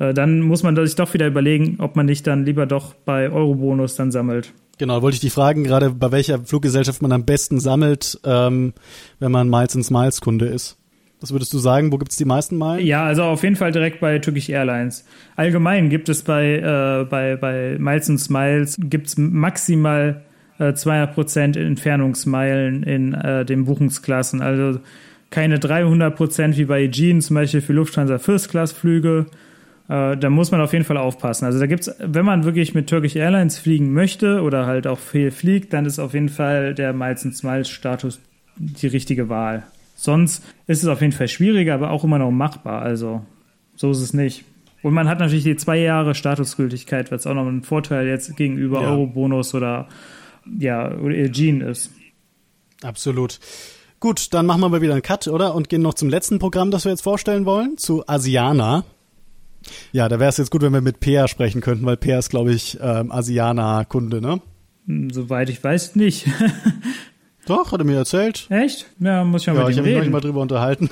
Äh, 0.00 0.14
dann 0.14 0.40
muss 0.40 0.64
man 0.64 0.74
sich 0.74 0.96
doch 0.96 1.14
wieder 1.14 1.28
überlegen, 1.28 1.76
ob 1.78 1.94
man 1.94 2.06
nicht 2.06 2.26
dann 2.26 2.44
lieber 2.44 2.66
doch 2.66 2.94
bei 2.94 3.30
Eurobonus 3.30 3.94
dann 3.94 4.10
sammelt. 4.10 4.52
Genau, 4.78 5.02
wollte 5.02 5.16
ich 5.16 5.20
die 5.20 5.30
fragen, 5.30 5.62
gerade 5.62 5.90
bei 5.90 6.10
welcher 6.10 6.40
Fluggesellschaft 6.40 7.02
man 7.02 7.12
am 7.12 7.24
besten 7.24 7.60
sammelt, 7.60 8.18
ähm, 8.24 8.72
wenn 9.18 9.30
man 9.30 9.48
Miles 9.48 9.76
and 9.76 9.84
Smiles 9.84 10.20
Kunde 10.20 10.46
ist. 10.46 10.78
Was 11.20 11.32
würdest 11.32 11.52
du 11.52 11.58
sagen? 11.58 11.92
Wo 11.92 11.98
gibt 11.98 12.12
es 12.12 12.16
die 12.16 12.24
meisten 12.24 12.56
Meilen? 12.56 12.86
Ja, 12.86 13.04
also 13.04 13.24
auf 13.24 13.42
jeden 13.42 13.56
Fall 13.56 13.72
direkt 13.72 14.00
bei 14.00 14.18
Turkish 14.18 14.48
Airlines. 14.48 15.04
Allgemein 15.36 15.90
gibt 15.90 16.08
es 16.08 16.22
bei, 16.22 16.56
äh, 16.56 17.04
bei, 17.04 17.36
bei 17.36 17.76
Miles 17.78 18.08
and 18.08 18.18
Smiles 18.18 18.78
gibt's 18.80 19.18
maximal 19.18 20.22
äh, 20.60 20.72
200% 20.74 21.58
Entfernungsmeilen 21.58 22.82
in 22.82 23.14
äh, 23.14 23.44
den 23.44 23.64
Buchungsklassen. 23.64 24.42
Also 24.42 24.80
keine 25.30 25.58
300% 25.58 26.56
wie 26.56 26.64
bei 26.66 26.82
Aegean 26.82 27.20
zum 27.20 27.34
Beispiel 27.34 27.60
für 27.60 27.72
Lufthansa 27.72 28.18
First 28.18 28.50
Class 28.50 28.72
Flüge. 28.72 29.26
Äh, 29.88 30.16
da 30.16 30.30
muss 30.30 30.50
man 30.50 30.60
auf 30.60 30.72
jeden 30.72 30.84
Fall 30.84 30.98
aufpassen. 30.98 31.46
Also 31.46 31.58
da 31.58 31.66
gibt's, 31.66 31.90
wenn 31.98 32.24
man 32.24 32.44
wirklich 32.44 32.74
mit 32.74 32.88
Turkish 32.88 33.16
Airlines 33.16 33.58
fliegen 33.58 33.92
möchte 33.92 34.42
oder 34.42 34.66
halt 34.66 34.86
auch 34.86 34.98
viel 34.98 35.30
fliegt, 35.30 35.72
dann 35.72 35.86
ist 35.86 35.98
auf 35.98 36.14
jeden 36.14 36.28
Fall 36.28 36.74
der 36.74 36.92
Miles 36.92 37.24
and 37.24 37.36
Smiles 37.36 37.68
Status 37.68 38.20
die 38.56 38.88
richtige 38.88 39.28
Wahl. 39.28 39.64
Sonst 39.96 40.44
ist 40.66 40.82
es 40.82 40.88
auf 40.88 41.00
jeden 41.00 41.12
Fall 41.12 41.28
schwieriger, 41.28 41.74
aber 41.74 41.90
auch 41.90 42.04
immer 42.04 42.18
noch 42.18 42.30
machbar. 42.30 42.82
Also 42.82 43.24
so 43.76 43.90
ist 43.90 44.00
es 44.00 44.12
nicht. 44.12 44.44
Und 44.82 44.94
man 44.94 45.08
hat 45.08 45.20
natürlich 45.20 45.44
die 45.44 45.56
zwei 45.56 45.78
Jahre 45.78 46.14
Statusgültigkeit, 46.14 47.10
was 47.12 47.26
auch 47.26 47.34
noch 47.34 47.46
ein 47.46 47.62
Vorteil 47.62 48.06
jetzt 48.06 48.36
gegenüber 48.36 48.82
ja. 48.82 48.90
Eurobonus 48.90 49.54
oder 49.54 49.88
ja, 50.58 50.88
Aegean 50.88 51.60
ist. 51.60 51.90
Absolut. 52.82 53.38
Gut, 54.00 54.32
dann 54.32 54.46
machen 54.46 54.62
wir 54.62 54.68
mal 54.70 54.80
wieder 54.80 54.94
einen 54.94 55.02
Cut, 55.02 55.28
oder? 55.28 55.54
Und 55.54 55.68
gehen 55.68 55.82
noch 55.82 55.94
zum 55.94 56.08
letzten 56.08 56.38
Programm, 56.38 56.70
das 56.70 56.84
wir 56.84 56.92
jetzt 56.92 57.02
vorstellen 57.02 57.44
wollen, 57.44 57.76
zu 57.76 58.02
Asiana. 58.06 58.84
Ja, 59.92 60.08
da 60.08 60.18
wäre 60.18 60.30
es 60.30 60.38
jetzt 60.38 60.50
gut, 60.50 60.62
wenn 60.62 60.72
wir 60.72 60.80
mit 60.80 61.00
Peer 61.00 61.28
sprechen 61.28 61.60
könnten, 61.60 61.84
weil 61.84 61.98
Peer 61.98 62.18
ist, 62.18 62.30
glaube 62.30 62.52
ich, 62.52 62.78
ähm, 62.80 63.12
Asiana-Kunde, 63.12 64.22
ne? 64.22 64.40
Hm, 64.86 65.10
soweit 65.10 65.50
ich 65.50 65.62
weiß, 65.62 65.96
nicht. 65.96 66.26
Doch, 67.46 67.72
hat 67.72 67.80
er 67.80 67.84
mir 67.84 67.96
erzählt. 67.96 68.46
Echt? 68.48 68.86
Ja, 69.00 69.24
muss 69.24 69.42
ich 69.42 69.48
mal 69.48 69.56
ja, 69.56 69.62
mit 69.64 69.70
ich 69.72 69.78
ihm 69.78 69.84
reden. 69.84 69.90
Ich 69.90 69.96
habe 69.96 70.06
mich 70.06 70.12
mal 70.12 70.20
drüber 70.20 70.40
unterhalten. 70.40 70.90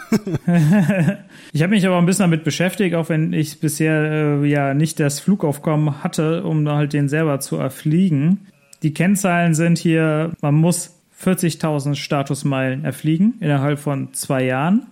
ich 1.52 1.62
habe 1.62 1.70
mich 1.70 1.86
aber 1.86 1.98
ein 1.98 2.06
bisschen 2.06 2.24
damit 2.24 2.42
beschäftigt, 2.42 2.94
auch 2.94 3.08
wenn 3.08 3.32
ich 3.32 3.60
bisher 3.60 4.42
äh, 4.42 4.46
ja 4.46 4.74
nicht 4.74 4.98
das 4.98 5.20
Flugaufkommen 5.20 6.02
hatte, 6.02 6.42
um 6.44 6.68
halt 6.68 6.92
den 6.92 7.08
selber 7.08 7.40
zu 7.40 7.56
erfliegen. 7.56 8.46
Die 8.82 8.94
Kennzahlen 8.94 9.54
sind 9.54 9.78
hier, 9.78 10.32
man 10.40 10.54
muss 10.54 11.00
40.000 11.20 11.96
Statusmeilen 11.96 12.84
erfliegen 12.84 13.34
innerhalb 13.40 13.78
von 13.78 14.12
zwei 14.14 14.44
Jahren. 14.44 14.86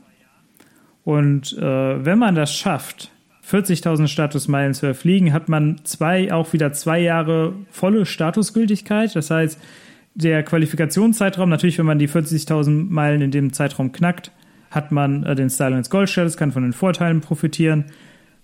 Und 1.05 1.57
äh, 1.57 2.05
wenn 2.05 2.19
man 2.19 2.35
das 2.35 2.53
schafft, 2.53 3.13
40.000 3.49 4.09
Statusmeilen 4.09 4.75
zu 4.75 4.87
erfliegen, 4.87 5.33
hat 5.33 5.49
man 5.49 5.81
zwei, 5.85 6.33
auch 6.33 6.53
wieder 6.53 6.73
zwei 6.73 6.99
Jahre 6.99 7.55
volle 7.71 8.05
Statusgültigkeit. 8.07 9.15
Das 9.15 9.31
heißt, 9.31 9.61
der 10.15 10.43
Qualifikationszeitraum, 10.43 11.49
natürlich, 11.49 11.79
wenn 11.79 11.87
man 11.87 12.01
die 12.01 12.09
40.000 12.09 12.91
Meilen 12.91 13.21
in 13.21 13.31
dem 13.31 13.53
Zeitraum 13.53 13.93
knackt, 13.93 14.33
hat 14.71 14.91
man 14.91 15.23
äh, 15.23 15.37
den 15.37 15.49
Style 15.49 15.77
ins 15.77 15.91
Gold 15.91 16.11
Status, 16.11 16.37
kann 16.37 16.51
von 16.51 16.65
den 16.65 16.73
Vorteilen 16.73 17.21
profitieren 17.21 17.85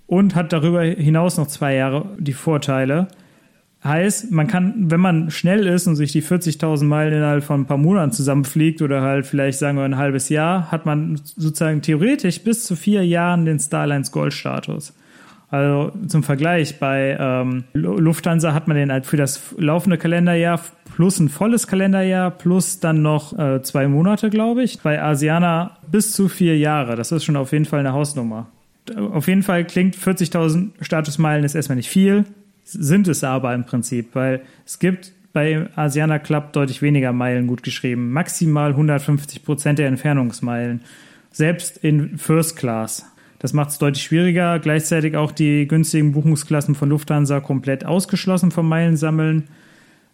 und 0.06 0.36
hat 0.36 0.52
darüber 0.52 0.82
hinaus 0.82 1.36
noch 1.36 1.48
zwei 1.48 1.74
Jahre 1.74 2.16
die 2.18 2.32
Vorteile. 2.32 3.08
Heißt, 3.84 4.30
man 4.30 4.46
kann, 4.46 4.74
wenn 4.92 5.00
man 5.00 5.32
schnell 5.32 5.66
ist 5.66 5.88
und 5.88 5.96
sich 5.96 6.12
die 6.12 6.22
40.000 6.22 6.84
Meilen 6.84 7.14
innerhalb 7.14 7.42
von 7.42 7.62
ein 7.62 7.66
paar 7.66 7.78
Monaten 7.78 8.12
zusammenfliegt 8.12 8.80
oder 8.80 9.02
halt 9.02 9.26
vielleicht 9.26 9.58
sagen 9.58 9.76
wir 9.76 9.84
ein 9.84 9.96
halbes 9.96 10.28
Jahr, 10.28 10.70
hat 10.70 10.86
man 10.86 11.20
sozusagen 11.24 11.82
theoretisch 11.82 12.42
bis 12.44 12.64
zu 12.64 12.76
vier 12.76 13.04
Jahren 13.04 13.44
den 13.44 13.58
Starlines 13.58 14.12
Gold 14.12 14.34
Status. 14.34 14.94
Also 15.50 15.92
zum 16.06 16.22
Vergleich, 16.22 16.78
bei 16.78 17.16
ähm, 17.18 17.64
Lufthansa 17.72 18.54
hat 18.54 18.68
man 18.68 18.76
den 18.76 18.92
halt 18.92 19.04
für 19.04 19.16
das 19.16 19.52
laufende 19.58 19.98
Kalenderjahr 19.98 20.60
plus 20.94 21.18
ein 21.18 21.28
volles 21.28 21.66
Kalenderjahr 21.66 22.30
plus 22.30 22.78
dann 22.78 23.02
noch 23.02 23.36
äh, 23.36 23.62
zwei 23.62 23.88
Monate, 23.88 24.30
glaube 24.30 24.62
ich. 24.62 24.80
Bei 24.80 25.02
Asiana 25.02 25.76
bis 25.90 26.12
zu 26.12 26.28
vier 26.28 26.56
Jahre. 26.56 26.94
Das 26.94 27.10
ist 27.10 27.24
schon 27.24 27.36
auf 27.36 27.50
jeden 27.52 27.64
Fall 27.64 27.80
eine 27.80 27.92
Hausnummer. 27.92 28.46
Auf 28.96 29.26
jeden 29.26 29.42
Fall 29.42 29.64
klingt 29.64 29.96
40.000 29.96 30.70
Statusmeilen 30.80 31.44
ist 31.44 31.54
erstmal 31.54 31.76
nicht 31.76 31.90
viel 31.90 32.24
sind 32.64 33.08
es 33.08 33.24
aber 33.24 33.54
im 33.54 33.64
Prinzip, 33.64 34.14
weil 34.14 34.42
es 34.64 34.78
gibt 34.78 35.12
bei 35.32 35.66
Asiana 35.76 36.18
Club 36.18 36.52
deutlich 36.52 36.82
weniger 36.82 37.12
Meilen 37.12 37.46
gut 37.46 37.62
geschrieben. 37.62 38.12
Maximal 38.12 38.70
150 38.70 39.44
Prozent 39.44 39.78
der 39.78 39.88
Entfernungsmeilen. 39.88 40.82
Selbst 41.30 41.78
in 41.78 42.18
First 42.18 42.56
Class. 42.56 43.06
Das 43.38 43.52
macht 43.52 43.70
es 43.70 43.78
deutlich 43.78 44.04
schwieriger. 44.04 44.58
Gleichzeitig 44.58 45.16
auch 45.16 45.32
die 45.32 45.66
günstigen 45.66 46.12
Buchungsklassen 46.12 46.74
von 46.74 46.90
Lufthansa 46.90 47.40
komplett 47.40 47.84
ausgeschlossen 47.84 48.50
vom 48.50 48.68
Meilensammeln. 48.68 49.48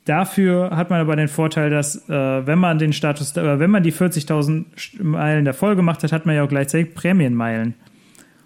Dafür 0.04 0.70
hat 0.70 0.88
man 0.88 1.00
aber 1.00 1.16
den 1.16 1.28
Vorteil, 1.28 1.68
dass 1.68 2.08
äh, 2.08 2.46
wenn 2.46 2.58
man 2.58 2.78
den 2.78 2.94
Status, 2.94 3.36
äh, 3.36 3.58
wenn 3.58 3.70
man 3.70 3.82
die 3.82 3.92
40.000 3.92 5.02
Meilen 5.02 5.44
davor 5.44 5.76
gemacht 5.76 6.02
hat, 6.02 6.12
hat 6.12 6.24
man 6.24 6.34
ja 6.34 6.44
auch 6.44 6.48
gleichzeitig 6.48 6.94
Prämienmeilen. 6.94 7.74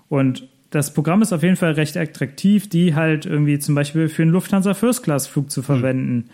Und 0.08 0.48
das 0.72 0.94
Programm 0.94 1.22
ist 1.22 1.32
auf 1.32 1.42
jeden 1.42 1.56
Fall 1.56 1.72
recht 1.72 1.96
attraktiv, 1.96 2.68
die 2.68 2.94
halt 2.94 3.26
irgendwie 3.26 3.58
zum 3.58 3.74
Beispiel 3.74 4.08
für 4.08 4.22
einen 4.22 4.32
Lufthansa 4.32 4.74
First 4.74 5.04
Class 5.04 5.26
Flug 5.26 5.50
zu 5.50 5.62
verwenden. 5.62 6.14
Mhm. 6.14 6.24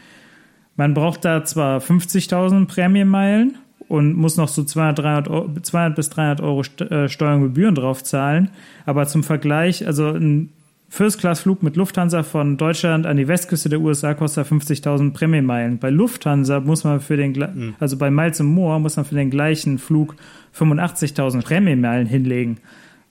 Man 0.77 0.95
braucht 0.95 1.25
da 1.25 1.45
zwar 1.45 1.81
50.000 1.81 2.67
Prämienmeilen 2.67 3.59
und 3.89 4.15
muss 4.17 4.37
noch 4.37 4.47
so 4.47 4.63
200, 4.63 4.99
300, 5.27 5.67
200 5.67 5.97
bis 5.97 6.11
300 6.11 6.41
Euro 6.41 6.63
äh, 6.85 7.09
Steuern 7.09 7.43
und 7.43 7.43
Gebühren 7.43 7.75
drauf 7.75 8.05
zahlen, 8.05 8.51
aber 8.87 9.07
zum 9.07 9.25
Vergleich, 9.25 9.85
also 9.87 10.11
ein 10.11 10.51
First-Class-Flug 10.89 11.65
mit 11.65 11.77
Lufthansa 11.77 12.23
von 12.23 12.57
Deutschland 12.57 13.07
an 13.07 13.17
die 13.17 13.29
Westküste 13.29 13.69
der 13.69 13.81
USA 13.81 14.15
kostet 14.15 14.47
50.000 14.47 15.13
Prämienmeilen. 15.13 15.79
Bei 15.79 15.91
Lufthansa 15.91 16.61
muss 16.61 16.85
man 16.85 17.01
für 17.01 17.17
den, 17.17 17.33
mhm. 17.33 17.75
also 17.81 17.99
bei 17.99 18.11
Miles 18.11 18.41
Moore 18.41 18.81
muss 18.81 18.97
man 18.97 19.05
für 19.05 19.17
den 19.17 19.31
gleichen 19.31 19.79
Flug 19.79 20.15
85.000 20.57 21.43
Prämienmeilen 21.43 22.07
hinlegen 22.07 22.59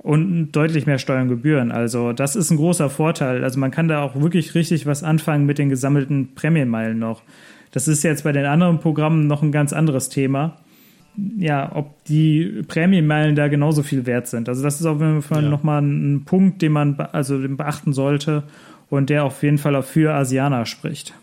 und 0.07 0.53
deutlich 0.53 0.85
mehr 0.85 0.99
Steuern 0.99 1.27
Gebühren. 1.27 1.69
Also 1.69 2.13
das 2.13 2.37
ist 2.37 2.49
ein 2.49 2.55
großer 2.55 2.89
Vorteil. 2.89 3.43
Also 3.43 3.59
man 3.59 3.71
kann 3.71 3.89
da 3.89 4.01
auch 4.01 4.15
wirklich 4.15 4.55
richtig 4.55 4.85
was 4.85 5.03
anfangen 5.03 5.45
mit 5.45 5.57
den 5.57 5.67
gesammelten 5.67 6.33
Prämienmeilen 6.33 6.97
noch. 6.97 7.23
Das 7.71 7.89
ist 7.89 8.03
jetzt 8.03 8.23
bei 8.23 8.31
den 8.31 8.45
anderen 8.45 8.79
Programmen 8.79 9.27
noch 9.27 9.43
ein 9.43 9.51
ganz 9.51 9.73
anderes 9.73 10.07
Thema. 10.07 10.59
Ja, 11.37 11.75
ob 11.75 12.05
die 12.05 12.63
Prämienmeilen 12.69 13.35
da 13.35 13.49
genauso 13.49 13.83
viel 13.83 14.05
wert 14.05 14.27
sind. 14.27 14.47
Also 14.47 14.63
das 14.63 14.79
ist 14.79 14.85
auf 14.85 15.01
jeden 15.01 15.21
Fall 15.21 15.43
ja. 15.43 15.49
nochmal 15.49 15.81
ein 15.81 16.23
Punkt, 16.23 16.61
den 16.61 16.71
man 16.71 16.97
also 16.97 17.37
beachten 17.37 17.91
sollte 17.91 18.43
und 18.89 19.09
der 19.09 19.25
auf 19.25 19.43
jeden 19.43 19.57
Fall 19.57 19.75
auch 19.75 19.83
für 19.83 20.13
Asianer 20.13 20.65
spricht. 20.65 21.15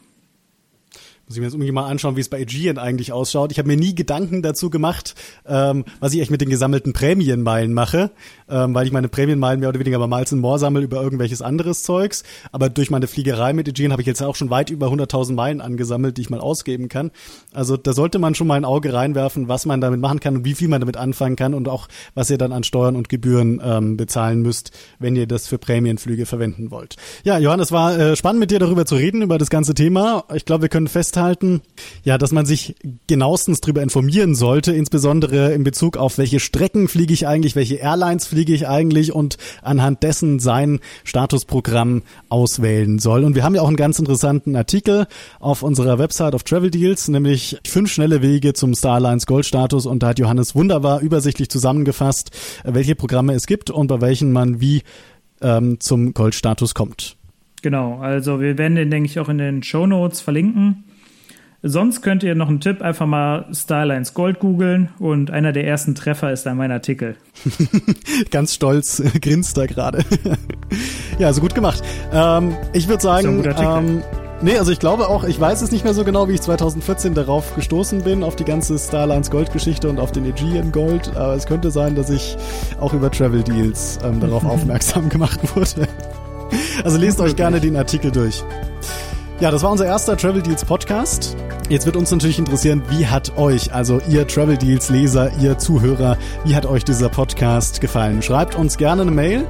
Muss 1.26 1.36
ich 1.36 1.40
mir 1.40 1.46
jetzt 1.46 1.54
unbedingt 1.54 1.74
mal 1.74 1.86
anschauen, 1.86 2.16
wie 2.16 2.20
es 2.20 2.28
bei 2.28 2.38
Aegean 2.38 2.76
eigentlich 2.76 3.10
ausschaut. 3.10 3.50
Ich 3.50 3.58
habe 3.58 3.66
mir 3.66 3.78
nie 3.78 3.94
Gedanken 3.94 4.42
dazu 4.42 4.68
gemacht, 4.68 5.14
ähm, 5.46 5.86
was 5.98 6.12
ich 6.12 6.20
echt 6.20 6.30
mit 6.30 6.42
den 6.42 6.50
gesammelten 6.50 6.92
Prämienmeilen 6.92 7.72
mache, 7.72 8.10
ähm, 8.46 8.74
weil 8.74 8.86
ich 8.86 8.92
meine 8.92 9.08
Prämienmeilen 9.08 9.60
mehr 9.60 9.70
oder 9.70 9.78
weniger 9.78 9.98
bei 9.98 10.06
Miles 10.06 10.32
More 10.32 10.58
sammle 10.58 10.82
über 10.82 11.00
irgendwelches 11.00 11.40
anderes 11.40 11.82
Zeugs. 11.82 12.24
Aber 12.52 12.68
durch 12.68 12.90
meine 12.90 13.06
Fliegerei 13.06 13.54
mit 13.54 13.66
Aegean 13.68 13.90
habe 13.90 14.02
ich 14.02 14.06
jetzt 14.06 14.22
auch 14.22 14.36
schon 14.36 14.50
weit 14.50 14.68
über 14.68 14.88
100.000 14.88 15.32
Meilen 15.32 15.62
angesammelt, 15.62 16.18
die 16.18 16.22
ich 16.22 16.30
mal 16.30 16.40
ausgeben 16.40 16.90
kann. 16.90 17.10
Also 17.54 17.78
da 17.78 17.94
sollte 17.94 18.18
man 18.18 18.34
schon 18.34 18.46
mal 18.46 18.56
ein 18.56 18.66
Auge 18.66 18.92
reinwerfen, 18.92 19.48
was 19.48 19.64
man 19.64 19.80
damit 19.80 20.00
machen 20.00 20.20
kann 20.20 20.36
und 20.36 20.44
wie 20.44 20.54
viel 20.54 20.68
man 20.68 20.80
damit 20.80 20.98
anfangen 20.98 21.36
kann 21.36 21.54
und 21.54 21.68
auch, 21.68 21.88
was 22.14 22.28
ihr 22.28 22.36
dann 22.36 22.52
an 22.52 22.64
Steuern 22.64 22.96
und 22.96 23.08
Gebühren 23.08 23.62
ähm, 23.64 23.96
bezahlen 23.96 24.42
müsst, 24.42 24.72
wenn 24.98 25.16
ihr 25.16 25.26
das 25.26 25.46
für 25.46 25.56
Prämienflüge 25.56 26.26
verwenden 26.26 26.70
wollt. 26.70 26.96
Ja, 27.24 27.38
Johannes, 27.38 27.72
war 27.72 27.98
äh, 27.98 28.14
spannend 28.14 28.40
mit 28.40 28.50
dir 28.50 28.58
darüber 28.58 28.84
zu 28.84 28.96
reden, 28.96 29.22
über 29.22 29.38
das 29.38 29.48
ganze 29.48 29.72
Thema. 29.72 30.24
Ich 30.34 30.44
glaube, 30.44 30.62
wir 30.62 30.68
können 30.68 30.86
fest 30.86 31.13
festhalten, 31.14 31.62
ja, 32.02 32.18
dass 32.18 32.32
man 32.32 32.44
sich 32.44 32.74
genauestens 33.06 33.60
darüber 33.60 33.82
informieren 33.82 34.34
sollte, 34.34 34.72
insbesondere 34.72 35.52
in 35.52 35.62
Bezug 35.62 35.96
auf 35.96 36.18
welche 36.18 36.40
Strecken 36.40 36.88
fliege 36.88 37.14
ich 37.14 37.28
eigentlich, 37.28 37.54
welche 37.54 37.76
Airlines 37.76 38.26
fliege 38.26 38.52
ich 38.52 38.66
eigentlich 38.66 39.12
und 39.12 39.36
anhand 39.62 40.02
dessen 40.02 40.40
sein 40.40 40.80
Statusprogramm 41.04 42.02
auswählen 42.28 42.98
soll. 42.98 43.22
Und 43.22 43.36
wir 43.36 43.44
haben 43.44 43.54
ja 43.54 43.62
auch 43.62 43.68
einen 43.68 43.76
ganz 43.76 43.98
interessanten 44.00 44.56
Artikel 44.56 45.06
auf 45.38 45.62
unserer 45.62 45.98
Website 45.98 46.34
auf 46.34 46.42
Travel 46.42 46.70
Deals, 46.70 47.06
nämlich 47.06 47.58
fünf 47.64 47.92
schnelle 47.92 48.20
Wege 48.20 48.52
zum 48.52 48.74
Starlines 48.74 49.26
Gold 49.26 49.46
Status 49.46 49.86
und 49.86 50.02
da 50.02 50.08
hat 50.08 50.18
Johannes 50.18 50.56
wunderbar 50.56 51.00
übersichtlich 51.00 51.48
zusammengefasst, 51.48 52.32
welche 52.64 52.96
Programme 52.96 53.34
es 53.34 53.46
gibt 53.46 53.70
und 53.70 53.86
bei 53.86 54.00
welchen 54.00 54.32
man 54.32 54.60
wie 54.60 54.82
ähm, 55.40 55.78
zum 55.78 56.12
Goldstatus 56.12 56.74
kommt. 56.74 57.16
Genau, 57.62 57.98
also 58.00 58.40
wir 58.40 58.58
werden 58.58 58.74
den, 58.74 58.90
denke 58.90 59.06
ich, 59.08 59.18
auch 59.18 59.30
in 59.30 59.38
den 59.38 59.62
Show 59.62 59.86
Notes 59.86 60.20
verlinken. 60.20 60.84
Sonst 61.66 62.02
könnt 62.02 62.22
ihr 62.22 62.34
noch 62.34 62.50
einen 62.50 62.60
Tipp, 62.60 62.82
einfach 62.82 63.06
mal 63.06 63.46
Starlines 63.50 64.12
Gold 64.12 64.38
googeln 64.38 64.90
und 64.98 65.30
einer 65.30 65.50
der 65.50 65.66
ersten 65.66 65.94
Treffer 65.94 66.30
ist 66.30 66.44
dann 66.44 66.58
mein 66.58 66.70
Artikel. 66.70 67.16
Ganz 68.30 68.52
stolz 68.52 69.02
grinst 69.22 69.56
er 69.56 69.66
gerade. 69.66 70.04
ja, 71.18 71.28
also 71.28 71.40
gut 71.40 71.54
gemacht. 71.54 71.82
Ähm, 72.12 72.54
ich 72.74 72.86
würde 72.86 73.02
sagen, 73.02 73.42
ähm, 73.46 74.02
nee, 74.42 74.58
also 74.58 74.72
ich 74.72 74.78
glaube 74.78 75.08
auch, 75.08 75.24
ich 75.24 75.40
weiß 75.40 75.62
es 75.62 75.72
nicht 75.72 75.84
mehr 75.84 75.94
so 75.94 76.04
genau, 76.04 76.28
wie 76.28 76.34
ich 76.34 76.42
2014 76.42 77.14
darauf 77.14 77.54
gestoßen 77.54 78.02
bin, 78.02 78.24
auf 78.24 78.36
die 78.36 78.44
ganze 78.44 78.78
Starlines 78.78 79.30
Gold 79.30 79.50
Geschichte 79.50 79.88
und 79.88 79.98
auf 79.98 80.12
den 80.12 80.26
Aegean 80.26 80.70
Gold, 80.70 81.16
aber 81.16 81.34
es 81.34 81.46
könnte 81.46 81.70
sein, 81.70 81.94
dass 81.94 82.10
ich 82.10 82.36
auch 82.78 82.92
über 82.92 83.10
Travel 83.10 83.42
Deals 83.42 83.98
ähm, 84.04 84.20
darauf 84.20 84.44
aufmerksam 84.44 85.08
gemacht 85.08 85.40
wurde. 85.56 85.88
Also 86.84 86.98
lest 86.98 87.22
euch 87.22 87.34
gerne 87.36 87.58
den 87.58 87.74
Artikel 87.74 88.10
durch. 88.10 88.44
Ja, 89.40 89.50
das 89.50 89.62
war 89.62 89.72
unser 89.72 89.86
erster 89.86 90.16
Travel 90.16 90.42
Deals 90.42 90.64
Podcast. 90.64 91.36
Jetzt 91.68 91.86
wird 91.86 91.96
uns 91.96 92.10
natürlich 92.10 92.38
interessieren, 92.38 92.82
wie 92.88 93.06
hat 93.06 93.36
euch, 93.36 93.74
also 93.74 94.00
ihr 94.08 94.26
Travel 94.26 94.56
Deals 94.56 94.90
Leser, 94.90 95.32
ihr 95.40 95.58
Zuhörer, 95.58 96.16
wie 96.44 96.54
hat 96.54 96.66
euch 96.66 96.84
dieser 96.84 97.08
Podcast 97.08 97.80
gefallen? 97.80 98.22
Schreibt 98.22 98.54
uns 98.54 98.76
gerne 98.76 99.02
eine 99.02 99.10
Mail 99.10 99.44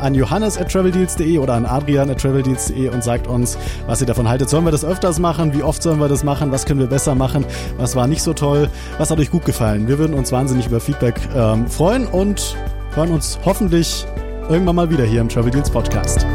an 0.00 0.14
johannes 0.14 0.58
at 0.58 0.70
traveldeals.de 0.70 1.38
oder 1.38 1.54
an 1.54 1.66
adrian 1.66 2.10
at 2.10 2.20
traveldeals.de 2.20 2.88
und 2.88 3.02
sagt 3.04 3.26
uns, 3.26 3.58
was 3.86 4.00
ihr 4.00 4.06
davon 4.06 4.28
haltet. 4.28 4.48
Sollen 4.48 4.64
wir 4.64 4.70
das 4.70 4.84
öfters 4.84 5.18
machen? 5.18 5.52
Wie 5.54 5.62
oft 5.62 5.82
sollen 5.82 6.00
wir 6.00 6.08
das 6.08 6.24
machen? 6.24 6.50
Was 6.50 6.66
können 6.66 6.80
wir 6.80 6.86
besser 6.86 7.14
machen? 7.14 7.44
Was 7.76 7.94
war 7.96 8.06
nicht 8.06 8.22
so 8.22 8.32
toll? 8.32 8.68
Was 8.98 9.10
hat 9.10 9.18
euch 9.18 9.30
gut 9.30 9.44
gefallen? 9.44 9.88
Wir 9.88 9.98
würden 9.98 10.14
uns 10.14 10.32
wahnsinnig 10.32 10.66
über 10.66 10.80
Feedback 10.80 11.14
ähm, 11.36 11.68
freuen 11.68 12.06
und 12.06 12.56
hören 12.94 13.10
uns 13.10 13.38
hoffentlich 13.44 14.04
irgendwann 14.48 14.76
mal 14.76 14.90
wieder 14.90 15.04
hier 15.04 15.20
im 15.20 15.28
Travel 15.28 15.50
Deals 15.50 15.70
Podcast. 15.70 16.26